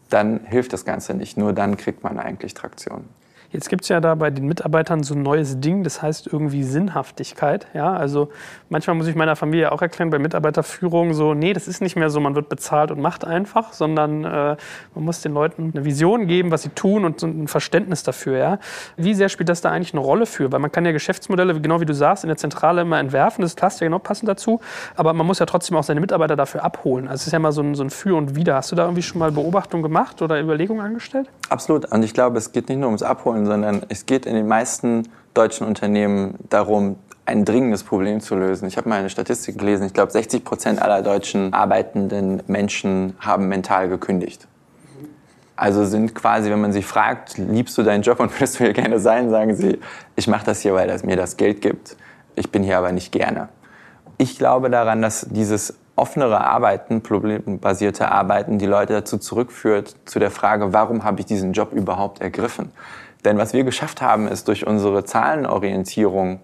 dann 0.09 0.41
hilft 0.45 0.73
das 0.73 0.85
Ganze 0.85 1.15
nicht. 1.15 1.37
Nur 1.37 1.53
dann 1.53 1.77
kriegt 1.77 2.05
man 2.05 2.21
eigentlich 2.21 2.55
Traktion. 2.55 3.05
Jetzt 3.55 3.69
gibt 3.69 3.85
es 3.85 3.89
ja 3.89 4.01
da 4.01 4.17
bei 4.17 4.31
den 4.31 4.47
Mitarbeitern 4.47 5.05
so 5.05 5.15
ein 5.15 5.23
neues 5.23 5.61
Ding, 5.61 5.85
das 5.85 6.03
heißt 6.03 6.27
irgendwie 6.27 6.65
Sinnhaftigkeit. 6.65 7.69
Ja, 7.73 7.93
also 7.93 8.31
manchmal 8.69 8.97
muss 8.97 9.07
ich 9.07 9.15
meiner 9.15 9.37
Familie 9.37 9.71
auch 9.71 9.81
erklären, 9.81 10.11
bei 10.11 10.19
Mitarbeiterführung 10.19 11.15
so, 11.15 11.35
nee, 11.35 11.53
das 11.53 11.69
ist 11.69 11.81
nicht 11.81 11.95
mehr 11.95 12.11
so, 12.11 12.19
man 12.19 12.35
wird 12.35 12.49
bezahlt 12.49 12.91
und 12.91 13.01
macht 13.01 13.25
einfach, 13.25 13.73
sondern 13.73 14.25
äh, 14.25 14.57
man 14.97 15.05
muss 15.05 15.21
den 15.21 15.33
Leuten 15.33 15.71
eine 15.73 15.85
Vision 15.85 16.27
geben, 16.27 16.51
was 16.51 16.63
sie 16.63 16.71
tun 16.71 17.05
und 17.05 17.21
so 17.21 17.29
ein 17.29 17.47
Verständnis 17.47 18.03
dafür. 18.03 18.39
Ja. 18.39 18.59
Wie 18.97 19.15
sehr 19.15 19.29
spielt 19.29 19.49
das 19.49 19.61
da 19.61 19.71
eigentlich 19.71 19.95
eine 19.95 20.01
Rolle 20.01 20.27
für? 20.27 20.51
Weil 20.51 20.59
man 20.59 20.73
kann 20.73 20.85
ja 20.85 20.91
Geschäftsmodelle, 20.91 21.61
genau 21.61 21.81
wie 21.81 21.87
du 21.87 21.95
sagst, 21.95 22.25
in 22.25 22.29
der 22.29 22.37
Zentrale 22.37 22.83
immer 22.83 22.99
entwerfen, 22.99 23.43
das 23.43 23.55
passt 23.55 23.81
ja 23.81 23.87
genau 23.87 24.01
passend 24.01 24.29
dazu, 24.29 24.59
aber 24.97 25.13
man 25.13 25.29
muss 25.29 25.39
ja 25.39 25.47
trotzdem 25.47 25.77
auch 25.77 25.85
seine 25.85 26.01
Mitarbeiter 26.01 26.35
dafür 26.35 26.65
abholen. 26.65 27.07
Also 27.07 27.23
es 27.23 27.27
ist 27.29 27.33
ja 27.33 27.37
immer 27.37 27.53
so 27.53 27.63
ein, 27.63 27.77
so 27.77 27.85
ein 27.85 27.91
Für 27.91 28.17
und 28.17 28.35
Wider. 28.35 28.57
Hast 28.57 28.73
du 28.73 28.77
da 28.77 28.83
irgendwie 28.83 29.03
schon 29.03 29.21
mal 29.21 29.31
Beobachtungen 29.31 29.85
gemacht 29.85 30.23
oder 30.23 30.41
Überlegungen 30.41 30.85
angestellt? 30.85 31.29
Absolut. 31.51 31.85
Und 31.93 32.03
ich 32.03 32.15
glaube, 32.15 32.39
es 32.39 32.51
geht 32.51 32.69
nicht 32.69 32.79
nur 32.79 32.89
ums 32.89 33.05
Abholen, 33.05 33.44
sondern 33.47 33.83
es 33.89 34.07
geht 34.07 34.27
in 34.27 34.35
den 34.35 34.49
meisten 34.49 35.09
deutschen 35.35 35.67
Unternehmen 35.67 36.35
darum, 36.49 36.97
ein 37.27 37.45
dringendes 37.45 37.85
Problem 37.85 38.21
zu 38.21 38.37
lösen. 38.37 38.69
Ich 38.69 38.77
habe 38.77 38.89
mal 38.89 38.99
eine 38.99 39.11
Statistik 39.11 39.59
gelesen, 39.59 39.87
ich 39.87 39.95
glaube 39.95 40.13
60 40.13 40.45
Prozent 40.45 40.83
aller 40.83 41.03
deutschen 41.03 41.55
arbeitenden 41.55 42.43
Menschen 42.47 43.15
haben 43.19 43.49
mental 43.49 43.89
gekündigt. 43.89 44.47
Also 45.57 45.85
sind 45.85 46.15
quasi, 46.15 46.51
wenn 46.51 46.61
man 46.61 46.73
sie 46.73 46.83
fragt, 46.83 47.39
liebst 47.39 47.79
du 47.79 47.83
deinen 47.83 48.03
Job 48.03 48.21
und 48.21 48.33
würdest 48.35 48.59
du 48.59 48.65
hier 48.65 48.73
gerne 48.73 48.99
sein, 48.99 49.31
sagen 49.31 49.55
sie, 49.55 49.79
ich 50.17 50.27
mache 50.27 50.45
das 50.45 50.61
hier, 50.61 50.75
weil 50.75 50.89
das 50.89 51.05
mir 51.05 51.17
das 51.17 51.37
Geld 51.37 51.61
gibt. 51.61 51.97
Ich 52.35 52.51
bin 52.51 52.63
hier 52.63 52.79
aber 52.79 52.93
nicht 52.93 53.13
gerne. 53.13 53.49
Ich 54.19 54.37
glaube 54.37 54.69
daran, 54.69 55.01
dass 55.01 55.27
dieses 55.31 55.75
offenere 55.97 56.41
Arbeiten, 56.41 57.03
problembasierte 57.03 58.11
Arbeiten, 58.11 58.59
die 58.59 58.67
Leute 58.67 58.95
dazu 58.95 59.17
zurückführt, 59.17 59.95
zu 60.07 60.19
der 60.19 60.33
Frage, 60.33 60.73
warum 60.73 61.05
habe 61.05 61.21
ich 61.21 61.27
diesen 61.27 61.53
Job 61.53 61.73
überhaupt 61.73 62.21
ergriffen? 62.21 62.73
Denn 63.25 63.39
was 63.39 63.53
wir 63.53 63.65
geschafft 63.65 64.03
haben, 64.03 64.29
ist 64.29 64.49
durch 64.49 64.67
unsere 64.67 65.05
Zahlenorientierung 65.05 66.41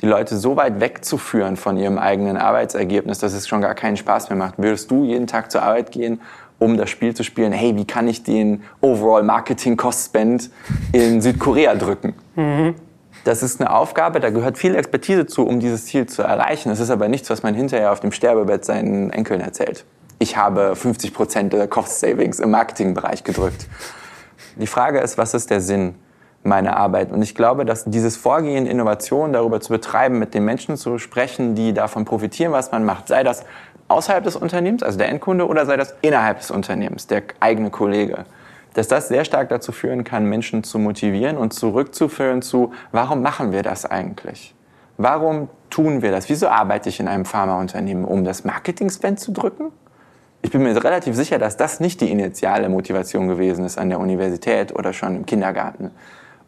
die 0.00 0.06
Leute 0.06 0.36
so 0.36 0.56
weit 0.56 0.80
wegzuführen 0.80 1.56
von 1.56 1.76
ihrem 1.76 1.98
eigenen 1.98 2.36
Arbeitsergebnis, 2.36 3.18
dass 3.18 3.32
es 3.32 3.46
schon 3.46 3.60
gar 3.60 3.74
keinen 3.74 3.96
Spaß 3.96 4.30
mehr 4.30 4.38
macht. 4.38 4.54
Würdest 4.58 4.90
du 4.90 5.04
jeden 5.04 5.26
Tag 5.26 5.50
zur 5.50 5.62
Arbeit 5.62 5.92
gehen, 5.92 6.20
um 6.58 6.76
das 6.76 6.90
Spiel 6.90 7.14
zu 7.14 7.24
spielen, 7.24 7.52
hey, 7.52 7.76
wie 7.76 7.84
kann 7.84 8.08
ich 8.08 8.22
den 8.22 8.62
Overall 8.80 9.22
Marketing 9.22 9.76
Cost 9.76 10.06
Spend 10.06 10.50
in 10.92 11.20
Südkorea 11.20 11.74
drücken? 11.74 12.14
Mhm. 12.36 12.74
Das 13.24 13.42
ist 13.42 13.60
eine 13.60 13.72
Aufgabe, 13.74 14.20
da 14.20 14.30
gehört 14.30 14.58
viel 14.58 14.74
Expertise 14.74 15.26
zu, 15.26 15.46
um 15.46 15.60
dieses 15.60 15.86
Ziel 15.86 16.06
zu 16.06 16.22
erreichen. 16.22 16.68
Das 16.68 16.80
ist 16.80 16.90
aber 16.90 17.08
nichts, 17.08 17.30
was 17.30 17.42
man 17.42 17.54
hinterher 17.54 17.92
auf 17.92 18.00
dem 18.00 18.12
Sterbebett 18.12 18.64
seinen 18.64 19.10
Enkeln 19.10 19.40
erzählt. 19.40 19.84
Ich 20.18 20.36
habe 20.36 20.76
50 20.76 21.14
Prozent 21.14 21.52
der 21.52 21.66
Cost 21.66 22.00
Savings 22.00 22.40
im 22.40 22.50
Marketingbereich 22.50 23.24
gedrückt. 23.24 23.66
Die 24.56 24.66
Frage 24.66 25.00
ist, 25.00 25.16
was 25.16 25.32
ist 25.32 25.50
der 25.50 25.60
Sinn 25.60 25.94
meiner 26.44 26.76
Arbeit? 26.76 27.10
Und 27.10 27.22
ich 27.22 27.34
glaube, 27.34 27.64
dass 27.64 27.84
dieses 27.84 28.16
Vorgehen, 28.16 28.66
Innovation 28.66 29.32
darüber 29.32 29.60
zu 29.60 29.72
betreiben, 29.72 30.18
mit 30.18 30.34
den 30.34 30.44
Menschen 30.44 30.76
zu 30.76 30.98
sprechen, 30.98 31.54
die 31.54 31.72
davon 31.72 32.04
profitieren, 32.04 32.52
was 32.52 32.70
man 32.70 32.84
macht, 32.84 33.08
sei 33.08 33.24
das 33.24 33.44
außerhalb 33.88 34.22
des 34.22 34.36
Unternehmens, 34.36 34.82
also 34.82 34.98
der 34.98 35.08
Endkunde, 35.08 35.46
oder 35.46 35.66
sei 35.66 35.76
das 35.76 35.94
innerhalb 36.02 36.38
des 36.38 36.50
Unternehmens, 36.50 37.06
der 37.06 37.22
eigene 37.40 37.70
Kollege 37.70 38.24
dass 38.74 38.88
das 38.88 39.08
sehr 39.08 39.24
stark 39.24 39.48
dazu 39.48 39.72
führen 39.72 40.04
kann, 40.04 40.26
Menschen 40.26 40.64
zu 40.64 40.78
motivieren 40.78 41.36
und 41.36 41.54
zurückzuführen 41.54 42.42
zu, 42.42 42.72
warum 42.92 43.22
machen 43.22 43.52
wir 43.52 43.62
das 43.62 43.86
eigentlich? 43.86 44.54
Warum 44.98 45.48
tun 45.70 46.02
wir 46.02 46.10
das? 46.10 46.28
Wieso 46.28 46.48
arbeite 46.48 46.88
ich 46.88 47.00
in 47.00 47.08
einem 47.08 47.24
Pharmaunternehmen, 47.24 48.04
um 48.04 48.24
das 48.24 48.44
Marketing-Spend 48.44 49.18
zu 49.18 49.32
drücken? 49.32 49.70
Ich 50.42 50.50
bin 50.50 50.62
mir 50.62 50.84
relativ 50.84 51.16
sicher, 51.16 51.38
dass 51.38 51.56
das 51.56 51.80
nicht 51.80 52.00
die 52.00 52.10
initiale 52.10 52.68
Motivation 52.68 53.28
gewesen 53.28 53.64
ist 53.64 53.78
an 53.78 53.88
der 53.88 53.98
Universität 53.98 54.74
oder 54.74 54.92
schon 54.92 55.16
im 55.16 55.26
Kindergarten. 55.26 55.90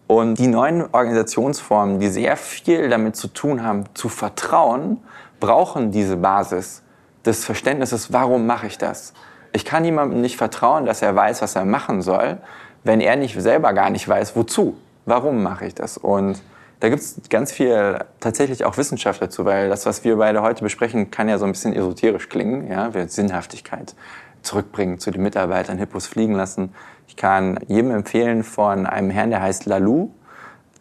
Und 0.07 0.39
die 0.39 0.47
neuen 0.47 0.83
Organisationsformen, 0.83 1.99
die 1.99 2.09
sehr 2.09 2.37
viel 2.37 2.89
damit 2.89 3.17
zu 3.17 3.29
tun 3.29 3.63
haben, 3.65 3.85
zu 3.95 4.09
vertrauen, 4.09 4.99
brauchen 5.41 5.91
diese 5.91 6.17
Basis 6.17 6.83
des 7.25 7.45
Verständnisses, 7.45 8.13
warum 8.13 8.47
mache 8.47 8.69
ich 8.69 8.79
das? 8.79 9.13
Ich 9.53 9.65
kann 9.65 9.85
jemandem 9.85 10.21
nicht 10.21 10.37
vertrauen, 10.37 10.87
dass 10.87 11.03
er 11.03 11.15
weiß, 11.17 11.43
was 11.43 11.57
er 11.57 11.65
machen 11.65 12.03
soll, 12.03 12.39
wenn 12.85 13.01
er 13.01 13.17
nicht 13.17 13.41
selber 13.41 13.73
gar 13.73 13.91
nicht 13.91 14.09
weiß, 14.09 14.37
wozu. 14.37 14.77
Warum 15.07 15.43
mache 15.43 15.67
ich 15.67 15.75
das? 15.75 15.99
Und 15.99 16.41
da 16.81 16.89
gibt 16.89 17.01
es 17.01 17.21
ganz 17.31 17.53
viel 17.53 17.99
tatsächlich 18.21 18.65
auch 18.65 18.77
Wissenschaft 18.77 19.23
dazu, 19.23 19.45
weil 19.45 19.69
das, 19.69 19.87
was 19.87 20.05
wir 20.05 20.17
beide 20.17 20.43
heute 20.43 20.63
besprechen, 20.63 21.11
kann 21.11 21.29
ja 21.29 21.39
so 21.39 21.47
ein 21.47 21.53
bisschen 21.53 21.73
esoterisch 21.75 22.29
klingen. 22.29 22.71
Ja? 22.71 22.93
Wir 22.93 23.09
Sinnhaftigkeit 23.09 23.95
zurückbringen 24.43 24.99
zu 24.99 25.11
den 25.11 25.23
Mitarbeitern, 25.23 25.79
Hippos 25.79 26.07
fliegen 26.07 26.35
lassen. 26.35 26.75
Ich 27.09 27.17
kann 27.17 27.59
jedem 27.69 27.91
empfehlen, 27.91 28.43
von 28.43 28.87
einem 28.87 29.11
Herrn, 29.11 29.31
der 29.31 29.43
heißt 29.43 29.67
Lalou, 29.67 30.11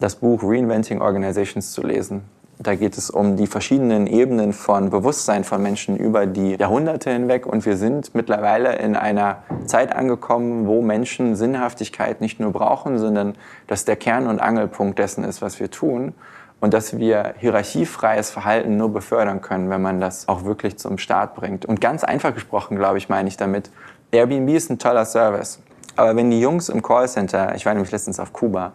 das 0.00 0.16
Buch 0.16 0.42
Reinventing 0.42 1.00
Organizations 1.00 1.72
zu 1.72 1.82
lesen. 1.82 2.22
Da 2.58 2.74
geht 2.74 2.96
es 2.96 3.10
um 3.10 3.36
die 3.36 3.46
verschiedenen 3.46 4.06
Ebenen 4.06 4.54
von 4.54 4.88
Bewusstsein 4.88 5.44
von 5.44 5.62
Menschen 5.62 5.96
über 5.96 6.24
die 6.26 6.54
Jahrhunderte 6.54 7.10
hinweg. 7.10 7.46
Und 7.46 7.66
wir 7.66 7.76
sind 7.76 8.14
mittlerweile 8.14 8.76
in 8.76 8.96
einer 8.96 9.42
Zeit 9.66 9.94
angekommen, 9.94 10.66
wo 10.66 10.80
Menschen 10.80 11.36
Sinnhaftigkeit 11.36 12.22
nicht 12.22 12.40
nur 12.40 12.52
brauchen, 12.52 12.98
sondern 12.98 13.34
dass 13.66 13.84
der 13.84 13.96
Kern 13.96 14.26
und 14.26 14.40
Angelpunkt 14.40 14.98
dessen 14.98 15.22
ist, 15.22 15.42
was 15.42 15.60
wir 15.60 15.70
tun. 15.70 16.14
Und 16.58 16.72
dass 16.72 16.96
wir 16.96 17.34
hierarchiefreies 17.38 18.30
Verhalten 18.30 18.78
nur 18.78 18.90
befördern 18.90 19.42
können, 19.42 19.68
wenn 19.68 19.82
man 19.82 20.00
das 20.00 20.26
auch 20.26 20.44
wirklich 20.44 20.78
zum 20.78 20.96
Start 20.96 21.34
bringt. 21.34 21.66
Und 21.66 21.82
ganz 21.82 22.02
einfach 22.02 22.32
gesprochen, 22.32 22.78
glaube 22.78 22.96
ich, 22.96 23.10
meine 23.10 23.28
ich 23.28 23.36
damit, 23.36 23.70
Airbnb 24.10 24.48
ist 24.48 24.70
ein 24.70 24.78
toller 24.78 25.04
Service. 25.04 25.60
Aber 25.96 26.14
wenn 26.14 26.30
die 26.30 26.38
Jungs 26.40 26.68
im 26.68 26.82
Callcenter, 26.82 27.54
ich 27.54 27.64
war 27.64 27.72
nämlich 27.72 27.90
letztens 27.90 28.20
auf 28.20 28.34
Kuba, 28.34 28.72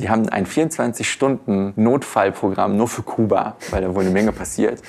die 0.00 0.08
haben 0.08 0.26
ein 0.30 0.46
24-Stunden-Notfallprogramm 0.46 2.74
nur 2.76 2.88
für 2.88 3.02
Kuba, 3.02 3.56
weil 3.70 3.82
da 3.82 3.94
wohl 3.94 4.00
eine 4.02 4.10
Menge 4.10 4.32
passiert. 4.32 4.80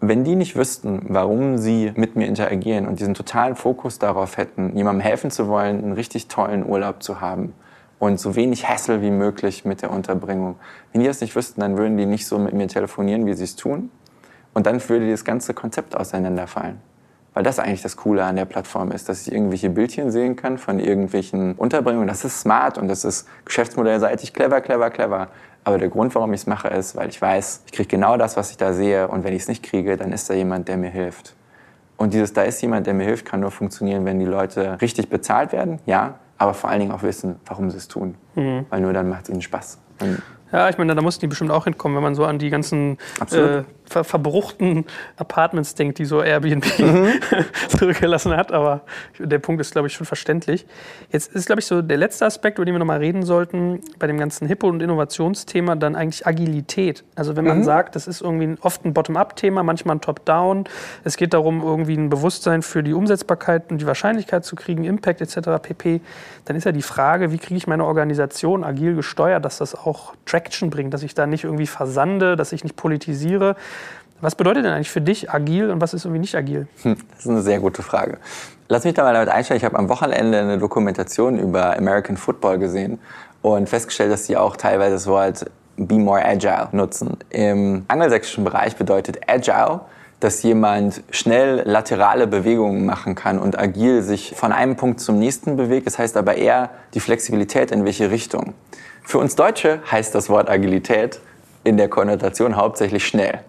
Wenn 0.00 0.22
die 0.24 0.36
nicht 0.36 0.56
wüssten, 0.56 1.02
warum 1.08 1.58
sie 1.58 1.92
mit 1.96 2.16
mir 2.16 2.26
interagieren 2.26 2.86
und 2.86 3.00
diesen 3.00 3.14
totalen 3.14 3.56
Fokus 3.56 3.98
darauf 3.98 4.36
hätten, 4.38 4.76
jemandem 4.76 5.00
helfen 5.02 5.32
zu 5.32 5.48
wollen, 5.48 5.82
einen 5.82 5.92
richtig 5.92 6.28
tollen 6.28 6.64
Urlaub 6.64 7.02
zu 7.02 7.20
haben 7.20 7.54
und 7.98 8.18
so 8.18 8.34
wenig 8.36 8.68
Hassel 8.68 9.02
wie 9.02 9.10
möglich 9.10 9.64
mit 9.64 9.82
der 9.82 9.90
Unterbringung, 9.90 10.54
wenn 10.92 11.00
die 11.02 11.08
das 11.08 11.20
nicht 11.20 11.36
wüssten, 11.36 11.60
dann 11.60 11.76
würden 11.76 11.98
die 11.98 12.06
nicht 12.06 12.26
so 12.26 12.38
mit 12.38 12.54
mir 12.54 12.68
telefonieren, 12.68 13.26
wie 13.26 13.34
sie 13.34 13.44
es 13.44 13.56
tun. 13.56 13.90
Und 14.54 14.66
dann 14.66 14.80
würde 14.88 15.10
das 15.10 15.24
ganze 15.24 15.54
Konzept 15.54 15.96
auseinanderfallen. 15.96 16.78
Weil 17.32 17.44
das 17.44 17.58
eigentlich 17.58 17.82
das 17.82 17.96
Coole 17.96 18.24
an 18.24 18.36
der 18.36 18.44
Plattform 18.44 18.90
ist, 18.90 19.08
dass 19.08 19.26
ich 19.26 19.32
irgendwelche 19.32 19.70
Bildchen 19.70 20.10
sehen 20.10 20.34
kann 20.34 20.58
von 20.58 20.80
irgendwelchen 20.80 21.54
Unterbringungen. 21.54 22.08
Das 22.08 22.24
ist 22.24 22.40
smart 22.40 22.76
und 22.76 22.88
das 22.88 23.04
ist 23.04 23.28
geschäftsmodellseitig 23.44 24.32
clever, 24.32 24.60
clever, 24.60 24.90
clever. 24.90 25.28
Aber 25.62 25.78
der 25.78 25.88
Grund, 25.88 26.14
warum 26.14 26.32
ich 26.32 26.40
es 26.40 26.46
mache, 26.46 26.68
ist, 26.68 26.96
weil 26.96 27.08
ich 27.08 27.20
weiß, 27.20 27.62
ich 27.66 27.72
kriege 27.72 27.88
genau 27.88 28.16
das, 28.16 28.36
was 28.36 28.50
ich 28.50 28.56
da 28.56 28.72
sehe. 28.72 29.08
Und 29.08 29.24
wenn 29.24 29.34
ich 29.34 29.42
es 29.42 29.48
nicht 29.48 29.62
kriege, 29.62 29.96
dann 29.96 30.12
ist 30.12 30.28
da 30.28 30.34
jemand, 30.34 30.68
der 30.68 30.76
mir 30.76 30.90
hilft. 30.90 31.36
Und 31.96 32.14
dieses 32.14 32.32
Da 32.32 32.42
ist 32.42 32.62
jemand, 32.62 32.86
der 32.86 32.94
mir 32.94 33.04
hilft, 33.04 33.26
kann 33.26 33.40
nur 33.40 33.50
funktionieren, 33.50 34.06
wenn 34.06 34.18
die 34.18 34.24
Leute 34.24 34.80
richtig 34.80 35.10
bezahlt 35.10 35.52
werden, 35.52 35.80
ja, 35.84 36.14
aber 36.38 36.54
vor 36.54 36.70
allen 36.70 36.80
Dingen 36.80 36.92
auch 36.92 37.02
wissen, 37.02 37.38
warum 37.44 37.70
sie 37.70 37.76
es 37.76 37.88
tun. 37.88 38.14
Mhm. 38.36 38.64
Weil 38.70 38.80
nur 38.80 38.94
dann 38.94 39.10
macht 39.10 39.24
es 39.24 39.28
ihnen 39.28 39.42
Spaß. 39.42 39.76
Und 40.00 40.22
ja, 40.52 40.68
ich 40.68 40.78
meine, 40.78 40.94
da 40.94 41.02
mussten 41.02 41.20
die 41.20 41.26
bestimmt 41.28 41.50
auch 41.50 41.64
hinkommen, 41.64 41.96
wenn 41.96 42.02
man 42.02 42.14
so 42.14 42.24
an 42.24 42.38
die 42.38 42.50
ganzen 42.50 42.98
äh, 43.32 43.62
ver 43.90 44.04
verbruchten 44.04 44.84
Apartments 45.16 45.74
denkt, 45.74 45.98
die 45.98 46.04
so 46.04 46.22
Airbnb 46.22 46.66
mhm. 46.78 47.12
zurückgelassen 47.68 48.36
hat. 48.36 48.52
Aber 48.52 48.82
der 49.18 49.38
Punkt 49.38 49.60
ist, 49.60 49.72
glaube 49.72 49.88
ich, 49.88 49.94
schon 49.94 50.06
verständlich. 50.06 50.66
Jetzt 51.10 51.32
ist, 51.34 51.46
glaube 51.46 51.60
ich, 51.60 51.66
so 51.66 51.82
der 51.82 51.96
letzte 51.96 52.26
Aspekt, 52.26 52.58
über 52.58 52.64
den 52.64 52.74
wir 52.74 52.78
nochmal 52.78 52.98
reden 52.98 53.24
sollten, 53.24 53.80
bei 53.98 54.06
dem 54.06 54.18
ganzen 54.18 54.46
Hippo- 54.46 54.68
und 54.68 54.82
Innovationsthema, 54.82 55.76
dann 55.76 55.96
eigentlich 55.96 56.26
Agilität. 56.26 57.04
Also 57.14 57.36
wenn 57.36 57.44
man 57.44 57.58
mhm. 57.58 57.64
sagt, 57.64 57.96
das 57.96 58.06
ist 58.06 58.20
irgendwie 58.20 58.56
oft 58.60 58.84
ein 58.84 58.94
Bottom-up-Thema, 58.94 59.62
manchmal 59.62 59.96
ein 59.96 60.00
Top-down. 60.00 60.64
Es 61.04 61.16
geht 61.16 61.34
darum, 61.34 61.62
irgendwie 61.62 61.96
ein 61.96 62.10
Bewusstsein 62.10 62.62
für 62.62 62.82
die 62.82 62.92
Umsetzbarkeit 62.92 63.70
und 63.70 63.80
die 63.80 63.86
Wahrscheinlichkeit 63.86 64.44
zu 64.44 64.56
kriegen, 64.56 64.84
Impact 64.84 65.20
etc. 65.20 65.62
pp. 65.62 66.00
Dann 66.44 66.56
ist 66.56 66.64
ja 66.64 66.72
die 66.72 66.82
Frage, 66.82 67.32
wie 67.32 67.38
kriege 67.38 67.56
ich 67.56 67.66
meine 67.66 67.84
Organisation 67.84 68.64
agil 68.64 68.94
gesteuert, 68.94 69.44
dass 69.44 69.58
das 69.58 69.74
auch 69.74 70.14
Traction 70.40 70.70
bringt, 70.70 70.94
dass 70.94 71.02
ich 71.02 71.14
da 71.14 71.26
nicht 71.26 71.44
irgendwie 71.44 71.66
versande, 71.66 72.36
dass 72.36 72.52
ich 72.52 72.64
nicht 72.64 72.76
politisiere. 72.76 73.56
Was 74.20 74.34
bedeutet 74.34 74.64
denn 74.64 74.72
eigentlich 74.72 74.90
für 74.90 75.00
dich 75.00 75.30
agil 75.30 75.70
und 75.70 75.80
was 75.80 75.94
ist 75.94 76.04
irgendwie 76.04 76.20
nicht 76.20 76.34
agil? 76.34 76.66
Hm, 76.82 76.96
das 77.10 77.20
ist 77.20 77.30
eine 77.30 77.42
sehr 77.42 77.58
gute 77.58 77.82
Frage. 77.82 78.18
Lass 78.68 78.84
mich 78.84 78.94
da 78.94 79.02
mal 79.02 79.14
damit 79.14 79.28
einsteigen. 79.28 79.58
Ich 79.58 79.64
habe 79.64 79.78
am 79.78 79.88
Wochenende 79.88 80.38
eine 80.38 80.58
Dokumentation 80.58 81.38
über 81.38 81.76
American 81.76 82.16
Football 82.16 82.58
gesehen 82.58 82.98
und 83.42 83.68
festgestellt, 83.68 84.12
dass 84.12 84.26
sie 84.26 84.36
auch 84.36 84.56
teilweise 84.56 84.92
das 84.92 85.06
Wort 85.06 85.50
Be 85.76 85.96
More 85.96 86.24
Agile 86.24 86.68
nutzen. 86.72 87.16
Im 87.30 87.84
angelsächsischen 87.88 88.44
Bereich 88.44 88.76
bedeutet 88.76 89.20
Agile, 89.26 89.80
dass 90.20 90.42
jemand 90.42 91.02
schnell 91.10 91.62
laterale 91.64 92.26
Bewegungen 92.26 92.84
machen 92.84 93.14
kann 93.14 93.38
und 93.38 93.58
agil 93.58 94.02
sich 94.02 94.34
von 94.36 94.52
einem 94.52 94.76
Punkt 94.76 95.00
zum 95.00 95.18
nächsten 95.18 95.56
bewegt. 95.56 95.86
Das 95.86 95.98
heißt 95.98 96.18
aber 96.18 96.34
eher 96.34 96.68
die 96.92 97.00
Flexibilität 97.00 97.70
in 97.70 97.86
welche 97.86 98.10
Richtung. 98.10 98.52
Für 99.02 99.18
uns 99.18 99.36
Deutsche 99.36 99.80
heißt 99.90 100.14
das 100.14 100.28
Wort 100.28 100.48
Agilität 100.48 101.20
in 101.64 101.76
der 101.76 101.88
Konnotation 101.88 102.56
hauptsächlich 102.56 103.06
schnell. 103.06 103.40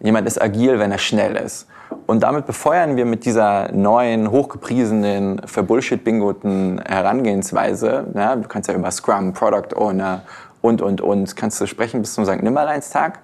Jemand 0.00 0.26
ist 0.26 0.40
agil, 0.40 0.78
wenn 0.78 0.92
er 0.92 0.98
schnell 0.98 1.36
ist. 1.36 1.66
Und 2.06 2.22
damit 2.22 2.46
befeuern 2.46 2.96
wir 2.96 3.04
mit 3.04 3.24
dieser 3.24 3.72
neuen, 3.72 4.30
hochgepriesenen, 4.30 5.40
verbullshit-bingoten 5.44 6.82
Herangehensweise, 6.84 8.06
ja, 8.14 8.36
du 8.36 8.48
kannst 8.48 8.68
ja 8.68 8.74
über 8.74 8.90
Scrum, 8.90 9.32
Product 9.32 9.74
Owner 9.76 10.22
und, 10.60 10.82
und, 10.82 11.00
und, 11.00 11.36
kannst 11.36 11.60
du 11.60 11.66
sprechen 11.66 12.00
bis 12.00 12.14
zum 12.14 12.24
St. 12.24 12.42
Nimmerleinstag. 12.42 13.20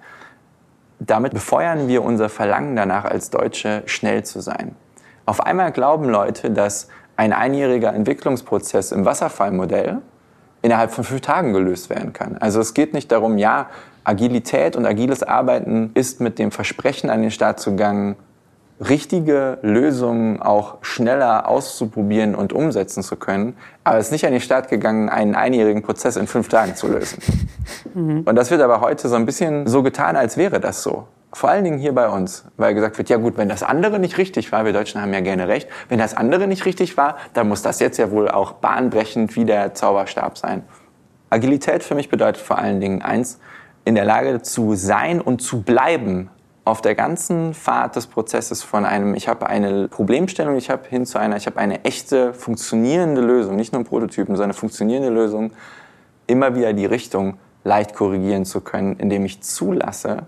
Damit 0.99 1.33
befeuern 1.33 1.87
wir 1.87 2.03
unser 2.03 2.29
Verlangen 2.29 2.75
danach, 2.75 3.05
als 3.05 3.29
Deutsche 3.29 3.83
schnell 3.85 4.23
zu 4.23 4.39
sein. 4.41 4.75
Auf 5.25 5.41
einmal 5.41 5.71
glauben 5.71 6.09
Leute, 6.09 6.51
dass 6.51 6.87
ein 7.15 7.33
einjähriger 7.33 7.93
Entwicklungsprozess 7.93 8.91
im 8.91 9.05
Wasserfallmodell 9.05 10.01
innerhalb 10.63 10.91
von 10.91 11.03
fünf 11.03 11.21
Tagen 11.21 11.53
gelöst 11.53 11.91
werden 11.91 12.13
kann. 12.13 12.37
Also 12.39 12.59
es 12.59 12.73
geht 12.73 12.95
nicht 12.95 13.11
darum, 13.11 13.37
ja, 13.37 13.67
Agilität 14.03 14.75
und 14.75 14.85
agiles 14.85 15.21
Arbeiten 15.21 15.91
ist 15.93 16.19
mit 16.19 16.39
dem 16.39 16.51
Versprechen 16.51 17.09
an 17.09 17.21
den 17.21 17.31
Start 17.31 17.59
zu 17.59 17.71
gegangen, 17.71 18.15
richtige 18.79 19.59
Lösungen 19.61 20.41
auch 20.41 20.77
schneller 20.81 21.47
auszuprobieren 21.47 22.35
und 22.35 22.53
umsetzen 22.53 23.03
zu 23.03 23.15
können. 23.15 23.55
Aber 23.83 23.97
es 23.97 24.07
ist 24.07 24.11
nicht 24.11 24.25
an 24.25 24.31
den 24.31 24.41
Start 24.41 24.69
gegangen, 24.69 25.09
einen 25.09 25.35
einjährigen 25.35 25.83
Prozess 25.83 26.15
in 26.15 26.27
fünf 26.27 26.49
Tagen 26.49 26.75
zu 26.75 26.87
lösen. 26.87 27.19
Mhm. 27.93 28.21
Und 28.25 28.35
das 28.35 28.49
wird 28.51 28.61
aber 28.61 28.81
heute 28.81 29.07
so 29.07 29.15
ein 29.15 29.25
bisschen 29.25 29.67
so 29.67 29.83
getan, 29.83 30.15
als 30.15 30.35
wäre 30.35 30.59
das 30.59 30.81
so. 30.83 31.07
Vor 31.33 31.49
allen 31.49 31.63
Dingen 31.63 31.79
hier 31.79 31.95
bei 31.95 32.09
uns, 32.09 32.45
weil 32.57 32.75
gesagt 32.75 32.97
wird, 32.99 33.09
ja 33.09 33.17
gut, 33.17 33.37
wenn 33.37 33.49
das 33.49 33.63
andere 33.63 33.97
nicht 33.97 34.19
richtig 34.19 34.51
war, 34.51 34.65
wir 34.65 34.73
Deutschen 34.73 35.01
haben 35.01 35.13
ja 35.13 35.19
gerne 35.19 35.47
recht, 35.47 35.67
wenn 35.89 35.97
das 35.97 36.15
andere 36.15 36.47
nicht 36.47 36.65
richtig 36.65 36.95
war, 36.95 37.17
dann 37.33 37.49
muss 37.49 37.63
das 37.63 37.79
jetzt 37.79 37.97
ja 37.97 38.11
wohl 38.11 38.29
auch 38.29 38.53
bahnbrechend 38.53 39.35
wie 39.35 39.43
der 39.43 39.73
Zauberstab 39.73 40.37
sein. 40.37 40.63
Agilität 41.31 41.83
für 41.83 41.95
mich 41.95 42.09
bedeutet 42.09 42.41
vor 42.41 42.59
allen 42.59 42.79
Dingen 42.79 43.01
eins, 43.01 43.39
in 43.83 43.95
der 43.95 44.05
Lage 44.05 44.43
zu 44.43 44.75
sein 44.75 45.19
und 45.19 45.41
zu 45.41 45.63
bleiben 45.63 46.29
auf 46.65 46.81
der 46.81 46.95
ganzen 46.95 47.53
Fahrt 47.53 47.95
des 47.95 48.07
Prozesses 48.07 48.63
von 48.63 48.85
einem, 48.85 49.15
ich 49.15 49.27
habe 49.27 49.47
eine 49.47 49.87
Problemstellung, 49.89 50.55
ich 50.55 50.69
habe 50.69 50.87
hin 50.87 51.05
zu 51.05 51.17
einer, 51.17 51.35
ich 51.35 51.47
habe 51.47 51.57
eine 51.57 51.83
echte, 51.83 52.33
funktionierende 52.33 53.21
Lösung, 53.21 53.55
nicht 53.55 53.73
nur 53.73 53.81
ein 53.81 53.85
Prototypen, 53.85 54.35
sondern 54.35 54.51
eine 54.51 54.53
funktionierende 54.53 55.09
Lösung, 55.09 55.51
immer 56.27 56.55
wieder 56.55 56.73
die 56.73 56.85
Richtung 56.85 57.37
leicht 57.63 57.95
korrigieren 57.95 58.45
zu 58.45 58.61
können, 58.61 58.97
indem 58.97 59.25
ich 59.25 59.41
zulasse, 59.41 60.19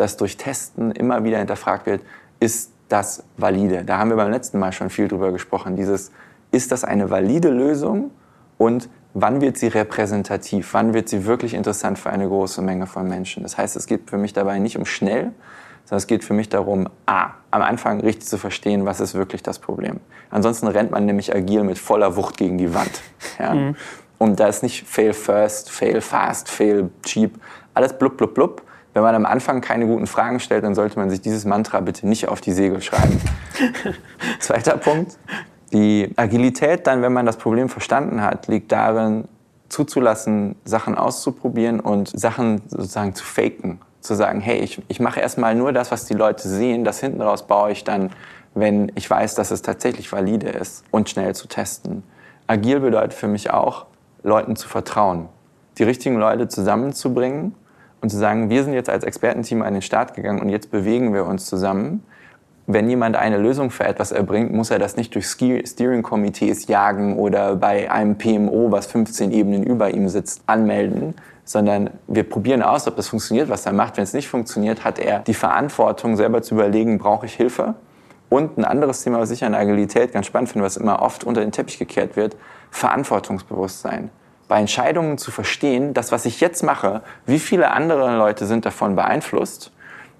dass 0.00 0.16
durch 0.16 0.36
Testen 0.36 0.90
immer 0.92 1.24
wieder 1.24 1.38
hinterfragt 1.38 1.86
wird, 1.86 2.02
ist 2.40 2.72
das 2.88 3.22
valide? 3.36 3.84
Da 3.84 3.98
haben 3.98 4.10
wir 4.10 4.16
beim 4.16 4.30
letzten 4.30 4.58
Mal 4.58 4.72
schon 4.72 4.90
viel 4.90 5.08
drüber 5.08 5.30
gesprochen, 5.32 5.76
dieses 5.76 6.10
ist 6.50 6.72
das 6.72 6.84
eine 6.84 7.10
valide 7.10 7.50
Lösung 7.50 8.10
und 8.58 8.88
wann 9.14 9.40
wird 9.40 9.56
sie 9.56 9.68
repräsentativ, 9.68 10.74
wann 10.74 10.94
wird 10.94 11.08
sie 11.08 11.26
wirklich 11.26 11.54
interessant 11.54 11.98
für 11.98 12.10
eine 12.10 12.26
große 12.26 12.62
Menge 12.62 12.86
von 12.86 13.08
Menschen. 13.08 13.42
Das 13.42 13.58
heißt, 13.58 13.76
es 13.76 13.86
geht 13.86 14.08
für 14.08 14.18
mich 14.18 14.32
dabei 14.32 14.58
nicht 14.58 14.76
um 14.76 14.84
schnell, 14.84 15.32
sondern 15.84 15.98
es 15.98 16.06
geht 16.06 16.24
für 16.24 16.34
mich 16.34 16.48
darum, 16.48 16.88
a, 17.06 17.30
am 17.50 17.62
Anfang 17.62 18.00
richtig 18.00 18.26
zu 18.26 18.38
verstehen, 18.38 18.86
was 18.86 19.00
ist 19.00 19.14
wirklich 19.14 19.42
das 19.42 19.58
Problem. 19.58 20.00
Ansonsten 20.30 20.66
rennt 20.66 20.90
man 20.90 21.06
nämlich 21.06 21.34
agil 21.34 21.64
mit 21.64 21.78
voller 21.78 22.16
Wucht 22.16 22.36
gegen 22.36 22.58
die 22.58 22.74
Wand. 22.74 23.02
Ja? 23.38 23.54
Mhm. 23.54 23.76
Und 24.18 24.38
da 24.38 24.48
ist 24.48 24.62
nicht 24.62 24.86
fail 24.86 25.12
first, 25.12 25.70
fail 25.70 26.00
fast, 26.00 26.48
fail 26.48 26.90
cheap, 27.02 27.40
alles 27.74 27.92
blub, 27.96 28.16
blub, 28.16 28.34
blub. 28.34 28.62
Wenn 28.92 29.02
man 29.02 29.14
am 29.14 29.26
Anfang 29.26 29.60
keine 29.60 29.86
guten 29.86 30.06
Fragen 30.06 30.40
stellt, 30.40 30.64
dann 30.64 30.74
sollte 30.74 30.98
man 30.98 31.10
sich 31.10 31.20
dieses 31.20 31.44
Mantra 31.44 31.80
bitte 31.80 32.08
nicht 32.08 32.28
auf 32.28 32.40
die 32.40 32.52
Segel 32.52 32.82
schreiben. 32.82 33.20
Zweiter 34.40 34.76
Punkt. 34.76 35.16
Die 35.72 36.12
Agilität 36.16 36.86
dann, 36.86 37.00
wenn 37.02 37.12
man 37.12 37.26
das 37.26 37.36
Problem 37.36 37.68
verstanden 37.68 38.22
hat, 38.22 38.48
liegt 38.48 38.72
darin, 38.72 39.28
zuzulassen, 39.68 40.56
Sachen 40.64 40.96
auszuprobieren 40.96 41.78
und 41.78 42.08
Sachen 42.08 42.62
sozusagen 42.68 43.14
zu 43.14 43.24
faken. 43.24 43.80
Zu 44.00 44.14
sagen, 44.14 44.40
hey, 44.40 44.58
ich, 44.58 44.82
ich 44.88 44.98
mache 44.98 45.20
erstmal 45.20 45.54
nur 45.54 45.72
das, 45.72 45.92
was 45.92 46.06
die 46.06 46.14
Leute 46.14 46.48
sehen, 46.48 46.84
das 46.84 46.98
hinten 46.98 47.22
raus 47.22 47.46
baue 47.46 47.70
ich 47.70 47.84
dann, 47.84 48.10
wenn 48.54 48.90
ich 48.96 49.08
weiß, 49.08 49.36
dass 49.36 49.52
es 49.52 49.62
tatsächlich 49.62 50.10
valide 50.10 50.48
ist 50.48 50.84
und 50.90 51.08
schnell 51.08 51.36
zu 51.36 51.46
testen. 51.46 52.02
Agil 52.48 52.80
bedeutet 52.80 53.14
für 53.14 53.28
mich 53.28 53.50
auch, 53.52 53.86
Leuten 54.24 54.56
zu 54.56 54.68
vertrauen, 54.68 55.28
die 55.78 55.84
richtigen 55.84 56.16
Leute 56.16 56.48
zusammenzubringen 56.48 57.54
und 58.00 58.10
zu 58.10 58.16
sagen, 58.16 58.50
wir 58.50 58.64
sind 58.64 58.72
jetzt 58.72 58.88
als 58.88 59.04
Expertenteam 59.04 59.62
an 59.62 59.74
den 59.74 59.82
Start 59.82 60.14
gegangen 60.14 60.40
und 60.40 60.48
jetzt 60.48 60.70
bewegen 60.70 61.12
wir 61.12 61.26
uns 61.26 61.46
zusammen. 61.46 62.04
Wenn 62.66 62.88
jemand 62.88 63.16
eine 63.16 63.36
Lösung 63.36 63.70
für 63.70 63.84
etwas 63.84 64.12
erbringt, 64.12 64.52
muss 64.52 64.70
er 64.70 64.78
das 64.78 64.96
nicht 64.96 65.14
durch 65.14 65.26
Steering-Komitees 65.26 66.68
jagen 66.68 67.18
oder 67.18 67.56
bei 67.56 67.90
einem 67.90 68.16
PMO, 68.16 68.70
was 68.70 68.86
15 68.86 69.32
Ebenen 69.32 69.64
über 69.64 69.90
ihm 69.90 70.08
sitzt, 70.08 70.42
anmelden, 70.46 71.14
sondern 71.44 71.90
wir 72.06 72.22
probieren 72.22 72.62
aus, 72.62 72.86
ob 72.86 72.94
das 72.96 73.08
funktioniert, 73.08 73.48
was 73.48 73.66
er 73.66 73.72
macht. 73.72 73.96
Wenn 73.96 74.04
es 74.04 74.12
nicht 74.12 74.28
funktioniert, 74.28 74.84
hat 74.84 75.00
er 75.00 75.18
die 75.18 75.34
Verantwortung, 75.34 76.16
selber 76.16 76.42
zu 76.42 76.54
überlegen, 76.54 76.98
brauche 76.98 77.26
ich 77.26 77.34
Hilfe? 77.34 77.74
Und 78.28 78.56
ein 78.56 78.64
anderes 78.64 79.02
Thema, 79.02 79.18
was 79.18 79.32
ich 79.32 79.44
an 79.44 79.54
Agilität 79.56 80.12
ganz 80.12 80.26
spannend 80.26 80.50
finde, 80.50 80.64
was 80.64 80.76
immer 80.76 81.02
oft 81.02 81.24
unter 81.24 81.40
den 81.40 81.50
Teppich 81.50 81.80
gekehrt 81.80 82.14
wird, 82.14 82.36
Verantwortungsbewusstsein 82.70 84.10
bei 84.50 84.58
Entscheidungen 84.58 85.16
zu 85.16 85.30
verstehen, 85.30 85.94
das, 85.94 86.10
was 86.10 86.26
ich 86.26 86.40
jetzt 86.40 86.64
mache, 86.64 87.02
wie 87.24 87.38
viele 87.38 87.70
andere 87.70 88.16
Leute 88.16 88.46
sind 88.46 88.66
davon 88.66 88.96
beeinflusst 88.96 89.70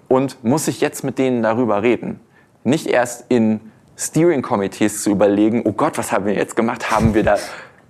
und 0.07 0.41
muss 0.41 0.69
ich 0.69 0.79
jetzt 0.79 1.03
mit 1.03 1.19
denen 1.19 1.43
darüber 1.43 1.83
reden. 1.83 2.21
Nicht 2.63 2.87
erst 2.87 3.25
in 3.27 3.59
Steering-Komitees 3.97 5.03
zu 5.03 5.09
überlegen, 5.09 5.63
oh 5.65 5.73
Gott, 5.73 5.97
was 5.97 6.13
haben 6.13 6.25
wir 6.25 6.33
jetzt 6.33 6.55
gemacht? 6.55 6.91
Haben 6.91 7.13
wir 7.13 7.23
da 7.23 7.35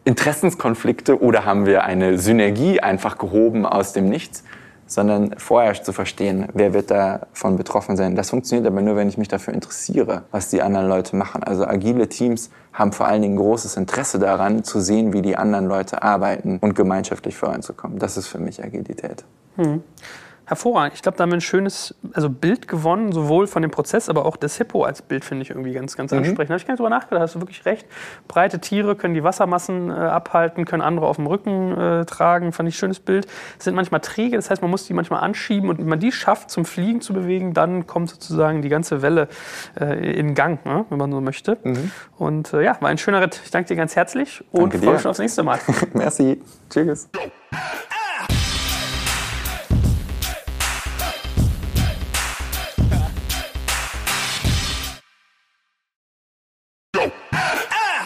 Interessenskonflikte 0.03 1.21
oder 1.21 1.45
haben 1.45 1.67
wir 1.67 1.83
eine 1.83 2.17
Synergie 2.17 2.79
einfach 2.79 3.19
gehoben 3.19 3.67
aus 3.67 3.93
dem 3.93 4.09
Nichts? 4.09 4.43
Sondern 4.91 5.35
vorher 5.37 5.73
zu 5.81 5.93
verstehen, 5.93 6.49
wer 6.53 6.73
wird 6.73 6.91
davon 6.91 7.55
betroffen 7.55 7.95
sein. 7.95 8.17
Das 8.17 8.29
funktioniert 8.29 8.67
aber 8.67 8.81
nur, 8.81 8.97
wenn 8.97 9.07
ich 9.07 9.17
mich 9.17 9.29
dafür 9.29 9.53
interessiere, 9.53 10.23
was 10.31 10.49
die 10.49 10.61
anderen 10.61 10.89
Leute 10.89 11.15
machen. 11.15 11.43
Also 11.43 11.65
agile 11.65 12.09
Teams 12.09 12.49
haben 12.73 12.91
vor 12.91 13.07
allen 13.07 13.21
Dingen 13.21 13.37
großes 13.37 13.77
Interesse 13.77 14.19
daran, 14.19 14.65
zu 14.65 14.81
sehen, 14.81 15.13
wie 15.13 15.21
die 15.21 15.37
anderen 15.37 15.67
Leute 15.67 16.03
arbeiten 16.03 16.57
und 16.59 16.75
gemeinschaftlich 16.75 17.37
voranzukommen. 17.37 17.99
Das 17.99 18.17
ist 18.17 18.27
für 18.27 18.39
mich 18.39 18.61
Agilität. 18.61 19.23
Hm 19.55 19.81
hervorragend. 20.51 20.95
Ich 20.95 21.01
glaube, 21.01 21.17
da 21.17 21.23
haben 21.23 21.31
wir 21.31 21.37
ein 21.37 21.41
schönes 21.41 21.95
also 22.13 22.29
Bild 22.29 22.67
gewonnen, 22.67 23.13
sowohl 23.13 23.47
von 23.47 23.61
dem 23.61 23.71
Prozess, 23.71 24.09
aber 24.09 24.25
auch 24.25 24.35
das 24.35 24.57
Hippo 24.57 24.83
als 24.83 25.01
Bild 25.01 25.23
finde 25.23 25.43
ich 25.43 25.49
irgendwie 25.49 25.71
ganz, 25.71 25.95
ganz 25.95 26.11
mhm. 26.11 26.19
ansprechend. 26.19 26.49
Da 26.49 26.53
habe 26.53 26.57
ich 26.57 26.67
gar 26.67 26.73
nicht 26.73 26.79
drüber 26.79 26.89
nachgedacht, 26.89 27.23
hast 27.23 27.35
du 27.35 27.39
wirklich 27.39 27.65
recht. 27.65 27.87
Breite 28.27 28.59
Tiere 28.59 28.97
können 28.97 29.13
die 29.13 29.23
Wassermassen 29.23 29.89
äh, 29.89 29.93
abhalten, 29.93 30.65
können 30.65 30.81
andere 30.81 31.07
auf 31.07 31.15
dem 31.15 31.25
Rücken 31.25 31.77
äh, 31.77 32.05
tragen, 32.05 32.51
fand 32.51 32.67
ich 32.67 32.75
ein 32.75 32.79
schönes 32.79 32.99
Bild. 32.99 33.27
Sind 33.59 33.75
manchmal 33.75 34.01
träge, 34.01 34.35
das 34.35 34.49
heißt, 34.49 34.61
man 34.61 34.69
muss 34.69 34.85
die 34.85 34.93
manchmal 34.93 35.21
anschieben 35.21 35.69
und 35.69 35.79
wenn 35.79 35.87
man 35.87 35.99
die 35.99 36.11
schafft, 36.11 36.51
zum 36.51 36.65
Fliegen 36.65 36.99
zu 36.99 37.13
bewegen, 37.13 37.53
dann 37.53 37.87
kommt 37.87 38.09
sozusagen 38.09 38.61
die 38.61 38.69
ganze 38.69 39.01
Welle 39.01 39.29
äh, 39.79 40.19
in 40.19 40.35
Gang, 40.35 40.65
ne, 40.65 40.85
wenn 40.89 40.97
man 40.97 41.11
so 41.11 41.21
möchte. 41.21 41.57
Mhm. 41.63 41.91
Und 42.17 42.53
äh, 42.53 42.61
ja, 42.61 42.77
war 42.81 42.89
ein 42.89 42.97
schöner 42.97 43.21
Ritt. 43.21 43.39
Ich 43.45 43.51
danke 43.51 43.69
dir 43.69 43.77
ganz 43.77 43.95
herzlich 43.95 44.43
und 44.51 44.73
freue 44.73 44.93
mich 44.93 45.01
schon 45.01 45.11
aufs 45.11 45.19
nächste 45.19 45.43
Mal. 45.43 45.59
Merci. 45.93 46.41
Tschüss. 46.69 47.09